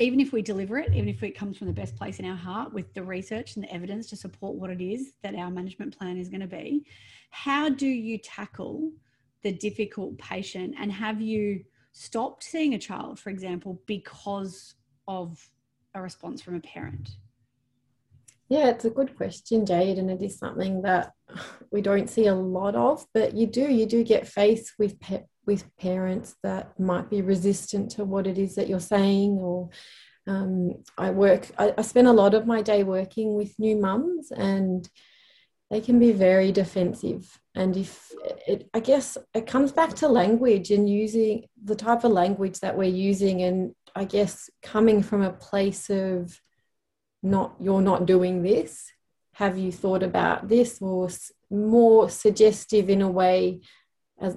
even 0.00 0.18
if 0.20 0.32
we 0.32 0.42
deliver 0.42 0.78
it 0.78 0.92
even 0.92 1.08
if 1.08 1.22
it 1.22 1.36
comes 1.36 1.56
from 1.56 1.66
the 1.66 1.72
best 1.72 1.96
place 1.96 2.18
in 2.18 2.24
our 2.24 2.36
heart 2.36 2.72
with 2.72 2.92
the 2.94 3.02
research 3.02 3.54
and 3.54 3.64
the 3.64 3.72
evidence 3.72 4.08
to 4.08 4.16
support 4.16 4.56
what 4.56 4.70
it 4.70 4.80
is 4.80 5.12
that 5.22 5.34
our 5.34 5.50
management 5.50 5.96
plan 5.96 6.18
is 6.18 6.28
going 6.28 6.40
to 6.40 6.46
be 6.46 6.84
how 7.30 7.68
do 7.68 7.86
you 7.86 8.16
tackle 8.18 8.92
the 9.44 9.52
difficult 9.52 10.18
patient? 10.18 10.74
And 10.78 10.90
have 10.90 11.20
you 11.20 11.64
stopped 11.92 12.42
seeing 12.42 12.74
a 12.74 12.78
child 12.78 13.20
for 13.20 13.30
example 13.30 13.80
because 13.86 14.74
of 15.06 15.48
a 15.94 16.02
response 16.02 16.42
from 16.42 16.56
a 16.56 16.60
parent? 16.60 17.10
Yeah, 18.48 18.68
it's 18.68 18.84
a 18.84 18.90
good 18.90 19.16
question, 19.16 19.64
Jade, 19.64 19.98
and 19.98 20.10
it 20.10 20.22
is 20.22 20.38
something 20.38 20.82
that 20.82 21.12
we 21.70 21.80
don't 21.80 22.10
see 22.10 22.26
a 22.26 22.34
lot 22.34 22.74
of, 22.74 23.06
but 23.14 23.34
you 23.34 23.46
do 23.46 23.62
you 23.62 23.86
do 23.86 24.02
get 24.02 24.26
faced 24.26 24.72
with 24.78 24.98
with 25.46 25.76
parents 25.76 26.36
that 26.42 26.78
might 26.78 27.10
be 27.10 27.22
resistant 27.22 27.90
to 27.92 28.04
what 28.04 28.26
it 28.26 28.38
is 28.38 28.54
that 28.54 28.68
you're 28.68 28.80
saying 28.80 29.32
or 29.32 29.70
um, 30.26 30.82
I 30.96 31.10
work 31.10 31.50
I, 31.58 31.74
I 31.76 31.82
spend 31.82 32.08
a 32.08 32.12
lot 32.12 32.34
of 32.34 32.46
my 32.46 32.62
day 32.62 32.82
working 32.82 33.34
with 33.34 33.58
new 33.58 33.76
mums 33.76 34.30
and 34.30 34.88
they 35.70 35.80
can 35.80 35.98
be 35.98 36.12
very 36.12 36.52
defensive. 36.52 37.40
And 37.54 37.76
if 37.76 38.10
it 38.46 38.68
i 38.74 38.80
guess 38.80 39.18
it 39.34 39.46
comes 39.46 39.72
back 39.72 39.94
to 39.94 40.08
language 40.08 40.70
and 40.70 40.88
using 40.88 41.44
the 41.62 41.74
type 41.74 42.04
of 42.04 42.12
language 42.12 42.60
that 42.60 42.76
we're 42.76 42.84
using 43.08 43.42
and 43.42 43.74
i 43.94 44.04
guess 44.04 44.48
coming 44.62 45.02
from 45.02 45.22
a 45.22 45.32
place 45.32 45.90
of 45.90 46.40
not 47.24 47.56
you're 47.58 47.80
not 47.80 48.06
doing 48.06 48.42
this. 48.42 48.92
Have 49.32 49.58
you 49.58 49.72
thought 49.72 50.04
about 50.04 50.48
this? 50.48 50.80
Or 50.80 51.08
more 51.50 52.08
suggestive 52.08 52.88
in 52.88 53.02
a 53.02 53.10
way 53.10 53.62
as 54.20 54.36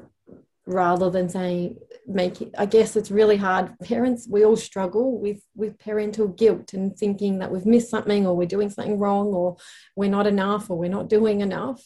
rather 0.68 1.10
than 1.10 1.30
saying 1.30 1.78
make 2.06 2.42
it 2.42 2.54
i 2.58 2.66
guess 2.66 2.96
it's 2.96 3.10
really 3.10 3.38
hard. 3.38 3.78
Parents 3.80 4.28
we 4.30 4.46
all 4.46 4.56
struggle 4.56 5.20
with 5.20 5.42
with 5.56 5.80
parental 5.80 6.28
guilt 6.28 6.74
and 6.74 6.96
thinking 6.98 7.40
that 7.40 7.52
we've 7.52 7.66
missed 7.66 7.90
something 7.90 8.28
or 8.28 8.36
we're 8.36 8.48
doing 8.48 8.70
something 8.70 9.00
wrong 9.00 9.28
or 9.28 9.58
we're 9.96 10.10
not 10.10 10.28
enough 10.28 10.70
or 10.70 10.78
we're 10.78 10.90
not 10.90 11.10
doing 11.10 11.42
enough. 11.42 11.82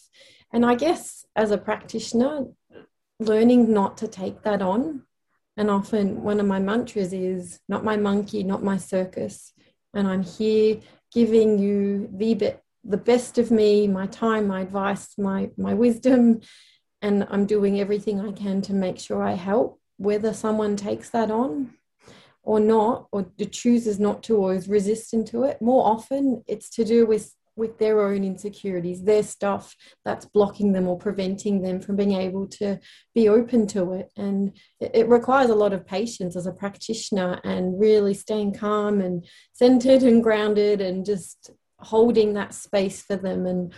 And 0.51 0.65
i 0.65 0.75
guess 0.75 1.25
as 1.35 1.51
a 1.51 1.57
practitioner 1.57 2.45
learning 3.19 3.71
not 3.71 3.97
to 3.97 4.07
take 4.07 4.41
that 4.41 4.61
on. 4.61 5.03
And 5.57 5.69
often 5.69 6.23
one 6.23 6.39
of 6.39 6.47
my 6.47 6.59
mantras 6.59 7.13
is 7.13 7.59
not 7.69 7.83
my 7.83 7.97
monkey 7.97 8.43
not 8.43 8.63
my 8.63 8.77
circus. 8.77 9.53
And 9.93 10.07
I'm 10.07 10.23
here 10.23 10.79
giving 11.13 11.59
you 11.59 12.09
the 12.11 12.33
bit 12.33 12.63
the 12.83 12.97
best 12.97 13.37
of 13.37 13.51
me, 13.51 13.87
my 13.87 14.07
time, 14.07 14.47
my 14.47 14.61
advice, 14.61 15.15
my 15.17 15.51
my 15.57 15.73
wisdom, 15.73 16.41
and 17.01 17.27
I'm 17.29 17.45
doing 17.45 17.79
everything 17.79 18.19
I 18.19 18.31
can 18.31 18.61
to 18.63 18.73
make 18.73 18.99
sure 18.99 19.23
I 19.23 19.33
help. 19.33 19.79
Whether 19.97 20.33
someone 20.33 20.75
takes 20.75 21.09
that 21.11 21.31
on 21.31 21.73
or 22.43 22.59
not, 22.59 23.07
or 23.11 23.25
chooses 23.51 23.99
not 23.99 24.23
to, 24.23 24.37
or 24.37 24.53
is 24.53 24.67
resistant 24.67 25.27
to 25.27 25.43
it, 25.43 25.61
more 25.61 25.85
often 25.85 26.43
it's 26.47 26.69
to 26.71 26.83
do 26.83 27.05
with 27.05 27.35
with 27.55 27.77
their 27.77 28.01
own 28.01 28.23
insecurities, 28.23 29.03
their 29.03 29.23
stuff 29.23 29.75
that's 30.05 30.25
blocking 30.25 30.71
them 30.71 30.87
or 30.87 30.97
preventing 30.97 31.61
them 31.61 31.81
from 31.81 31.95
being 31.95 32.13
able 32.13 32.47
to 32.47 32.79
be 33.13 33.27
open 33.27 33.67
to 33.67 33.93
it. 33.93 34.09
And 34.15 34.53
it, 34.79 34.91
it, 34.93 35.09
requires 35.09 35.49
a 35.49 35.55
lot 35.55 35.73
of 35.73 35.85
patience 35.85 36.35
as 36.35 36.47
a 36.47 36.53
practitioner 36.53 37.41
and 37.43 37.79
really 37.79 38.13
staying 38.13 38.53
calm 38.53 39.01
and 39.01 39.25
centered 39.53 40.01
and 40.01 40.23
grounded 40.23 40.81
and 40.81 41.05
just 41.05 41.51
holding 41.77 42.33
that 42.33 42.53
space 42.53 43.01
for 43.01 43.17
them. 43.17 43.45
And 43.45 43.73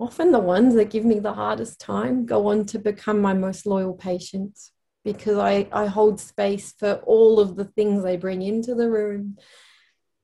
often 0.00 0.32
the 0.32 0.40
ones 0.40 0.74
that 0.74 0.90
give 0.90 1.04
me 1.04 1.18
the 1.18 1.34
hardest 1.34 1.80
time 1.80 2.26
go 2.26 2.48
on 2.48 2.64
to 2.66 2.78
become 2.78 3.20
my 3.20 3.34
most 3.34 3.66
loyal 3.66 3.94
patients 3.94 4.72
because 5.04 5.38
I, 5.38 5.66
I 5.72 5.86
hold 5.86 6.20
space 6.20 6.72
for 6.72 6.94
all 7.06 7.40
of 7.40 7.56
the 7.56 7.64
things 7.64 8.02
they 8.02 8.16
bring 8.16 8.42
into 8.42 8.74
the 8.74 8.90
room 8.90 9.36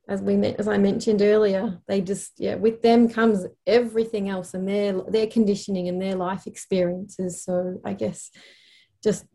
as 0.07 0.21
we 0.21 0.35
as 0.35 0.67
I 0.67 0.77
mentioned 0.77 1.21
earlier, 1.21 1.81
they 1.87 2.01
just 2.01 2.33
yeah, 2.37 2.55
with 2.55 2.81
them 2.81 3.09
comes 3.09 3.45
everything 3.65 4.29
else 4.29 4.53
and 4.53 4.67
their 4.67 4.93
their 5.07 5.27
conditioning 5.27 5.89
and 5.89 6.01
their 6.01 6.15
life 6.15 6.47
experiences. 6.47 7.43
So 7.43 7.81
I 7.83 7.93
guess 7.93 8.31
just 9.03 9.25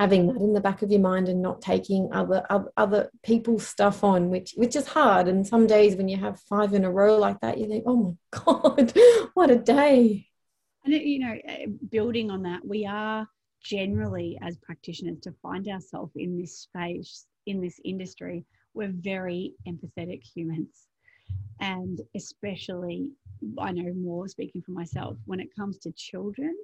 having 0.00 0.26
that 0.26 0.36
in 0.36 0.52
the 0.52 0.60
back 0.60 0.82
of 0.82 0.90
your 0.90 1.00
mind 1.00 1.28
and 1.28 1.42
not 1.42 1.60
taking 1.62 2.12
other 2.12 2.44
other, 2.76 3.10
people's 3.22 3.66
stuff 3.66 4.02
on, 4.02 4.30
which 4.30 4.54
which 4.56 4.74
is 4.74 4.88
hard. 4.88 5.28
And 5.28 5.46
some 5.46 5.66
days 5.66 5.94
when 5.94 6.08
you 6.08 6.16
have 6.16 6.40
five 6.48 6.74
in 6.74 6.84
a 6.84 6.90
row 6.90 7.16
like 7.16 7.40
that, 7.40 7.58
you 7.58 7.68
think, 7.68 7.84
oh 7.86 8.18
my 8.32 8.40
god, 8.44 8.92
what 9.34 9.50
a 9.50 9.56
day. 9.56 10.26
And 10.84 10.94
you 10.94 11.20
know, 11.20 11.36
eh, 11.44 11.66
building 11.90 12.30
on 12.30 12.42
that, 12.42 12.66
we 12.66 12.86
are 12.86 13.28
generally 13.62 14.38
as 14.42 14.56
practitioners 14.58 15.20
to 15.20 15.32
find 15.42 15.68
ourselves 15.68 16.12
in 16.16 16.38
this 16.40 16.58
space 16.58 17.26
in 17.46 17.60
this 17.60 17.78
industry 17.84 18.44
we're 18.74 18.92
very 18.92 19.54
empathetic 19.68 20.22
humans. 20.22 20.86
And 21.60 22.00
especially, 22.16 23.10
I 23.58 23.72
know 23.72 23.92
more 23.94 24.28
speaking 24.28 24.62
for 24.62 24.72
myself, 24.72 25.16
when 25.26 25.40
it 25.40 25.54
comes 25.56 25.78
to 25.78 25.92
children, 25.92 26.54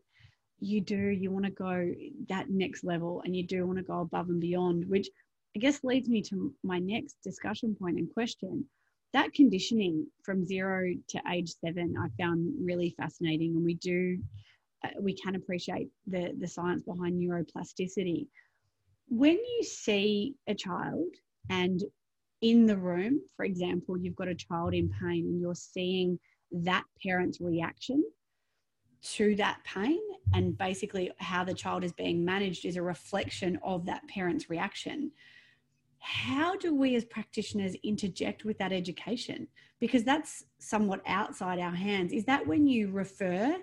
you 0.61 0.81
do, 0.81 0.97
you 0.97 1.31
want 1.31 1.45
to 1.45 1.51
go 1.51 1.93
that 2.29 2.51
next 2.51 2.85
level 2.85 3.23
and 3.25 3.37
you 3.37 3.47
do 3.47 3.67
want 3.67 3.79
to 3.79 3.85
go 3.85 4.01
above 4.01 4.29
and 4.29 4.41
beyond, 4.41 4.89
which 4.89 5.09
I 5.55 5.59
guess 5.59 5.85
leads 5.85 6.09
me 6.09 6.23
to 6.23 6.53
my 6.63 6.79
next 6.79 7.17
discussion 7.23 7.77
point 7.79 7.99
and 7.99 8.13
question. 8.13 8.65
That 9.13 9.33
conditioning 9.33 10.07
from 10.23 10.45
zero 10.45 10.93
to 11.09 11.23
age 11.31 11.53
seven, 11.65 11.95
I 11.99 12.09
found 12.23 12.55
really 12.61 12.95
fascinating. 12.97 13.55
And 13.57 13.65
we 13.65 13.75
do, 13.75 14.19
uh, 14.85 14.91
we 15.01 15.15
can 15.15 15.35
appreciate 15.35 15.89
the, 16.07 16.35
the 16.39 16.49
science 16.49 16.83
behind 16.83 17.21
neuroplasticity. 17.21 18.27
When 19.09 19.37
you 19.37 19.63
see 19.63 20.35
a 20.47 20.55
child 20.55 21.09
and 21.49 21.83
in 22.43 22.67
the 22.67 22.77
room, 22.77 23.21
for 23.37 23.45
example, 23.45 23.97
you've 23.97 24.17
got 24.17 24.29
a 24.29 24.35
child 24.35 24.75
in 24.75 24.91
pain 25.01 25.25
and 25.27 25.41
you're 25.41 25.55
seeing 25.55 26.19
that 26.53 26.85
parent's 27.03 27.41
reaction 27.41 28.05
to 29.03 29.35
that 29.37 29.59
pain, 29.65 30.01
and 30.35 30.57
basically 30.57 31.11
how 31.19 31.45
the 31.45 31.55
child 31.55 31.85
is 31.85 31.93
being 31.93 32.25
managed 32.25 32.65
is 32.65 32.77
a 32.77 32.83
reflection 32.83 33.59
of 33.63 33.87
that 33.87 34.07
parent's 34.09 34.51
reaction. 34.51 35.11
How 35.99 36.57
do 36.57 36.75
we 36.75 36.95
as 36.95 37.05
practitioners 37.05 37.75
interject 37.83 38.45
with 38.45 38.59
that 38.59 38.73
education? 38.73 39.49
Because 39.81 40.05
that's 40.05 40.45
somewhat 40.59 41.03
outside 41.07 41.59
our 41.59 41.75
hands. 41.75 42.13
Is 42.13 42.25
that 42.25 42.47
when 42.47 42.67
you 42.67 42.91
refer 42.91 43.57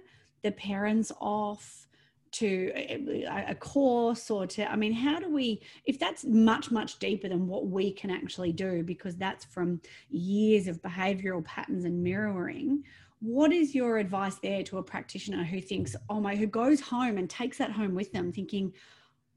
the 0.43 0.51
parents 0.51 1.11
off? 1.19 1.87
to 2.33 2.71
a, 2.75 3.53
course 3.53 4.31
or 4.31 4.47
to 4.47 4.69
i 4.71 4.75
mean 4.75 4.91
how 4.91 5.19
do 5.19 5.29
we 5.31 5.61
if 5.85 5.99
that's 5.99 6.25
much 6.25 6.71
much 6.71 6.97
deeper 6.97 7.29
than 7.29 7.47
what 7.47 7.67
we 7.67 7.91
can 7.91 8.09
actually 8.09 8.51
do 8.51 8.81
because 8.81 9.15
that's 9.15 9.45
from 9.45 9.79
years 10.09 10.67
of 10.67 10.81
behavioral 10.81 11.45
patterns 11.45 11.85
and 11.85 12.03
mirroring 12.03 12.83
what 13.23 13.53
is 13.53 13.73
your 13.73 13.99
advice 13.99 14.35
there 14.43 14.63
to 14.63 14.79
a 14.79 14.83
practitioner 14.83 15.45
who 15.45 15.61
thinks 15.61 15.95
oh 16.09 16.19
my 16.19 16.35
who 16.35 16.45
goes 16.45 16.81
home 16.81 17.17
and 17.17 17.29
takes 17.29 17.57
that 17.57 17.71
home 17.71 17.95
with 17.95 18.11
them 18.11 18.33
thinking 18.33 18.73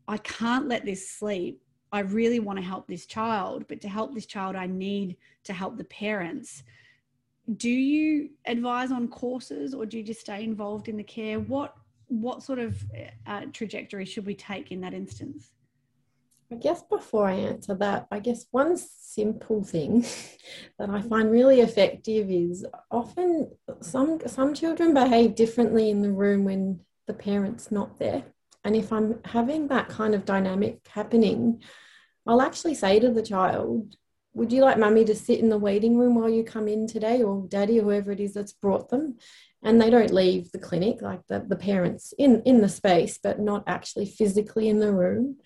i 0.09 0.19
can't 0.19 0.67
let 0.67 0.85
this 0.85 1.09
sleep. 1.09 1.63
I 1.93 2.01
really 2.01 2.41
want 2.41 2.59
to 2.59 2.65
help 2.65 2.89
this 2.89 3.07
child 3.07 3.65
but 3.69 3.81
to 3.83 3.89
help 3.89 4.13
this 4.13 4.27
child 4.27 4.57
i 4.57 4.67
need 4.67 5.17
to 5.45 5.53
help 5.53 5.79
the 5.79 5.85
parents. 5.85 6.65
Do 7.57 7.71
you 7.71 8.31
advise 8.45 8.91
on 8.91 9.07
courses 9.07 9.73
or 9.73 9.87
do 9.87 9.99
you 9.99 10.03
just 10.03 10.21
stay 10.21 10.43
involved 10.43 10.89
in 10.89 10.97
the 10.97 11.05
care? 11.05 11.39
What 11.39 11.77
what 12.09 12.43
sort 12.43 12.59
of 12.59 12.85
uh, 13.27 13.43
trajectory 13.53 14.05
should 14.05 14.27
we 14.27 14.35
take 14.35 14.73
in 14.73 14.81
that 14.81 14.95
instance? 14.95 15.53
I 16.51 16.55
guess 16.55 16.83
before 16.83 17.27
I 17.27 17.33
answer 17.33 17.75
that, 17.77 18.07
I 18.11 18.21
guess 18.21 18.47
one 18.51 18.77
simple 18.77 19.65
thing 19.65 20.07
that 20.79 20.91
I 20.91 21.03
find 21.03 21.31
really 21.31 21.61
effective 21.61 22.31
is 22.31 22.65
often 22.91 23.51
some 23.81 24.21
some 24.27 24.55
children 24.55 24.95
behave 24.95 25.35
differently 25.35 25.91
in 25.91 26.03
the 26.03 26.13
room 26.13 26.45
when 26.45 26.81
the 27.07 27.15
parent's 27.15 27.73
not 27.73 27.99
there. 27.99 28.25
And 28.65 28.77
if 28.77 28.93
I'm 28.93 29.21
having 29.25 29.69
that 29.69 29.89
kind 29.89 30.15
of 30.15 30.25
dynamic 30.25 30.87
happening, 30.89 31.63
I'll 32.27 32.43
actually 32.43 32.75
say 32.75 33.01
to 33.01 33.11
the 33.11 33.23
child, 33.23 33.97
would 34.35 34.53
you 34.53 34.63
like 34.63 34.79
mummy 34.79 35.05
to 35.05 35.15
sit 35.15 35.41
in 35.41 35.49
the 35.49 35.59
waiting 35.59 35.97
room 35.97 36.15
while 36.15 36.29
you 36.29 36.45
come 36.45 36.69
in 36.69 36.87
today 36.87 37.23
or 37.23 37.47
daddy 37.49 37.79
whoever 37.79 38.13
it 38.13 38.21
is 38.21 38.35
that's 38.35 38.53
brought 38.53 38.91
them 38.91 39.17
and 39.63 39.81
they 39.81 39.89
don't 39.89 40.13
leave 40.13 40.53
the 40.53 40.59
clinic 40.59 41.01
like 41.01 41.27
the, 41.29 41.45
the 41.49 41.57
parents 41.57 42.13
in 42.19 42.43
in 42.43 42.61
the 42.61 42.69
space 42.69 43.19
but 43.23 43.41
not 43.41 43.65
actually 43.67 44.05
physically 44.05 44.69
in 44.69 44.79
the 44.79 44.93
room 44.93 45.37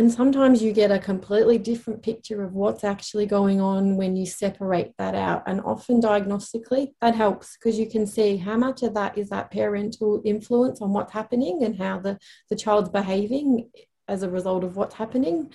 and 0.00 0.10
sometimes 0.10 0.62
you 0.62 0.72
get 0.72 0.90
a 0.90 0.98
completely 0.98 1.58
different 1.58 2.02
picture 2.02 2.42
of 2.42 2.54
what's 2.54 2.84
actually 2.84 3.26
going 3.26 3.60
on 3.60 3.98
when 3.98 4.16
you 4.16 4.24
separate 4.24 4.92
that 4.96 5.14
out 5.14 5.42
and 5.46 5.60
often 5.60 6.00
diagnostically 6.00 6.92
that 7.02 7.14
helps 7.14 7.58
because 7.58 7.78
you 7.78 7.86
can 7.86 8.06
see 8.06 8.38
how 8.38 8.56
much 8.56 8.82
of 8.82 8.94
that 8.94 9.18
is 9.18 9.28
that 9.28 9.50
parental 9.50 10.22
influence 10.24 10.80
on 10.80 10.94
what's 10.94 11.12
happening 11.12 11.62
and 11.62 11.76
how 11.76 11.98
the, 11.98 12.18
the 12.48 12.56
child's 12.56 12.88
behaving 12.88 13.68
as 14.08 14.22
a 14.22 14.30
result 14.30 14.64
of 14.64 14.74
what's 14.74 14.94
happening 14.94 15.52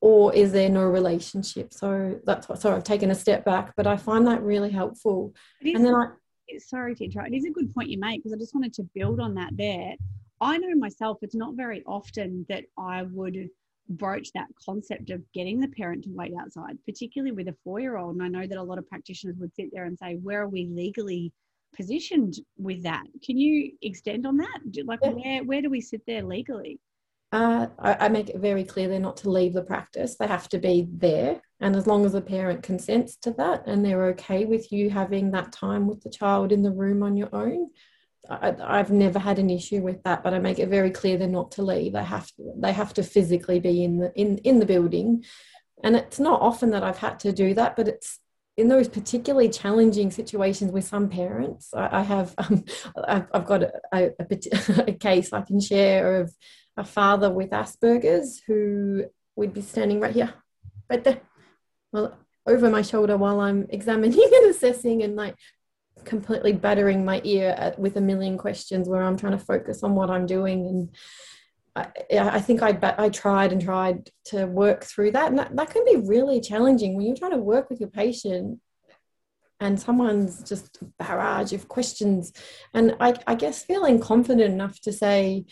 or 0.00 0.34
is 0.34 0.50
there 0.50 0.68
no 0.68 0.82
relationship 0.82 1.72
so 1.72 2.20
that's 2.24 2.48
what 2.48 2.60
sorry 2.60 2.74
i've 2.74 2.82
taken 2.82 3.12
a 3.12 3.14
step 3.14 3.44
back 3.44 3.72
but 3.76 3.86
i 3.86 3.96
find 3.96 4.26
that 4.26 4.42
really 4.42 4.70
helpful 4.70 5.32
and 5.62 5.86
then 5.86 5.94
i 5.94 6.06
sorry 6.58 6.94
to 6.94 7.04
interrupt. 7.04 7.32
It 7.32 7.36
is 7.36 7.46
a 7.46 7.50
good 7.50 7.72
point 7.74 7.88
you 7.88 7.98
make 7.98 8.22
because 8.22 8.34
I 8.34 8.38
just 8.38 8.54
wanted 8.54 8.74
to 8.74 8.82
build 8.94 9.18
on 9.18 9.34
that 9.34 9.56
there. 9.56 9.94
I 10.40 10.58
know 10.58 10.74
myself, 10.74 11.18
it's 11.22 11.34
not 11.34 11.54
very 11.54 11.82
often 11.86 12.44
that 12.48 12.64
I 12.78 13.02
would 13.02 13.48
broach 13.88 14.32
that 14.34 14.48
concept 14.64 15.10
of 15.10 15.22
getting 15.32 15.60
the 15.60 15.68
parent 15.68 16.04
to 16.04 16.10
wait 16.10 16.32
outside, 16.40 16.78
particularly 16.86 17.32
with 17.32 17.48
a 17.48 17.56
four 17.64 17.80
year 17.80 17.96
old. 17.96 18.16
And 18.16 18.22
I 18.22 18.28
know 18.28 18.46
that 18.46 18.58
a 18.58 18.62
lot 18.62 18.78
of 18.78 18.88
practitioners 18.88 19.36
would 19.38 19.54
sit 19.54 19.68
there 19.72 19.84
and 19.84 19.98
say, 19.98 20.16
where 20.16 20.42
are 20.42 20.48
we 20.48 20.66
legally 20.66 21.32
positioned 21.76 22.34
with 22.56 22.82
that? 22.84 23.04
Can 23.24 23.36
you 23.36 23.72
extend 23.82 24.26
on 24.26 24.36
that? 24.38 24.60
Like, 24.84 25.00
yeah. 25.02 25.10
where, 25.10 25.44
where 25.44 25.62
do 25.62 25.70
we 25.70 25.80
sit 25.80 26.02
there 26.06 26.22
legally? 26.22 26.78
Uh, 27.32 27.66
I, 27.80 27.96
I, 28.06 28.08
make 28.10 28.28
it 28.28 28.38
very 28.38 28.62
clear 28.62 28.86
they're 28.86 29.00
not 29.00 29.16
to 29.18 29.30
leave 29.30 29.54
the 29.54 29.62
practice. 29.62 30.14
They 30.14 30.28
have 30.28 30.48
to 30.50 30.58
be 30.58 30.86
there. 30.92 31.42
And 31.60 31.74
as 31.74 31.84
long 31.84 32.06
as 32.06 32.12
the 32.12 32.20
parent 32.20 32.62
consents 32.62 33.16
to 33.22 33.32
that 33.32 33.64
and 33.66 33.84
they're 33.84 34.06
okay 34.10 34.44
with 34.44 34.70
you 34.70 34.88
having 34.88 35.32
that 35.32 35.50
time 35.50 35.88
with 35.88 36.00
the 36.00 36.10
child 36.10 36.52
in 36.52 36.62
the 36.62 36.70
room 36.70 37.02
on 37.02 37.16
your 37.16 37.34
own, 37.34 37.70
I, 38.28 38.76
have 38.76 38.90
never 38.90 39.18
had 39.18 39.38
an 39.38 39.50
issue 39.50 39.80
with 39.82 40.02
that. 40.04 40.22
But 40.22 40.34
I 40.34 40.38
make 40.38 40.58
it 40.58 40.68
very 40.68 40.90
clear 40.90 41.16
they're 41.16 41.28
not 41.28 41.52
to 41.52 41.62
leave. 41.62 41.92
They 41.92 42.04
have 42.04 42.26
to. 42.36 42.52
They 42.56 42.72
have 42.72 42.94
to 42.94 43.02
physically 43.02 43.60
be 43.60 43.84
in 43.84 43.98
the 43.98 44.12
in 44.14 44.38
in 44.38 44.58
the 44.58 44.66
building. 44.66 45.24
And 45.82 45.96
it's 45.96 46.18
not 46.18 46.40
often 46.40 46.70
that 46.70 46.82
I've 46.82 46.98
had 46.98 47.18
to 47.20 47.32
do 47.32 47.54
that, 47.54 47.76
but 47.76 47.88
it's 47.88 48.18
in 48.56 48.68
those 48.68 48.88
particularly 48.88 49.48
challenging 49.48 50.10
situations 50.10 50.72
with 50.72 50.84
some 50.84 51.08
parents. 51.08 51.72
I, 51.74 52.00
I 52.00 52.02
have 52.02 52.34
um, 52.38 52.64
I've, 53.06 53.26
I've, 53.32 53.46
got 53.46 53.62
a, 53.62 53.72
a, 53.92 54.10
a, 54.88 54.92
case 54.92 55.32
I 55.32 55.42
can 55.42 55.60
share 55.60 56.20
of 56.20 56.34
a 56.76 56.84
father 56.84 57.30
with 57.30 57.50
Asperger's 57.50 58.42
who 58.46 59.04
would 59.36 59.52
be 59.52 59.62
standing 59.62 60.00
right 60.00 60.14
here, 60.14 60.32
right 60.88 61.02
there, 61.02 61.20
well, 61.92 62.16
over 62.46 62.70
my 62.70 62.82
shoulder 62.82 63.16
while 63.16 63.40
I'm 63.40 63.66
examining 63.70 64.20
and 64.34 64.50
assessing 64.50 65.02
and 65.02 65.16
like 65.16 65.34
completely 66.04 66.52
battering 66.52 67.04
my 67.04 67.20
ear 67.24 67.54
at, 67.56 67.78
with 67.78 67.96
a 67.96 68.00
million 68.00 68.38
questions 68.38 68.88
where 68.88 69.02
I'm 69.02 69.16
trying 69.16 69.38
to 69.38 69.44
focus 69.44 69.82
on 69.82 69.94
what 69.94 70.10
I'm 70.10 70.26
doing. 70.26 70.66
And 70.66 70.88
I, 71.76 72.36
I 72.36 72.40
think 72.40 72.62
I, 72.62 72.78
I 72.98 73.08
tried 73.08 73.52
and 73.52 73.60
tried 73.60 74.10
to 74.26 74.46
work 74.46 74.84
through 74.84 75.12
that. 75.12 75.28
And 75.28 75.38
that, 75.38 75.54
that 75.56 75.70
can 75.70 75.84
be 75.84 76.06
really 76.06 76.40
challenging 76.40 76.94
when 76.94 77.06
you're 77.06 77.16
trying 77.16 77.32
to 77.32 77.38
work 77.38 77.70
with 77.70 77.80
your 77.80 77.90
patient 77.90 78.60
and 79.60 79.80
someone's 79.80 80.42
just 80.42 80.78
barrage 80.98 81.52
of 81.52 81.68
questions. 81.68 82.32
And 82.74 82.96
I, 83.00 83.14
I 83.26 83.34
guess 83.34 83.62
feeling 83.62 84.00
confident 84.00 84.52
enough 84.52 84.80
to 84.80 84.92
say, 84.92 85.46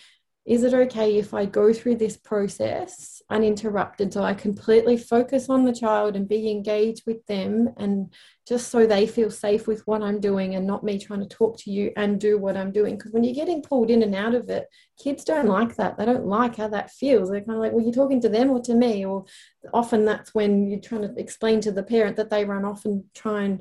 is 0.45 0.65
it 0.65 0.75
okay 0.75 1.19
if 1.19 1.33
I 1.33 1.47
go 1.47 1.73
through 1.73 1.97
this 1.97 2.17
process 2.17 3.23
uninterrupted 3.31 4.13
so 4.13 4.23
I 4.23 4.35
completely 4.35 4.97
focus 4.97 5.49
on 5.49 5.65
the 5.65 5.73
child 5.73 6.17
and 6.17 6.29
be 6.29 6.51
engaged 6.51 7.05
with 7.07 7.25
them 7.27 7.71
and 7.77 8.13
just 8.47 8.69
so 8.69 8.85
they 8.85 9.07
feel 9.07 9.31
safe 9.31 9.69
with 9.69 9.87
what 9.87 10.03
I'm 10.03 10.19
doing 10.19 10.57
and 10.57 10.67
not 10.67 10.83
me 10.83 10.99
trying 10.99 11.21
to 11.21 11.29
talk 11.29 11.59
to 11.59 11.71
you 11.71 11.93
and 11.97 12.21
do 12.21 12.39
what 12.39 12.57
I'm 12.57 12.73
doing? 12.73 12.97
Because 12.97 13.13
when 13.13 13.23
you're 13.23 13.35
getting 13.35 13.63
pulled 13.63 13.89
in 13.89 14.03
and 14.03 14.17
out 14.17 14.35
of 14.35 14.49
it, 14.51 14.67
kids 15.01 15.23
don't 15.23 15.47
like 15.47 15.77
that. 15.77 15.97
They 15.97 16.05
don't 16.05 16.27
like 16.27 16.57
how 16.57 16.67
that 16.69 16.91
feels. 16.91 17.31
They're 17.31 17.41
kind 17.41 17.53
of 17.53 17.61
like, 17.61 17.73
well, 17.73 17.85
you're 17.85 17.95
talking 17.95 18.21
to 18.23 18.29
them 18.29 18.51
or 18.51 18.61
to 18.63 18.75
me? 18.75 19.07
Or 19.07 19.27
often 19.73 20.05
that's 20.05 20.35
when 20.35 20.69
you're 20.69 20.81
trying 20.81 21.03
to 21.03 21.15
explain 21.17 21.61
to 21.61 21.71
the 21.71 21.85
parent 21.85 22.17
that 22.17 22.31
they 22.31 22.45
run 22.45 22.65
off 22.65 22.85
and 22.85 23.05
try 23.15 23.43
and 23.43 23.61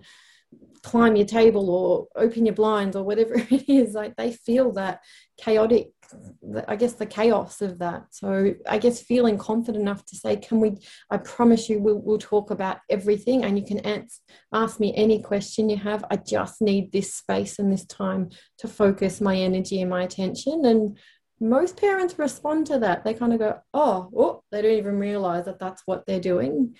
climb 0.81 1.15
your 1.15 1.27
table 1.27 1.69
or 1.69 2.07
open 2.21 2.47
your 2.47 2.55
blinds 2.55 2.95
or 2.95 3.03
whatever 3.03 3.35
it 3.51 3.69
is 3.69 3.93
like 3.93 4.15
they 4.15 4.31
feel 4.31 4.71
that 4.73 4.99
chaotic 5.37 5.91
I 6.67 6.75
guess 6.75 6.93
the 6.93 7.05
chaos 7.05 7.61
of 7.61 7.79
that. 7.79 8.05
So 8.11 8.53
I 8.67 8.77
guess 8.77 9.01
feeling 9.01 9.37
confident 9.37 9.81
enough 9.81 10.05
to 10.05 10.15
say, 10.15 10.35
can 10.35 10.59
we? 10.59 10.77
I 11.09 11.17
promise 11.17 11.69
you, 11.69 11.79
we'll, 11.79 11.99
we'll 11.99 12.17
talk 12.17 12.51
about 12.51 12.79
everything, 12.89 13.43
and 13.43 13.57
you 13.57 13.65
can 13.65 13.79
answer, 13.79 14.19
ask 14.53 14.79
me 14.79 14.93
any 14.95 15.21
question 15.21 15.69
you 15.69 15.77
have. 15.77 16.03
I 16.09 16.17
just 16.17 16.61
need 16.61 16.91
this 16.91 17.13
space 17.13 17.59
and 17.59 17.71
this 17.71 17.85
time 17.85 18.29
to 18.59 18.67
focus 18.67 19.21
my 19.21 19.35
energy 19.35 19.81
and 19.81 19.89
my 19.89 20.03
attention. 20.03 20.65
And 20.65 20.97
most 21.39 21.77
parents 21.77 22.19
respond 22.19 22.67
to 22.67 22.79
that. 22.79 23.03
They 23.03 23.13
kind 23.13 23.33
of 23.33 23.39
go, 23.39 23.59
oh, 23.73 24.09
oh, 24.15 24.43
they 24.51 24.61
don't 24.61 24.71
even 24.71 24.99
realize 24.99 25.45
that 25.45 25.59
that's 25.59 25.83
what 25.85 26.05
they're 26.05 26.19
doing. 26.19 26.75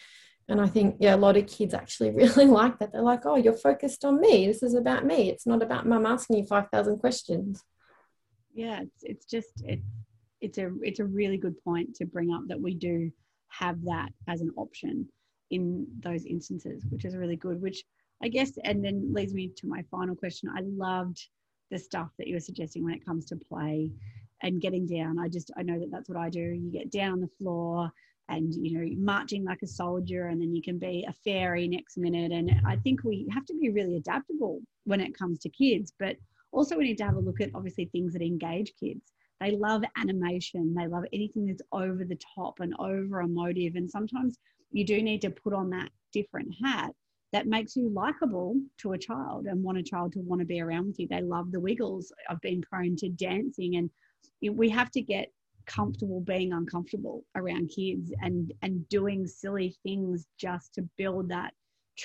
And 0.48 0.60
I 0.60 0.68
think, 0.68 0.98
yeah, 1.00 1.16
a 1.16 1.18
lot 1.18 1.38
of 1.38 1.48
kids 1.48 1.74
actually 1.74 2.12
really 2.16 2.46
like 2.46 2.80
that. 2.80 2.92
They're 2.92 3.02
like, 3.02 3.26
oh, 3.26 3.36
you're 3.36 3.54
focused 3.54 4.04
on 4.06 4.20
me. 4.20 4.48
This 4.48 4.64
is 4.64 4.74
about 4.74 5.06
me. 5.06 5.30
It's 5.30 5.48
not 5.48 5.64
about 5.64 5.88
mum 5.88 6.06
asking 6.06 6.38
you 6.38 6.46
5,000 6.46 7.00
questions 7.00 7.64
yeah 8.54 8.82
it's, 8.82 9.04
it's 9.04 9.26
just 9.26 9.64
it's 9.66 9.86
it's 10.42 10.58
a 10.58 10.72
it's 10.82 11.00
a 11.00 11.06
really 11.06 11.38
good 11.38 11.56
point 11.64 11.94
to 11.96 12.06
bring 12.06 12.32
up 12.32 12.42
that 12.48 12.60
we 12.60 12.74
do 12.74 13.12
have 13.50 13.84
that 13.84 14.10
as 14.28 14.42
an 14.42 14.52
option 14.58 15.08
in 15.52 15.86
those 16.00 16.26
instances 16.26 16.86
which 16.90 17.06
is 17.06 17.16
really 17.16 17.36
good 17.36 17.62
which 17.62 17.84
i 18.24 18.28
guess 18.28 18.52
and 18.64 18.84
then 18.84 19.14
leads 19.14 19.34
me 19.34 19.52
to 19.56 19.68
my 19.68 19.84
final 19.92 20.16
question. 20.16 20.50
I 20.56 20.62
loved 20.62 21.28
the 21.70 21.80
stuff 21.80 22.10
that 22.18 22.28
you 22.28 22.36
were 22.36 22.42
suggesting 22.42 22.84
when 22.84 22.94
it 22.94 23.06
comes 23.06 23.26
to 23.28 23.36
play 23.36 23.90
and 24.44 24.62
getting 24.62 24.86
down. 24.86 25.20
I 25.20 25.28
just 25.28 25.52
i 25.58 25.64
know 25.64 25.80
that 25.80 25.92
that's 25.92 26.10
what 26.10 26.18
i 26.18 26.30
do. 26.30 26.40
You 26.40 26.72
get 26.72 26.92
down 26.92 27.14
on 27.14 27.22
the 27.22 27.30
floor 27.40 27.92
and 28.30 28.54
you 28.54 28.78
know 28.78 28.96
marching 28.98 29.44
like 29.44 29.62
a 29.62 29.68
soldier 29.68 30.28
and 30.28 30.42
then 30.42 30.56
you 30.56 30.62
can 30.62 30.78
be 30.78 31.06
a 31.08 31.14
fairy 31.24 31.68
next 31.68 31.98
minute. 31.98 32.32
And 32.32 32.52
i 32.66 32.76
think 32.78 33.04
we 33.04 33.28
have 33.32 33.46
to 33.48 33.56
be 33.60 33.70
really 33.70 33.98
adaptable 33.98 34.62
when 34.86 35.02
it 35.02 35.18
comes 35.18 35.40
to 35.40 35.50
kids 35.50 35.94
but 36.00 36.16
also, 36.52 36.78
we 36.78 36.84
need 36.84 36.98
to 36.98 37.06
have 37.06 37.16
a 37.16 37.20
look 37.20 37.42
at 37.42 37.52
obviously 37.56 37.86
things 37.86 38.14
that 38.14 38.22
engage 38.22 38.74
kids. 38.80 39.14
They 39.40 39.52
love 39.52 39.84
animation, 39.98 40.74
they 40.76 40.88
love 40.88 41.04
anything 41.14 41.48
that's 41.48 41.64
over 41.72 42.06
the 42.06 42.20
top 42.36 42.60
and 42.60 42.74
over 42.80 43.22
emotive. 43.22 43.76
And 43.76 43.90
sometimes 43.90 44.38
you 44.72 44.86
do 44.86 45.02
need 45.02 45.22
to 45.22 45.32
put 45.32 45.54
on 45.54 45.70
that 45.72 45.90
different 46.14 46.54
hat 46.64 46.92
that 47.34 47.48
makes 47.48 47.76
you 47.76 47.90
likable 47.90 48.56
to 48.80 48.92
a 48.92 48.98
child 48.98 49.46
and 49.46 49.64
want 49.64 49.78
a 49.78 49.84
child 49.84 50.14
to 50.14 50.20
want 50.20 50.42
to 50.42 50.46
be 50.46 50.62
around 50.62 50.88
with 50.88 51.00
you. 51.00 51.08
They 51.08 51.22
love 51.22 51.52
the 51.52 51.60
wiggles. 51.60 52.12
I've 52.30 52.42
been 52.42 52.62
prone 52.62 52.96
to 52.98 53.10
dancing, 53.10 53.78
and 53.78 53.90
we 54.56 54.70
have 54.70 54.92
to 54.92 55.02
get 55.02 55.32
comfortable 55.66 56.20
being 56.22 56.52
uncomfortable 56.54 57.24
around 57.36 57.70
kids 57.70 58.12
and 58.22 58.52
and 58.62 58.88
doing 58.90 59.28
silly 59.28 59.76
things 59.84 60.28
just 60.38 60.74
to 60.74 60.82
build 60.98 61.30
that 61.30 61.54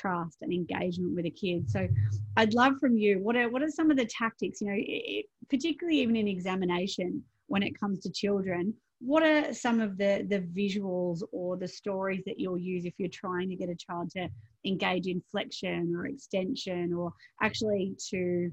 trust 0.00 0.38
and 0.42 0.52
engagement 0.52 1.14
with 1.16 1.26
a 1.26 1.30
kid. 1.30 1.70
So 1.70 1.88
I'd 2.36 2.54
love 2.54 2.74
from 2.80 2.96
you, 2.96 3.18
what 3.18 3.36
are, 3.36 3.48
what 3.48 3.62
are 3.62 3.70
some 3.70 3.90
of 3.90 3.96
the 3.96 4.06
tactics, 4.06 4.60
you 4.60 4.68
know, 4.68 4.76
it, 4.78 5.26
particularly 5.48 6.00
even 6.00 6.16
in 6.16 6.28
examination 6.28 7.22
when 7.46 7.62
it 7.62 7.78
comes 7.78 8.00
to 8.00 8.10
children, 8.10 8.74
what 9.00 9.22
are 9.22 9.52
some 9.52 9.80
of 9.80 9.98
the, 9.98 10.26
the 10.28 10.40
visuals 10.60 11.22
or 11.32 11.56
the 11.56 11.68
stories 11.68 12.22
that 12.26 12.38
you'll 12.40 12.58
use 12.58 12.84
if 12.84 12.94
you're 12.98 13.08
trying 13.08 13.48
to 13.50 13.56
get 13.56 13.68
a 13.68 13.76
child 13.76 14.10
to 14.10 14.28
engage 14.64 15.06
in 15.06 15.22
flexion 15.30 15.94
or 15.96 16.06
extension 16.06 16.92
or 16.92 17.12
actually 17.42 17.94
to, 18.10 18.50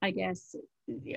I 0.00 0.10
guess, 0.10 0.54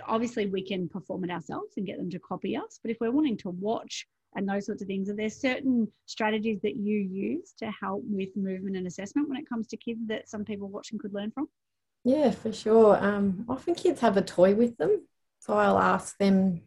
obviously 0.05 0.45
we 0.47 0.63
can 0.65 0.87
perform 0.89 1.23
it 1.23 1.31
ourselves 1.31 1.73
and 1.77 1.87
get 1.87 1.97
them 1.97 2.11
to 2.11 2.19
copy 2.19 2.55
us, 2.55 2.79
but 2.81 2.91
if 2.91 2.97
we're 2.99 3.11
wanting 3.11 3.37
to 3.37 3.49
watch 3.49 4.05
and 4.35 4.47
those 4.47 4.65
sorts 4.65 4.81
of 4.81 4.87
things. 4.87 5.09
Are 5.09 5.15
there 5.15 5.29
certain 5.29 5.87
strategies 6.05 6.59
that 6.61 6.75
you 6.75 6.97
use 6.97 7.53
to 7.59 7.71
help 7.71 8.03
with 8.05 8.35
movement 8.35 8.75
and 8.75 8.87
assessment 8.87 9.29
when 9.29 9.37
it 9.37 9.47
comes 9.47 9.67
to 9.67 9.77
kids 9.77 10.01
that 10.07 10.29
some 10.29 10.45
people 10.45 10.67
watching 10.67 10.99
could 10.99 11.13
learn 11.13 11.31
from? 11.31 11.47
Yeah, 12.03 12.31
for 12.31 12.53
sure. 12.53 12.97
Um, 13.03 13.45
often 13.49 13.75
kids 13.75 14.01
have 14.01 14.17
a 14.17 14.21
toy 14.21 14.53
with 14.53 14.77
them, 14.77 15.07
so 15.39 15.53
I'll 15.53 15.79
ask 15.79 16.17
them 16.17 16.61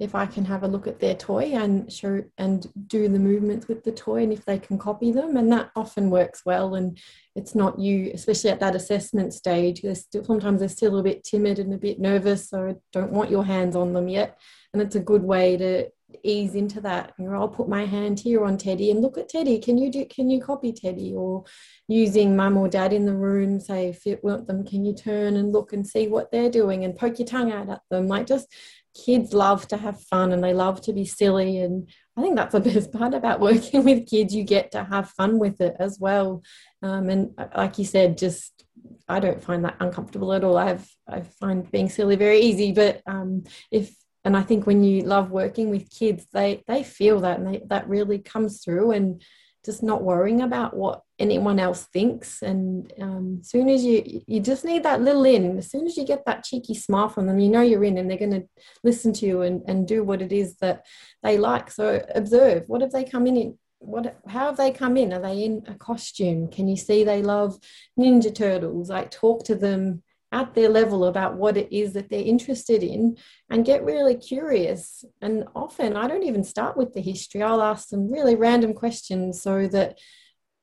if 0.00 0.14
I 0.14 0.24
can 0.24 0.46
have 0.46 0.62
a 0.62 0.68
look 0.68 0.86
at 0.86 0.98
their 0.98 1.14
toy 1.14 1.52
and 1.52 1.92
show 1.92 2.24
and 2.38 2.66
do 2.86 3.06
the 3.06 3.18
movements 3.18 3.68
with 3.68 3.84
the 3.84 3.92
toy 3.92 4.22
and 4.22 4.32
if 4.32 4.46
they 4.46 4.58
can 4.58 4.78
copy 4.78 5.12
them 5.12 5.36
and 5.36 5.52
that 5.52 5.70
often 5.76 6.08
works 6.08 6.42
well 6.46 6.74
and 6.74 6.98
it's 7.36 7.54
not 7.54 7.78
you 7.78 8.10
especially 8.14 8.48
at 8.48 8.60
that 8.60 8.74
assessment 8.74 9.34
stage 9.34 9.82
they're 9.82 9.94
still, 9.94 10.24
sometimes 10.24 10.60
they're 10.60 10.70
still 10.70 10.98
a 10.98 11.02
bit 11.02 11.22
timid 11.22 11.58
and 11.58 11.74
a 11.74 11.78
bit 11.78 12.00
nervous 12.00 12.48
so 12.48 12.68
I 12.68 12.76
don't 12.94 13.12
want 13.12 13.30
your 13.30 13.44
hands 13.44 13.76
on 13.76 13.92
them 13.92 14.08
yet 14.08 14.38
and 14.72 14.80
it's 14.80 14.96
a 14.96 15.00
good 15.00 15.22
way 15.22 15.58
to 15.58 15.90
ease 16.22 16.54
into 16.54 16.80
that 16.80 17.12
you 17.18 17.24
know 17.24 17.34
i'll 17.34 17.48
put 17.48 17.68
my 17.68 17.84
hand 17.84 18.20
here 18.20 18.44
on 18.44 18.56
teddy 18.56 18.90
and 18.90 19.00
look 19.00 19.18
at 19.18 19.28
teddy 19.28 19.58
can 19.58 19.78
you 19.78 19.90
do 19.90 20.04
can 20.06 20.28
you 20.28 20.40
copy 20.40 20.72
teddy 20.72 21.14
or 21.14 21.44
using 21.88 22.36
mum 22.36 22.56
or 22.56 22.68
dad 22.68 22.92
in 22.92 23.06
the 23.06 23.14
room 23.14 23.60
say 23.60 23.88
if 23.88 24.04
you 24.04 24.18
want 24.22 24.46
them 24.46 24.64
can 24.64 24.84
you 24.84 24.94
turn 24.94 25.36
and 25.36 25.52
look 25.52 25.72
and 25.72 25.86
see 25.86 26.08
what 26.08 26.30
they're 26.30 26.50
doing 26.50 26.84
and 26.84 26.96
poke 26.96 27.18
your 27.18 27.26
tongue 27.26 27.52
out 27.52 27.68
at 27.68 27.80
them 27.90 28.06
like 28.06 28.26
just 28.26 28.52
kids 28.94 29.32
love 29.32 29.68
to 29.68 29.76
have 29.76 30.02
fun 30.04 30.32
and 30.32 30.42
they 30.42 30.52
love 30.52 30.80
to 30.80 30.92
be 30.92 31.04
silly 31.04 31.58
and 31.58 31.88
I 32.20 32.22
think 32.22 32.36
that's 32.36 32.52
the 32.52 32.60
best 32.74 32.92
part 32.92 33.14
about 33.14 33.40
working 33.40 33.82
with 33.84 34.08
kids. 34.08 34.34
You 34.34 34.44
get 34.44 34.72
to 34.72 34.84
have 34.84 35.10
fun 35.10 35.38
with 35.38 35.60
it 35.60 35.74
as 35.78 35.98
well. 35.98 36.42
Um, 36.82 37.08
and 37.08 37.30
uh, 37.38 37.46
like 37.56 37.78
you 37.78 37.84
said, 37.84 38.18
just 38.18 38.64
I 39.08 39.20
don't 39.20 39.42
find 39.42 39.64
that 39.64 39.76
uncomfortable 39.80 40.32
at 40.32 40.44
all. 40.44 40.56
I've 40.56 40.86
I 41.08 41.22
find 41.22 41.70
being 41.70 41.88
silly 41.88 42.16
very 42.16 42.40
easy. 42.40 42.72
But 42.72 43.00
um, 43.06 43.44
if 43.70 43.94
and 44.24 44.36
I 44.36 44.42
think 44.42 44.66
when 44.66 44.84
you 44.84 45.02
love 45.02 45.30
working 45.30 45.70
with 45.70 45.90
kids, 45.90 46.26
they 46.32 46.62
they 46.66 46.82
feel 46.82 47.20
that 47.20 47.38
and 47.38 47.54
they, 47.54 47.62
that 47.66 47.88
really 47.88 48.18
comes 48.18 48.62
through. 48.62 48.92
And 48.92 49.22
just 49.64 49.82
not 49.82 50.02
worrying 50.02 50.40
about 50.40 50.74
what 50.74 51.02
anyone 51.18 51.58
else 51.58 51.84
thinks. 51.92 52.40
And 52.42 52.90
um, 53.00 53.38
as 53.40 53.50
soon 53.50 53.68
as 53.68 53.84
you 53.84 54.22
you 54.26 54.40
just 54.40 54.64
need 54.64 54.82
that 54.84 55.02
little 55.02 55.24
in 55.24 55.58
as 55.58 55.70
soon 55.70 55.86
as 55.86 55.96
you 55.96 56.04
get 56.04 56.24
that 56.24 56.44
cheeky 56.44 56.74
smile 56.74 57.08
from 57.08 57.26
them 57.26 57.38
you 57.38 57.50
know 57.50 57.60
you're 57.60 57.84
in 57.84 57.98
and 57.98 58.10
they're 58.10 58.18
going 58.18 58.30
to 58.30 58.48
listen 58.82 59.12
to 59.14 59.26
you 59.26 59.42
and, 59.42 59.62
and 59.68 59.86
do 59.86 60.02
what 60.02 60.22
it 60.22 60.32
is 60.32 60.56
that 60.56 60.86
they 61.22 61.36
like. 61.36 61.70
So 61.70 62.02
observe 62.14 62.64
what 62.68 62.80
have 62.80 62.92
they 62.92 63.04
come 63.04 63.26
in 63.26 63.36
in 63.36 63.58
what 63.78 64.18
how 64.26 64.46
have 64.46 64.56
they 64.56 64.70
come 64.72 64.96
in? 64.96 65.12
Are 65.12 65.20
they 65.20 65.44
in 65.44 65.64
a 65.66 65.74
costume? 65.74 66.48
Can 66.48 66.68
you 66.68 66.76
see 66.76 67.04
they 67.04 67.22
love 67.22 67.58
ninja 67.98 68.34
turtles? 68.34 68.88
Like 68.88 69.10
talk 69.10 69.44
to 69.44 69.54
them 69.54 70.02
at 70.32 70.54
their 70.54 70.68
level 70.68 71.04
about 71.04 71.36
what 71.36 71.56
it 71.56 71.74
is 71.74 71.92
that 71.92 72.08
they're 72.08 72.20
interested 72.20 72.82
in 72.82 73.16
and 73.50 73.64
get 73.64 73.84
really 73.84 74.14
curious. 74.14 75.04
And 75.20 75.44
often 75.54 75.96
I 75.96 76.06
don't 76.06 76.22
even 76.22 76.44
start 76.44 76.76
with 76.76 76.94
the 76.94 77.00
history, 77.00 77.42
I'll 77.42 77.62
ask 77.62 77.88
them 77.88 78.10
really 78.10 78.36
random 78.36 78.72
questions 78.72 79.42
so 79.42 79.66
that 79.68 79.98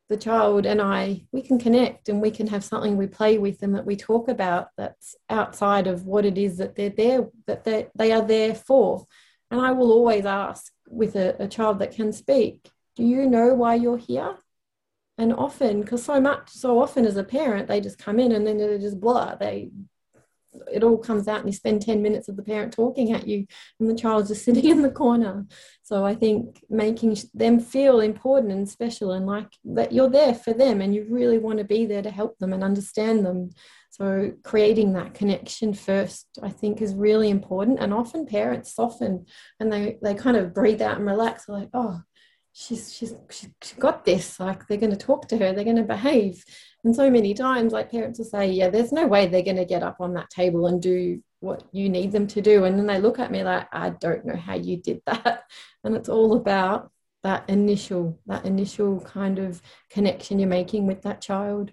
the 0.09 0.18
child 0.18 0.65
and 0.65 0.82
I, 0.82 1.26
we 1.34 1.41
can 1.41 1.59
connect 1.59 2.07
and 2.07 2.22
we 2.22 2.32
can 2.32 2.47
have 2.47 2.63
something 2.63 2.95
we 2.95 3.07
play 3.07 3.38
with 3.38 3.61
and 3.61 3.76
that 3.76 3.86
we 3.86 3.97
talk 3.97 4.30
about 4.30 4.70
that's 4.78 5.15
outside 5.30 5.86
of 5.86 6.05
what 6.05 6.26
it 6.26 6.38
is 6.38 6.57
that 6.57 6.76
they're 6.76 6.89
there, 6.89 7.28
that 7.45 7.65
they, 7.65 7.88
they 7.93 8.13
are 8.13 8.26
there 8.26 8.55
for. 8.55 9.05
And 9.51 9.59
I 9.59 9.72
will 9.72 9.91
always 9.91 10.26
ask 10.26 10.72
with 10.88 11.15
a, 11.15 11.36
a 11.43 11.47
child 11.47 11.80
that 11.80 11.91
can 11.91 12.13
speak, 12.13 12.70
do 12.95 13.03
you 13.03 13.30
know 13.30 13.53
why 13.53 13.76
you're 13.76 13.97
here? 13.97 14.38
And 15.18 15.34
often 15.34 15.82
because 15.82 16.03
so 16.03 16.22
much 16.22 16.49
so 16.49 16.82
often 16.82 17.05
as 17.05 17.18
a 17.18 17.24
parent 17.24 17.68
they 17.68 17.82
just 17.82 17.97
come 17.97 18.20
in 18.20 18.32
and 18.32 18.45
then 18.45 18.57
they're 18.57 18.78
just 18.78 18.99
blah. 18.99 19.36
They 19.36 19.72
it 20.72 20.84
all 20.84 20.97
comes 20.97 21.28
out 21.28 21.39
and 21.39 21.47
you 21.47 21.53
spend 21.53 21.82
10 21.82 22.01
minutes 22.01 22.28
of 22.28 22.36
the 22.36 22.43
parent 22.43 22.74
talking 22.74 23.11
at 23.11 23.28
you 23.28 23.45
and 23.80 23.89
the 23.89 23.95
child's 23.95 24.30
just 24.30 24.45
sitting 24.45 24.65
in 24.65 24.82
the 24.82 24.91
corner. 24.91 25.45
So 25.84 26.05
i 26.05 26.15
think 26.15 26.63
making 26.70 27.18
them 27.34 27.59
feel 27.59 27.99
important 27.99 28.51
and 28.51 28.68
special 28.68 29.11
and 29.11 29.26
like 29.26 29.49
that 29.65 29.91
you're 29.91 30.09
there 30.09 30.34
for 30.34 30.53
them 30.53 30.82
and 30.82 30.93
you 30.93 31.05
really 31.09 31.38
want 31.38 31.59
to 31.59 31.63
be 31.63 31.86
there 31.86 32.01
to 32.01 32.11
help 32.11 32.38
them 32.38 32.53
and 32.53 32.63
understand 32.63 33.26
them. 33.26 33.51
So 33.89 34.34
creating 34.43 34.93
that 34.93 35.13
connection 35.13 35.74
first 35.74 36.28
i 36.43 36.49
think 36.49 36.82
is 36.82 36.93
really 36.93 37.30
important. 37.30 37.80
And 37.80 37.93
often 37.93 38.26
parents 38.26 38.74
soften 38.74 39.26
and 39.59 39.72
they 39.72 39.97
they 40.01 40.13
kind 40.13 40.38
of 40.38 40.53
breathe 40.53 40.82
out 40.82 40.97
and 40.97 41.05
relax 41.05 41.47
like 41.47 41.70
oh 41.74 42.01
she's 42.57 42.91
she's 42.91 43.13
she's 43.29 43.73
got 43.77 44.03
this 44.03 44.39
like 44.39 44.67
they're 44.67 44.79
going 44.79 44.91
to 44.91 44.97
talk 44.97 45.27
to 45.27 45.37
her 45.37 45.53
they're 45.53 45.63
going 45.63 45.75
to 45.75 45.83
behave. 45.83 46.43
And 46.83 46.95
so 46.95 47.09
many 47.11 47.35
times 47.35 47.71
like 47.71 47.91
parents 47.91 48.17
will 48.17 48.25
say 48.25 48.49
yeah 48.49 48.69
there's 48.69 48.91
no 48.91 49.05
way 49.05 49.27
they're 49.27 49.43
going 49.43 49.57
to 49.57 49.65
get 49.65 49.83
up 49.83 49.97
on 49.99 50.15
that 50.15 50.31
table 50.31 50.65
and 50.65 50.81
do 50.81 51.21
what 51.39 51.63
you 51.71 51.87
need 51.87 52.11
them 52.11 52.25
to 52.25 52.41
do. 52.41 52.65
And 52.65 52.77
then 52.77 52.87
they 52.87 52.99
look 52.99 53.19
at 53.19 53.31
me 53.31 53.43
like 53.43 53.67
i 53.71 53.91
don't 53.91 54.25
know 54.25 54.35
how 54.35 54.55
you 54.55 54.77
did 54.77 55.01
that. 55.05 55.43
And 55.83 55.95
it's 55.95 56.09
all 56.09 56.35
about 56.35 56.91
that 57.23 57.47
initial 57.49 58.19
that 58.25 58.45
initial 58.45 58.99
kind 59.01 59.37
of 59.39 59.61
connection 59.89 60.39
you're 60.39 60.49
making 60.49 60.87
with 60.87 61.03
that 61.03 61.21
child. 61.21 61.71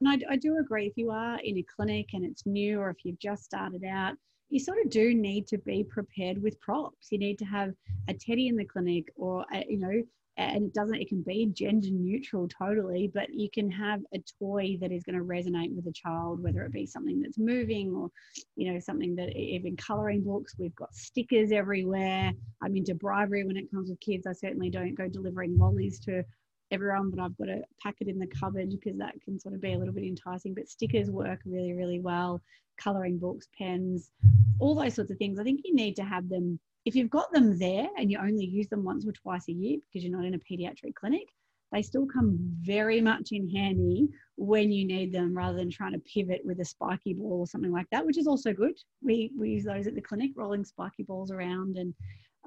And 0.00 0.08
I, 0.08 0.32
I 0.32 0.36
do 0.36 0.58
agree 0.58 0.86
if 0.86 0.94
you 0.96 1.10
are 1.10 1.38
in 1.44 1.58
a 1.58 1.62
clinic 1.62 2.08
and 2.14 2.24
it's 2.24 2.46
new 2.46 2.80
or 2.80 2.90
if 2.90 3.04
you've 3.04 3.18
just 3.18 3.44
started 3.44 3.84
out 3.84 4.14
you 4.56 4.60
sort 4.60 4.78
of 4.82 4.88
do 4.88 5.12
need 5.12 5.46
to 5.46 5.58
be 5.58 5.84
prepared 5.84 6.42
with 6.42 6.58
props. 6.62 7.08
You 7.10 7.18
need 7.18 7.38
to 7.40 7.44
have 7.44 7.74
a 8.08 8.14
teddy 8.14 8.48
in 8.48 8.56
the 8.56 8.64
clinic, 8.64 9.04
or 9.14 9.44
a, 9.52 9.62
you 9.68 9.78
know, 9.78 10.02
and 10.38 10.64
it 10.64 10.72
doesn't. 10.72 10.94
It 10.94 11.10
can 11.10 11.20
be 11.20 11.50
gender 11.52 11.90
neutral 11.90 12.48
totally, 12.48 13.10
but 13.12 13.28
you 13.34 13.50
can 13.52 13.70
have 13.70 14.00
a 14.14 14.24
toy 14.42 14.78
that 14.80 14.92
is 14.92 15.02
going 15.02 15.18
to 15.18 15.24
resonate 15.24 15.76
with 15.76 15.86
a 15.86 15.92
child, 15.92 16.42
whether 16.42 16.62
it 16.62 16.72
be 16.72 16.86
something 16.86 17.20
that's 17.20 17.36
moving 17.36 17.94
or, 17.94 18.08
you 18.56 18.72
know, 18.72 18.80
something 18.80 19.14
that 19.16 19.36
even 19.36 19.76
coloring 19.76 20.22
books. 20.22 20.54
We've 20.58 20.74
got 20.74 20.94
stickers 20.94 21.52
everywhere. 21.52 22.32
I'm 22.62 22.76
into 22.76 22.94
bribery 22.94 23.44
when 23.44 23.58
it 23.58 23.70
comes 23.70 23.90
with 23.90 24.00
kids. 24.00 24.26
I 24.26 24.32
certainly 24.32 24.70
don't 24.70 24.94
go 24.94 25.06
delivering 25.06 25.58
lollies 25.58 26.00
to 26.00 26.24
everyone, 26.70 27.10
but 27.10 27.20
I've 27.20 27.36
got 27.36 27.46
to 27.46 27.62
pack 27.82 27.96
it 28.00 28.08
in 28.08 28.18
the 28.18 28.26
cupboard 28.26 28.70
because 28.70 28.98
that 28.98 29.14
can 29.24 29.38
sort 29.38 29.54
of 29.54 29.60
be 29.60 29.72
a 29.72 29.78
little 29.78 29.94
bit 29.94 30.04
enticing. 30.04 30.54
But 30.54 30.68
stickers 30.68 31.10
work 31.10 31.40
really, 31.44 31.72
really 31.72 32.00
well. 32.00 32.42
Coloring 32.78 33.18
books, 33.18 33.48
pens, 33.56 34.10
all 34.58 34.74
those 34.74 34.94
sorts 34.94 35.10
of 35.10 35.18
things. 35.18 35.38
I 35.38 35.44
think 35.44 35.60
you 35.64 35.74
need 35.74 35.96
to 35.96 36.04
have 36.04 36.28
them. 36.28 36.58
If 36.84 36.94
you've 36.94 37.10
got 37.10 37.32
them 37.32 37.58
there 37.58 37.88
and 37.98 38.10
you 38.10 38.18
only 38.18 38.44
use 38.44 38.68
them 38.68 38.84
once 38.84 39.06
or 39.06 39.12
twice 39.12 39.48
a 39.48 39.52
year 39.52 39.78
because 39.80 40.04
you're 40.04 40.16
not 40.16 40.26
in 40.26 40.34
a 40.34 40.38
pediatric 40.38 40.94
clinic, 40.94 41.26
they 41.72 41.82
still 41.82 42.06
come 42.06 42.38
very 42.60 43.00
much 43.00 43.32
in 43.32 43.50
handy 43.50 44.08
when 44.36 44.70
you 44.70 44.86
need 44.86 45.12
them 45.12 45.36
rather 45.36 45.58
than 45.58 45.70
trying 45.70 45.92
to 45.92 45.98
pivot 46.00 46.42
with 46.44 46.60
a 46.60 46.64
spiky 46.64 47.14
ball 47.14 47.40
or 47.40 47.46
something 47.46 47.72
like 47.72 47.88
that, 47.90 48.06
which 48.06 48.18
is 48.18 48.28
also 48.28 48.52
good. 48.52 48.78
We, 49.02 49.32
we 49.36 49.50
use 49.50 49.64
those 49.64 49.86
at 49.86 49.94
the 49.94 50.00
clinic, 50.00 50.30
rolling 50.36 50.64
spiky 50.64 51.02
balls 51.02 51.32
around 51.32 51.76
and 51.76 51.92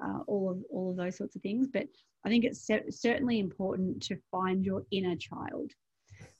uh, 0.04 0.20
all 0.26 0.50
of 0.50 0.62
all 0.70 0.90
of 0.90 0.96
those 0.96 1.16
sorts 1.16 1.36
of 1.36 1.42
things. 1.42 1.68
But 1.72 1.86
I 2.24 2.28
think 2.28 2.44
it's 2.44 2.68
certainly 2.90 3.38
important 3.38 4.02
to 4.04 4.16
find 4.30 4.64
your 4.64 4.84
inner 4.90 5.16
child 5.16 5.70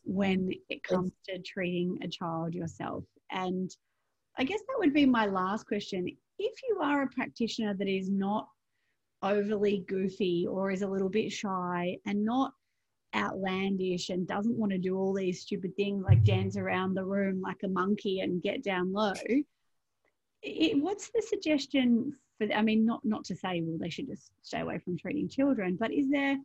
when 0.04 0.50
it 0.68 0.82
comes 0.82 1.12
to 1.28 1.38
treating 1.40 1.98
a 2.02 2.08
child 2.08 2.54
yourself. 2.54 3.04
And 3.30 3.70
I 4.38 4.44
guess 4.44 4.61
that 4.61 4.78
would 4.78 4.94
be 4.94 5.06
my 5.06 5.26
last 5.26 5.66
question. 5.66 6.06
If 6.38 6.54
you 6.68 6.80
are 6.82 7.02
a 7.02 7.08
practitioner 7.08 7.74
that 7.74 7.88
is 7.88 8.11
not 8.11 8.48
overly 9.22 9.84
goofy 9.86 10.46
or 10.48 10.70
is 10.70 10.82
a 10.82 10.88
little 10.88 11.11
bit 11.11 11.30
shy 11.30 11.96
and 12.06 12.24
not 12.24 12.52
outlandish 13.14 14.08
and 14.11 14.26
doesn't 14.26 14.56
want 14.56 14.72
to 14.72 14.78
do 14.78 14.96
all 14.96 15.12
these 15.12 15.42
stupid 15.42 15.74
things 15.76 16.04
like 16.04 16.22
dance 16.24 16.56
around 16.56 16.94
the 16.94 17.04
room 17.04 17.40
like 17.40 17.62
a 17.64 17.68
monkey 17.68 18.20
and 18.20 18.42
get 18.42 18.62
down 18.62 18.92
low, 18.92 19.12
it, 20.42 20.78
what's 20.80 21.11
the 21.11 21.22
suggestion 21.22 22.14
for 22.41 22.53
i 22.55 22.62
mean 22.62 22.84
not 22.84 23.05
not 23.05 23.24
to 23.24 23.36
say 23.36 23.62
well 23.62 23.78
they 23.78 23.91
should 23.91 24.07
just 24.07 24.30
stay 24.43 24.61
away 24.61 24.78
from 24.78 24.97
treating 24.97 25.28
children 25.28 25.76
but 25.78 25.93
is 25.93 26.09
there 26.11 26.36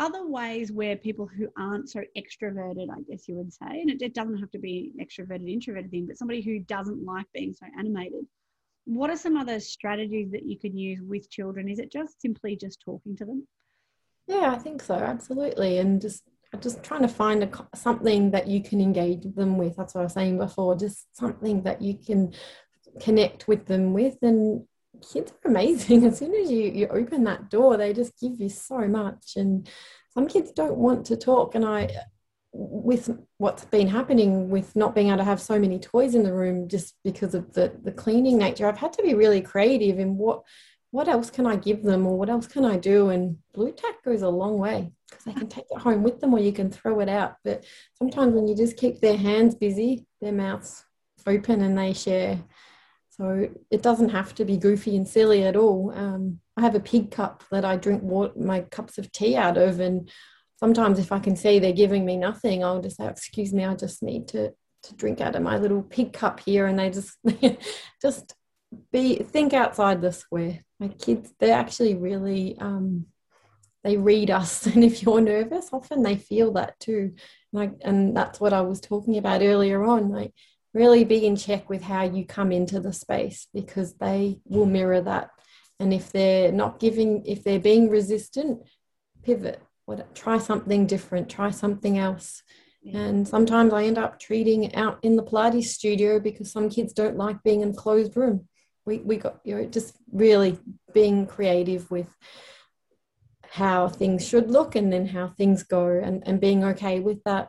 other 0.00 0.28
ways 0.28 0.70
where 0.70 0.94
people 0.94 1.26
who 1.26 1.48
aren't 1.58 1.88
so 1.88 2.00
extroverted 2.16 2.88
i 2.90 3.00
guess 3.08 3.28
you 3.28 3.34
would 3.34 3.52
say 3.52 3.80
and 3.80 3.90
it, 3.90 4.00
it 4.02 4.14
doesn't 4.14 4.38
have 4.38 4.50
to 4.50 4.58
be 4.58 4.92
an 4.96 5.04
extroverted 5.04 5.52
introverted 5.52 5.90
thing 5.90 6.06
but 6.06 6.16
somebody 6.16 6.40
who 6.40 6.58
doesn't 6.60 7.04
like 7.04 7.26
being 7.32 7.52
so 7.52 7.66
animated 7.78 8.24
what 8.88 9.10
are 9.10 9.16
some 9.16 9.36
other 9.36 9.60
strategies 9.60 10.30
that 10.30 10.46
you 10.46 10.58
can 10.58 10.76
use 10.76 11.00
with 11.02 11.30
children? 11.30 11.68
Is 11.68 11.78
it 11.78 11.92
just 11.92 12.22
simply 12.22 12.56
just 12.56 12.80
talking 12.80 13.14
to 13.16 13.24
them? 13.26 13.46
Yeah 14.26 14.52
i 14.52 14.58
think 14.58 14.82
so 14.82 14.94
absolutely. 14.94 15.78
And 15.78 16.00
just 16.00 16.22
just 16.60 16.82
trying 16.82 17.02
to 17.02 17.08
find 17.08 17.44
a, 17.44 17.50
something 17.74 18.30
that 18.30 18.46
you 18.46 18.62
can 18.62 18.80
engage 18.80 19.22
them 19.34 19.58
with. 19.58 19.76
That's 19.76 19.94
what 19.94 20.00
i 20.00 20.04
was 20.04 20.14
saying 20.14 20.38
before 20.38 20.74
just 20.74 21.14
something 21.14 21.62
that 21.62 21.82
you 21.82 21.98
can 21.98 22.32
connect 23.00 23.46
with 23.46 23.66
them 23.66 23.92
with 23.92 24.16
and 24.22 24.64
kids 25.00 25.32
are 25.32 25.50
amazing. 25.50 26.04
As 26.06 26.18
soon 26.18 26.34
as 26.34 26.50
you, 26.50 26.70
you 26.70 26.88
open 26.88 27.24
that 27.24 27.50
door, 27.50 27.76
they 27.76 27.92
just 27.92 28.18
give 28.20 28.40
you 28.40 28.48
so 28.48 28.86
much. 28.88 29.34
And 29.36 29.68
some 30.10 30.26
kids 30.28 30.52
don't 30.52 30.76
want 30.76 31.06
to 31.06 31.16
talk. 31.16 31.54
And 31.54 31.64
I, 31.64 31.90
with 32.52 33.10
what's 33.36 33.64
been 33.66 33.88
happening 33.88 34.48
with 34.48 34.74
not 34.74 34.94
being 34.94 35.08
able 35.08 35.18
to 35.18 35.24
have 35.24 35.40
so 35.40 35.58
many 35.58 35.78
toys 35.78 36.14
in 36.14 36.22
the 36.22 36.32
room 36.32 36.68
just 36.68 36.94
because 37.04 37.34
of 37.34 37.52
the, 37.52 37.72
the 37.82 37.92
cleaning 37.92 38.38
nature, 38.38 38.66
I've 38.66 38.78
had 38.78 38.92
to 38.94 39.02
be 39.02 39.14
really 39.14 39.40
creative 39.40 39.98
in 39.98 40.16
what 40.16 40.42
what 40.90 41.08
else 41.08 41.30
can 41.30 41.46
I 41.46 41.56
give 41.56 41.82
them 41.82 42.06
or 42.06 42.16
what 42.16 42.30
else 42.30 42.46
can 42.46 42.64
I 42.64 42.78
do? 42.78 43.10
And 43.10 43.36
Blu 43.52 43.72
Tack 43.72 44.02
goes 44.02 44.22
a 44.22 44.28
long 44.28 44.58
way 44.58 44.90
because 45.08 45.24
they 45.24 45.32
can 45.34 45.48
take 45.48 45.66
it 45.70 45.78
home 45.78 46.02
with 46.02 46.20
them 46.20 46.32
or 46.32 46.38
you 46.38 46.52
can 46.52 46.70
throw 46.70 47.00
it 47.00 47.10
out. 47.10 47.36
But 47.44 47.64
sometimes 47.94 48.34
when 48.34 48.48
you 48.48 48.56
just 48.56 48.78
keep 48.78 49.00
their 49.00 49.16
hands 49.16 49.54
busy, 49.54 50.06
their 50.22 50.32
mouths 50.32 50.84
open 51.26 51.60
and 51.60 51.76
they 51.76 51.92
share 51.92 52.42
so 53.18 53.48
it 53.70 53.82
doesn't 53.82 54.10
have 54.10 54.34
to 54.36 54.44
be 54.44 54.56
goofy 54.56 54.96
and 54.96 55.06
silly 55.06 55.42
at 55.42 55.56
all. 55.56 55.92
Um, 55.94 56.40
I 56.56 56.60
have 56.60 56.76
a 56.76 56.80
pig 56.80 57.10
cup 57.10 57.42
that 57.50 57.64
I 57.64 57.76
drink 57.76 58.02
water, 58.02 58.32
my 58.36 58.60
cups 58.60 58.96
of 58.96 59.10
tea 59.10 59.36
out 59.36 59.56
of, 59.56 59.80
and 59.80 60.08
sometimes 60.56 60.98
if 61.00 61.10
I 61.10 61.18
can 61.18 61.34
see 61.34 61.58
they're 61.58 61.72
giving 61.72 62.04
me 62.04 62.16
nothing, 62.16 62.62
I'll 62.62 62.80
just 62.80 62.96
say, 62.96 63.08
"Excuse 63.08 63.52
me, 63.52 63.64
I 63.64 63.74
just 63.74 64.02
need 64.02 64.28
to 64.28 64.52
to 64.84 64.94
drink 64.94 65.20
out 65.20 65.34
of 65.34 65.42
my 65.42 65.58
little 65.58 65.82
pig 65.82 66.12
cup 66.12 66.40
here," 66.40 66.66
and 66.66 66.78
they 66.78 66.90
just 66.90 67.16
just 68.02 68.34
be 68.92 69.16
think 69.16 69.52
outside 69.52 70.00
the 70.00 70.12
square. 70.12 70.60
My 70.78 70.88
kids, 70.88 71.32
they're 71.40 71.58
actually 71.58 71.96
really 71.96 72.56
um, 72.60 73.06
they 73.82 73.96
read 73.96 74.30
us, 74.30 74.66
and 74.66 74.84
if 74.84 75.02
you're 75.02 75.20
nervous, 75.20 75.70
often 75.72 76.04
they 76.04 76.16
feel 76.16 76.52
that 76.52 76.78
too. 76.78 77.14
Like, 77.52 77.72
and 77.80 78.16
that's 78.16 78.38
what 78.40 78.52
I 78.52 78.60
was 78.60 78.80
talking 78.80 79.18
about 79.18 79.42
earlier 79.42 79.82
on. 79.82 80.10
Like 80.10 80.34
really 80.74 81.04
be 81.04 81.26
in 81.26 81.36
check 81.36 81.68
with 81.68 81.82
how 81.82 82.02
you 82.04 82.24
come 82.24 82.52
into 82.52 82.80
the 82.80 82.92
space 82.92 83.48
because 83.54 83.94
they 83.94 84.40
will 84.44 84.66
mirror 84.66 85.00
that. 85.00 85.30
And 85.80 85.92
if 85.92 86.10
they're 86.10 86.52
not 86.52 86.80
giving, 86.80 87.24
if 87.24 87.44
they're 87.44 87.60
being 87.60 87.88
resistant, 87.88 88.62
pivot. 89.22 89.60
What, 89.86 90.14
try 90.14 90.38
something 90.38 90.86
different. 90.86 91.30
Try 91.30 91.50
something 91.50 91.98
else. 91.98 92.42
And 92.92 93.26
sometimes 93.26 93.72
I 93.72 93.84
end 93.84 93.98
up 93.98 94.18
treating 94.18 94.74
out 94.74 94.98
in 95.02 95.16
the 95.16 95.22
Pilates 95.22 95.64
studio 95.64 96.20
because 96.20 96.50
some 96.50 96.70
kids 96.70 96.92
don't 96.92 97.16
like 97.16 97.42
being 97.42 97.60
in 97.60 97.70
a 97.70 97.74
closed 97.74 98.16
room. 98.16 98.48
We 98.86 98.98
we 98.98 99.16
got 99.16 99.40
you 99.44 99.56
know 99.56 99.64
just 99.66 99.96
really 100.10 100.58
being 100.94 101.26
creative 101.26 101.90
with 101.90 102.08
how 103.50 103.88
things 103.88 104.26
should 104.26 104.50
look 104.50 104.74
and 104.76 104.92
then 104.92 105.06
how 105.06 105.28
things 105.28 105.62
go 105.62 105.86
and, 105.86 106.22
and 106.26 106.40
being 106.40 106.64
okay 106.64 107.00
with 107.00 107.22
that. 107.24 107.48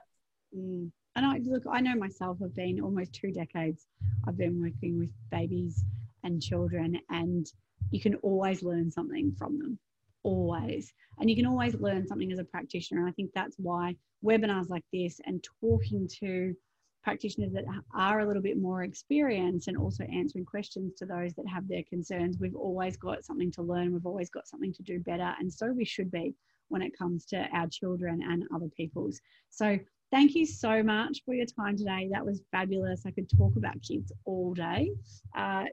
Mm. 0.55 0.91
And 1.19 1.25
I 1.25 1.39
look, 1.43 1.63
I 1.69 1.81
know 1.81 1.95
myself, 1.95 2.37
I've 2.41 2.55
been 2.55 2.79
almost 2.79 3.11
two 3.11 3.33
decades, 3.33 3.87
I've 4.25 4.37
been 4.37 4.61
working 4.61 4.97
with 4.97 5.09
babies 5.29 5.83
and 6.23 6.41
children, 6.41 6.97
and 7.09 7.45
you 7.91 7.99
can 7.99 8.15
always 8.15 8.63
learn 8.63 8.89
something 8.89 9.35
from 9.37 9.59
them. 9.59 9.77
Always. 10.23 10.93
And 11.17 11.29
you 11.29 11.35
can 11.35 11.45
always 11.45 11.75
learn 11.75 12.07
something 12.07 12.31
as 12.31 12.39
a 12.39 12.45
practitioner. 12.45 13.01
And 13.01 13.09
I 13.09 13.11
think 13.11 13.31
that's 13.35 13.57
why 13.57 13.97
webinars 14.23 14.69
like 14.69 14.85
this 14.93 15.19
and 15.25 15.45
talking 15.59 16.07
to 16.21 16.55
practitioners 17.03 17.51
that 17.51 17.65
are 17.93 18.21
a 18.21 18.25
little 18.25 18.41
bit 18.41 18.57
more 18.57 18.83
experienced 18.83 19.67
and 19.67 19.77
also 19.77 20.05
answering 20.05 20.45
questions 20.45 20.93
to 20.99 21.05
those 21.05 21.33
that 21.33 21.49
have 21.49 21.67
their 21.67 21.83
concerns. 21.83 22.37
We've 22.39 22.55
always 22.55 22.95
got 22.95 23.25
something 23.25 23.51
to 23.51 23.61
learn, 23.61 23.91
we've 23.91 24.05
always 24.05 24.29
got 24.29 24.47
something 24.47 24.71
to 24.71 24.83
do 24.83 25.01
better, 25.01 25.35
and 25.37 25.51
so 25.51 25.73
we 25.73 25.83
should 25.83 26.11
be 26.11 26.33
when 26.69 26.81
it 26.81 26.97
comes 26.97 27.25
to 27.25 27.45
our 27.51 27.67
children 27.67 28.21
and 28.23 28.45
other 28.55 28.69
people's. 28.69 29.19
So, 29.49 29.79
thank 30.11 30.35
you 30.35 30.45
so 30.45 30.83
much 30.83 31.21
for 31.25 31.33
your 31.33 31.45
time 31.45 31.77
today. 31.77 32.09
That 32.11 32.25
was 32.25 32.41
fabulous. 32.51 33.05
I 33.05 33.11
could 33.11 33.29
talk 33.29 33.55
about 33.55 33.81
kids 33.81 34.11
all 34.25 34.53
day. 34.53 34.91
Uh, 35.35 35.65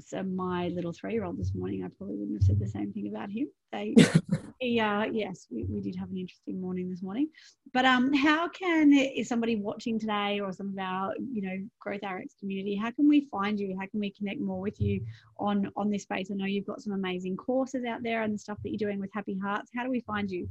so 0.00 0.22
my 0.22 0.68
little 0.68 0.92
three-year-old 0.92 1.38
this 1.38 1.54
morning, 1.54 1.84
I 1.84 1.88
probably 1.96 2.16
wouldn't 2.16 2.42
have 2.42 2.46
said 2.46 2.58
the 2.58 2.68
same 2.68 2.92
thing 2.92 3.08
about 3.08 3.30
him. 3.30 3.48
They, 3.72 3.94
he, 4.60 4.80
uh, 4.80 5.04
yes, 5.04 5.46
we, 5.50 5.64
we 5.68 5.80
did 5.80 5.96
have 5.96 6.10
an 6.10 6.16
interesting 6.16 6.60
morning 6.60 6.90
this 6.90 7.02
morning. 7.02 7.28
But 7.72 7.84
um, 7.84 8.12
how 8.12 8.48
can 8.48 8.92
is 8.92 9.28
somebody 9.28 9.56
watching 9.56 9.98
today, 9.98 10.40
or 10.40 10.52
some 10.52 10.68
of 10.70 10.78
our, 10.78 11.14
you 11.32 11.42
know, 11.42 11.56
Growth 11.78 12.00
RX 12.02 12.34
community, 12.40 12.74
how 12.76 12.90
can 12.90 13.08
we 13.08 13.28
find 13.30 13.60
you? 13.60 13.76
How 13.80 13.86
can 13.86 14.00
we 14.00 14.10
connect 14.10 14.40
more 14.40 14.60
with 14.60 14.80
you 14.80 15.04
on 15.38 15.70
on 15.76 15.90
this 15.90 16.02
space? 16.02 16.30
I 16.30 16.34
know 16.34 16.46
you've 16.46 16.66
got 16.66 16.82
some 16.82 16.92
amazing 16.92 17.36
courses 17.36 17.84
out 17.84 18.02
there 18.02 18.22
and 18.22 18.34
the 18.34 18.38
stuff 18.38 18.58
that 18.64 18.70
you're 18.70 18.88
doing 18.88 19.00
with 19.00 19.10
Happy 19.12 19.38
Hearts. 19.38 19.70
How 19.74 19.84
do 19.84 19.90
we 19.90 20.00
find 20.00 20.30
you? 20.30 20.48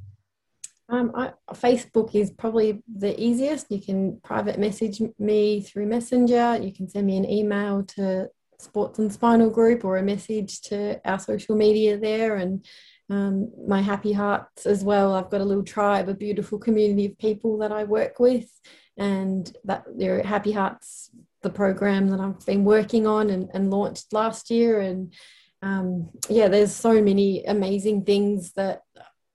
Um, 0.88 1.12
I, 1.16 1.32
Facebook 1.54 2.14
is 2.14 2.30
probably 2.32 2.84
the 2.88 3.20
easiest. 3.20 3.72
You 3.72 3.82
can 3.82 4.20
private 4.24 4.60
message 4.60 5.02
me 5.18 5.62
through 5.62 5.88
Messenger. 5.88 6.60
You 6.62 6.72
can 6.72 6.88
send 6.88 7.08
me 7.08 7.18
an 7.18 7.30
email 7.30 7.84
to 7.96 8.30
sports 8.60 9.00
and 9.00 9.12
spinal 9.12 9.50
group 9.50 9.84
or 9.84 9.98
a 9.98 10.04
message 10.04 10.62
to 10.62 11.00
our 11.06 11.20
social 11.20 11.56
media 11.56 11.98
there 11.98 12.36
and 12.36 12.66
um, 13.10 13.52
my 13.68 13.82
happy 13.82 14.14
hearts 14.14 14.66
as 14.66 14.84
well 14.84 15.14
i've 15.14 15.30
got 15.30 15.42
a 15.42 15.46
little 15.46 15.64
tribe 15.64 16.10
a 16.10 16.14
beautiful 16.14 16.58
community 16.58 17.06
of 17.06 17.18
people 17.18 17.58
that 17.60 17.72
i 17.72 17.84
work 17.84 18.20
with 18.20 18.50
and 18.98 19.56
that 19.64 19.84
their 19.96 20.24
happy 20.24 20.52
hearts 20.52 21.12
the 21.44 21.50
program 21.50 22.10
that 22.10 22.20
i've 22.20 22.46
been 22.46 22.64
working 22.64 23.06
on 23.06 23.30
and, 23.30 23.50
and 23.54 23.70
launched 23.72 24.12
last 24.14 24.50
year 24.50 24.80
and 24.80 25.14
um, 25.62 26.10
yeah 26.30 26.48
there's 26.48 26.74
so 26.74 27.02
many 27.02 27.44
amazing 27.46 28.04
things 28.04 28.54
that 28.54 28.82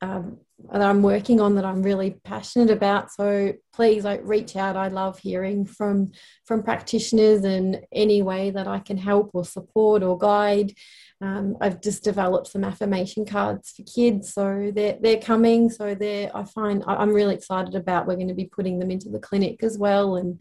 um, 0.00 0.38
that 0.72 0.82
I'm 0.82 1.02
working 1.02 1.40
on 1.40 1.54
that 1.54 1.64
I'm 1.64 1.82
really 1.82 2.16
passionate 2.24 2.70
about. 2.70 3.10
So 3.10 3.54
please 3.72 4.04
like 4.04 4.20
reach 4.24 4.56
out. 4.56 4.76
I 4.76 4.88
love 4.88 5.18
hearing 5.18 5.64
from 5.64 6.12
from 6.44 6.62
practitioners 6.62 7.44
and 7.44 7.80
any 7.92 8.22
way 8.22 8.50
that 8.50 8.66
I 8.66 8.78
can 8.78 8.96
help 8.96 9.30
or 9.34 9.44
support 9.44 10.02
or 10.02 10.18
guide. 10.18 10.74
Um, 11.22 11.56
I've 11.60 11.82
just 11.82 12.02
developed 12.02 12.46
some 12.46 12.64
affirmation 12.64 13.26
cards 13.26 13.72
for 13.72 13.82
kids, 13.82 14.32
so 14.32 14.72
they're 14.74 14.96
they're 15.00 15.20
coming. 15.20 15.70
So 15.70 15.94
they're 15.94 16.34
I 16.34 16.44
find 16.44 16.82
I'm 16.86 17.12
really 17.12 17.34
excited 17.34 17.74
about. 17.74 18.06
We're 18.06 18.16
going 18.16 18.28
to 18.28 18.34
be 18.34 18.46
putting 18.46 18.78
them 18.78 18.90
into 18.90 19.08
the 19.08 19.18
clinic 19.18 19.62
as 19.62 19.76
well, 19.76 20.16
and 20.16 20.40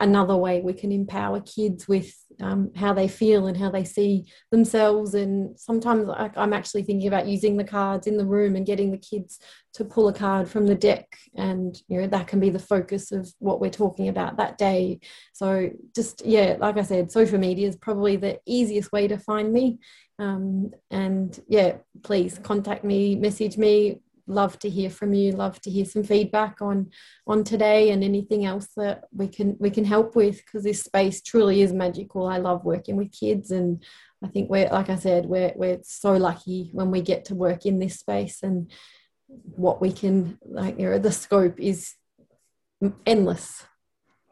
another 0.00 0.36
way 0.36 0.60
we 0.60 0.74
can 0.74 0.92
empower 0.92 1.40
kids 1.40 1.88
with 1.88 2.14
um, 2.40 2.70
how 2.76 2.92
they 2.92 3.08
feel 3.08 3.46
and 3.46 3.56
how 3.56 3.70
they 3.70 3.84
see 3.84 4.26
themselves. 4.50 5.14
And 5.14 5.58
sometimes 5.58 6.08
I'm 6.36 6.52
actually 6.52 6.82
thinking 6.82 7.08
about 7.08 7.26
using 7.26 7.56
the 7.56 7.64
cards 7.64 8.06
in 8.06 8.16
the 8.16 8.24
room 8.24 8.56
and 8.56 8.66
getting 8.66 8.90
the 8.90 8.98
kids 8.98 9.38
to 9.74 9.84
pull 9.84 10.08
a 10.08 10.12
card 10.12 10.48
from 10.48 10.66
the 10.66 10.74
deck, 10.74 11.06
and 11.34 11.76
you 11.88 12.00
know 12.00 12.06
that 12.06 12.26
can 12.26 12.40
be 12.40 12.50
the 12.50 12.58
focus 12.58 13.10
of 13.10 13.32
what 13.38 13.60
we're 13.60 13.70
talking 13.70 14.08
about 14.08 14.36
that 14.36 14.58
day. 14.58 15.00
So 15.32 15.70
just 15.94 16.24
yeah, 16.26 16.56
like 16.58 16.76
I 16.76 16.82
said, 16.82 17.10
social 17.10 17.38
media 17.38 17.68
is 17.68 17.76
probably 17.76 18.16
the 18.16 18.38
easiest 18.46 18.92
way 18.92 19.08
to 19.08 19.18
find 19.18 19.52
me. 19.52 19.78
Um, 20.18 20.72
and 20.90 21.38
yeah, 21.48 21.76
please 22.02 22.38
contact 22.42 22.84
me, 22.84 23.16
message 23.16 23.56
me, 23.56 24.00
love 24.26 24.58
to 24.58 24.70
hear 24.70 24.88
from 24.88 25.12
you 25.12 25.32
love 25.32 25.60
to 25.60 25.70
hear 25.70 25.84
some 25.84 26.02
feedback 26.02 26.60
on 26.60 26.90
on 27.26 27.42
today 27.42 27.90
and 27.90 28.04
anything 28.04 28.44
else 28.44 28.68
that 28.76 29.04
we 29.12 29.26
can 29.26 29.56
we 29.58 29.70
can 29.70 29.84
help 29.84 30.14
with 30.14 30.36
because 30.38 30.62
this 30.62 30.82
space 30.82 31.20
truly 31.22 31.60
is 31.60 31.72
magical 31.72 32.26
i 32.26 32.38
love 32.38 32.64
working 32.64 32.96
with 32.96 33.12
kids 33.12 33.50
and 33.50 33.84
i 34.24 34.28
think 34.28 34.48
we're 34.48 34.68
like 34.68 34.90
i 34.90 34.96
said 34.96 35.26
we're 35.26 35.52
we're 35.56 35.78
so 35.82 36.12
lucky 36.12 36.70
when 36.72 36.90
we 36.90 37.00
get 37.00 37.24
to 37.24 37.34
work 37.34 37.66
in 37.66 37.78
this 37.78 37.98
space 37.98 38.42
and 38.42 38.70
what 39.26 39.80
we 39.80 39.92
can 39.92 40.38
like 40.44 40.78
you 40.78 40.88
know 40.88 40.98
the 40.98 41.12
scope 41.12 41.58
is 41.58 41.94
endless 43.06 43.64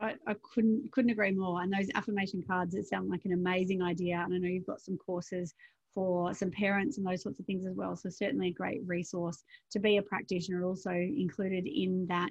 I, 0.01 0.15
I, 0.27 0.35
couldn't 0.55 0.91
couldn't 0.93 1.11
agree 1.11 1.33
more. 1.33 1.61
And 1.61 1.71
those 1.71 1.91
affirmation 1.95 2.43
cards, 2.47 2.75
it 2.75 2.89
sound 2.89 3.11
like 3.11 3.27
an 3.27 3.35
amazing 3.35 3.83
idea. 3.83 4.23
And 4.25 4.33
I 4.33 4.39
know 4.39 4.49
you've 4.49 4.67
got 4.67 4.81
some 4.81 4.97
courses 4.97 5.55
for 5.95 6.33
some 6.35 6.51
parents 6.51 6.99
and 6.99 7.07
those 7.07 7.23
sorts 7.23 7.41
of 7.41 7.47
things 7.47 7.67
as 7.67 7.75
well. 7.75 7.97
So 7.97 8.09
certainly 8.09 8.49
a 8.49 8.53
great 8.53 8.81
resource 8.87 9.45
to 9.73 9.79
be 9.79 9.97
a 9.97 10.03
practitioner, 10.03 10.65
also 10.65 10.91
included 10.91 11.67
in 11.67 12.07
that, 12.09 12.31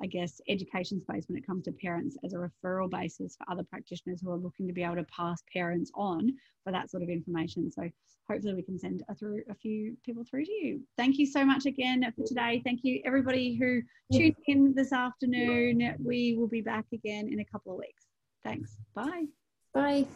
I 0.00 0.06
guess, 0.06 0.40
education 0.48 1.00
space 1.00 1.26
when 1.28 1.38
it 1.38 1.46
comes 1.46 1.64
to 1.64 1.72
parents 1.72 2.16
as 2.24 2.34
a 2.34 2.36
referral 2.36 2.90
basis 2.90 3.36
for 3.36 3.50
other 3.50 3.64
practitioners 3.64 4.20
who 4.20 4.30
are 4.30 4.36
looking 4.36 4.66
to 4.66 4.72
be 4.72 4.82
able 4.82 4.96
to 4.96 5.04
pass 5.04 5.42
parents 5.52 5.90
on 5.94 6.32
for 6.64 6.72
that 6.72 6.90
sort 6.90 7.02
of 7.02 7.08
information. 7.08 7.70
So 7.70 7.88
hopefully 8.28 8.54
we 8.54 8.62
can 8.62 8.78
send 8.78 9.02
a, 9.08 9.14
through 9.14 9.42
a 9.50 9.54
few 9.54 9.96
people 10.04 10.24
through 10.28 10.44
to 10.44 10.52
you. 10.52 10.80
Thank 10.96 11.18
you 11.18 11.26
so 11.26 11.44
much 11.44 11.66
again 11.66 12.04
for 12.16 12.24
today. 12.24 12.60
Thank 12.64 12.80
you 12.82 13.00
everybody 13.04 13.56
who 13.56 13.82
tuned 14.12 14.36
in 14.46 14.74
this 14.74 14.92
afternoon. 14.92 15.96
We 16.02 16.36
will 16.36 16.48
be 16.48 16.60
back 16.60 16.86
again 16.92 17.28
in 17.32 17.40
a 17.40 17.44
couple 17.44 17.72
of 17.72 17.78
weeks. 17.78 18.06
Thanks. 18.44 18.76
Bye. 18.94 19.26
Bye. 19.72 20.06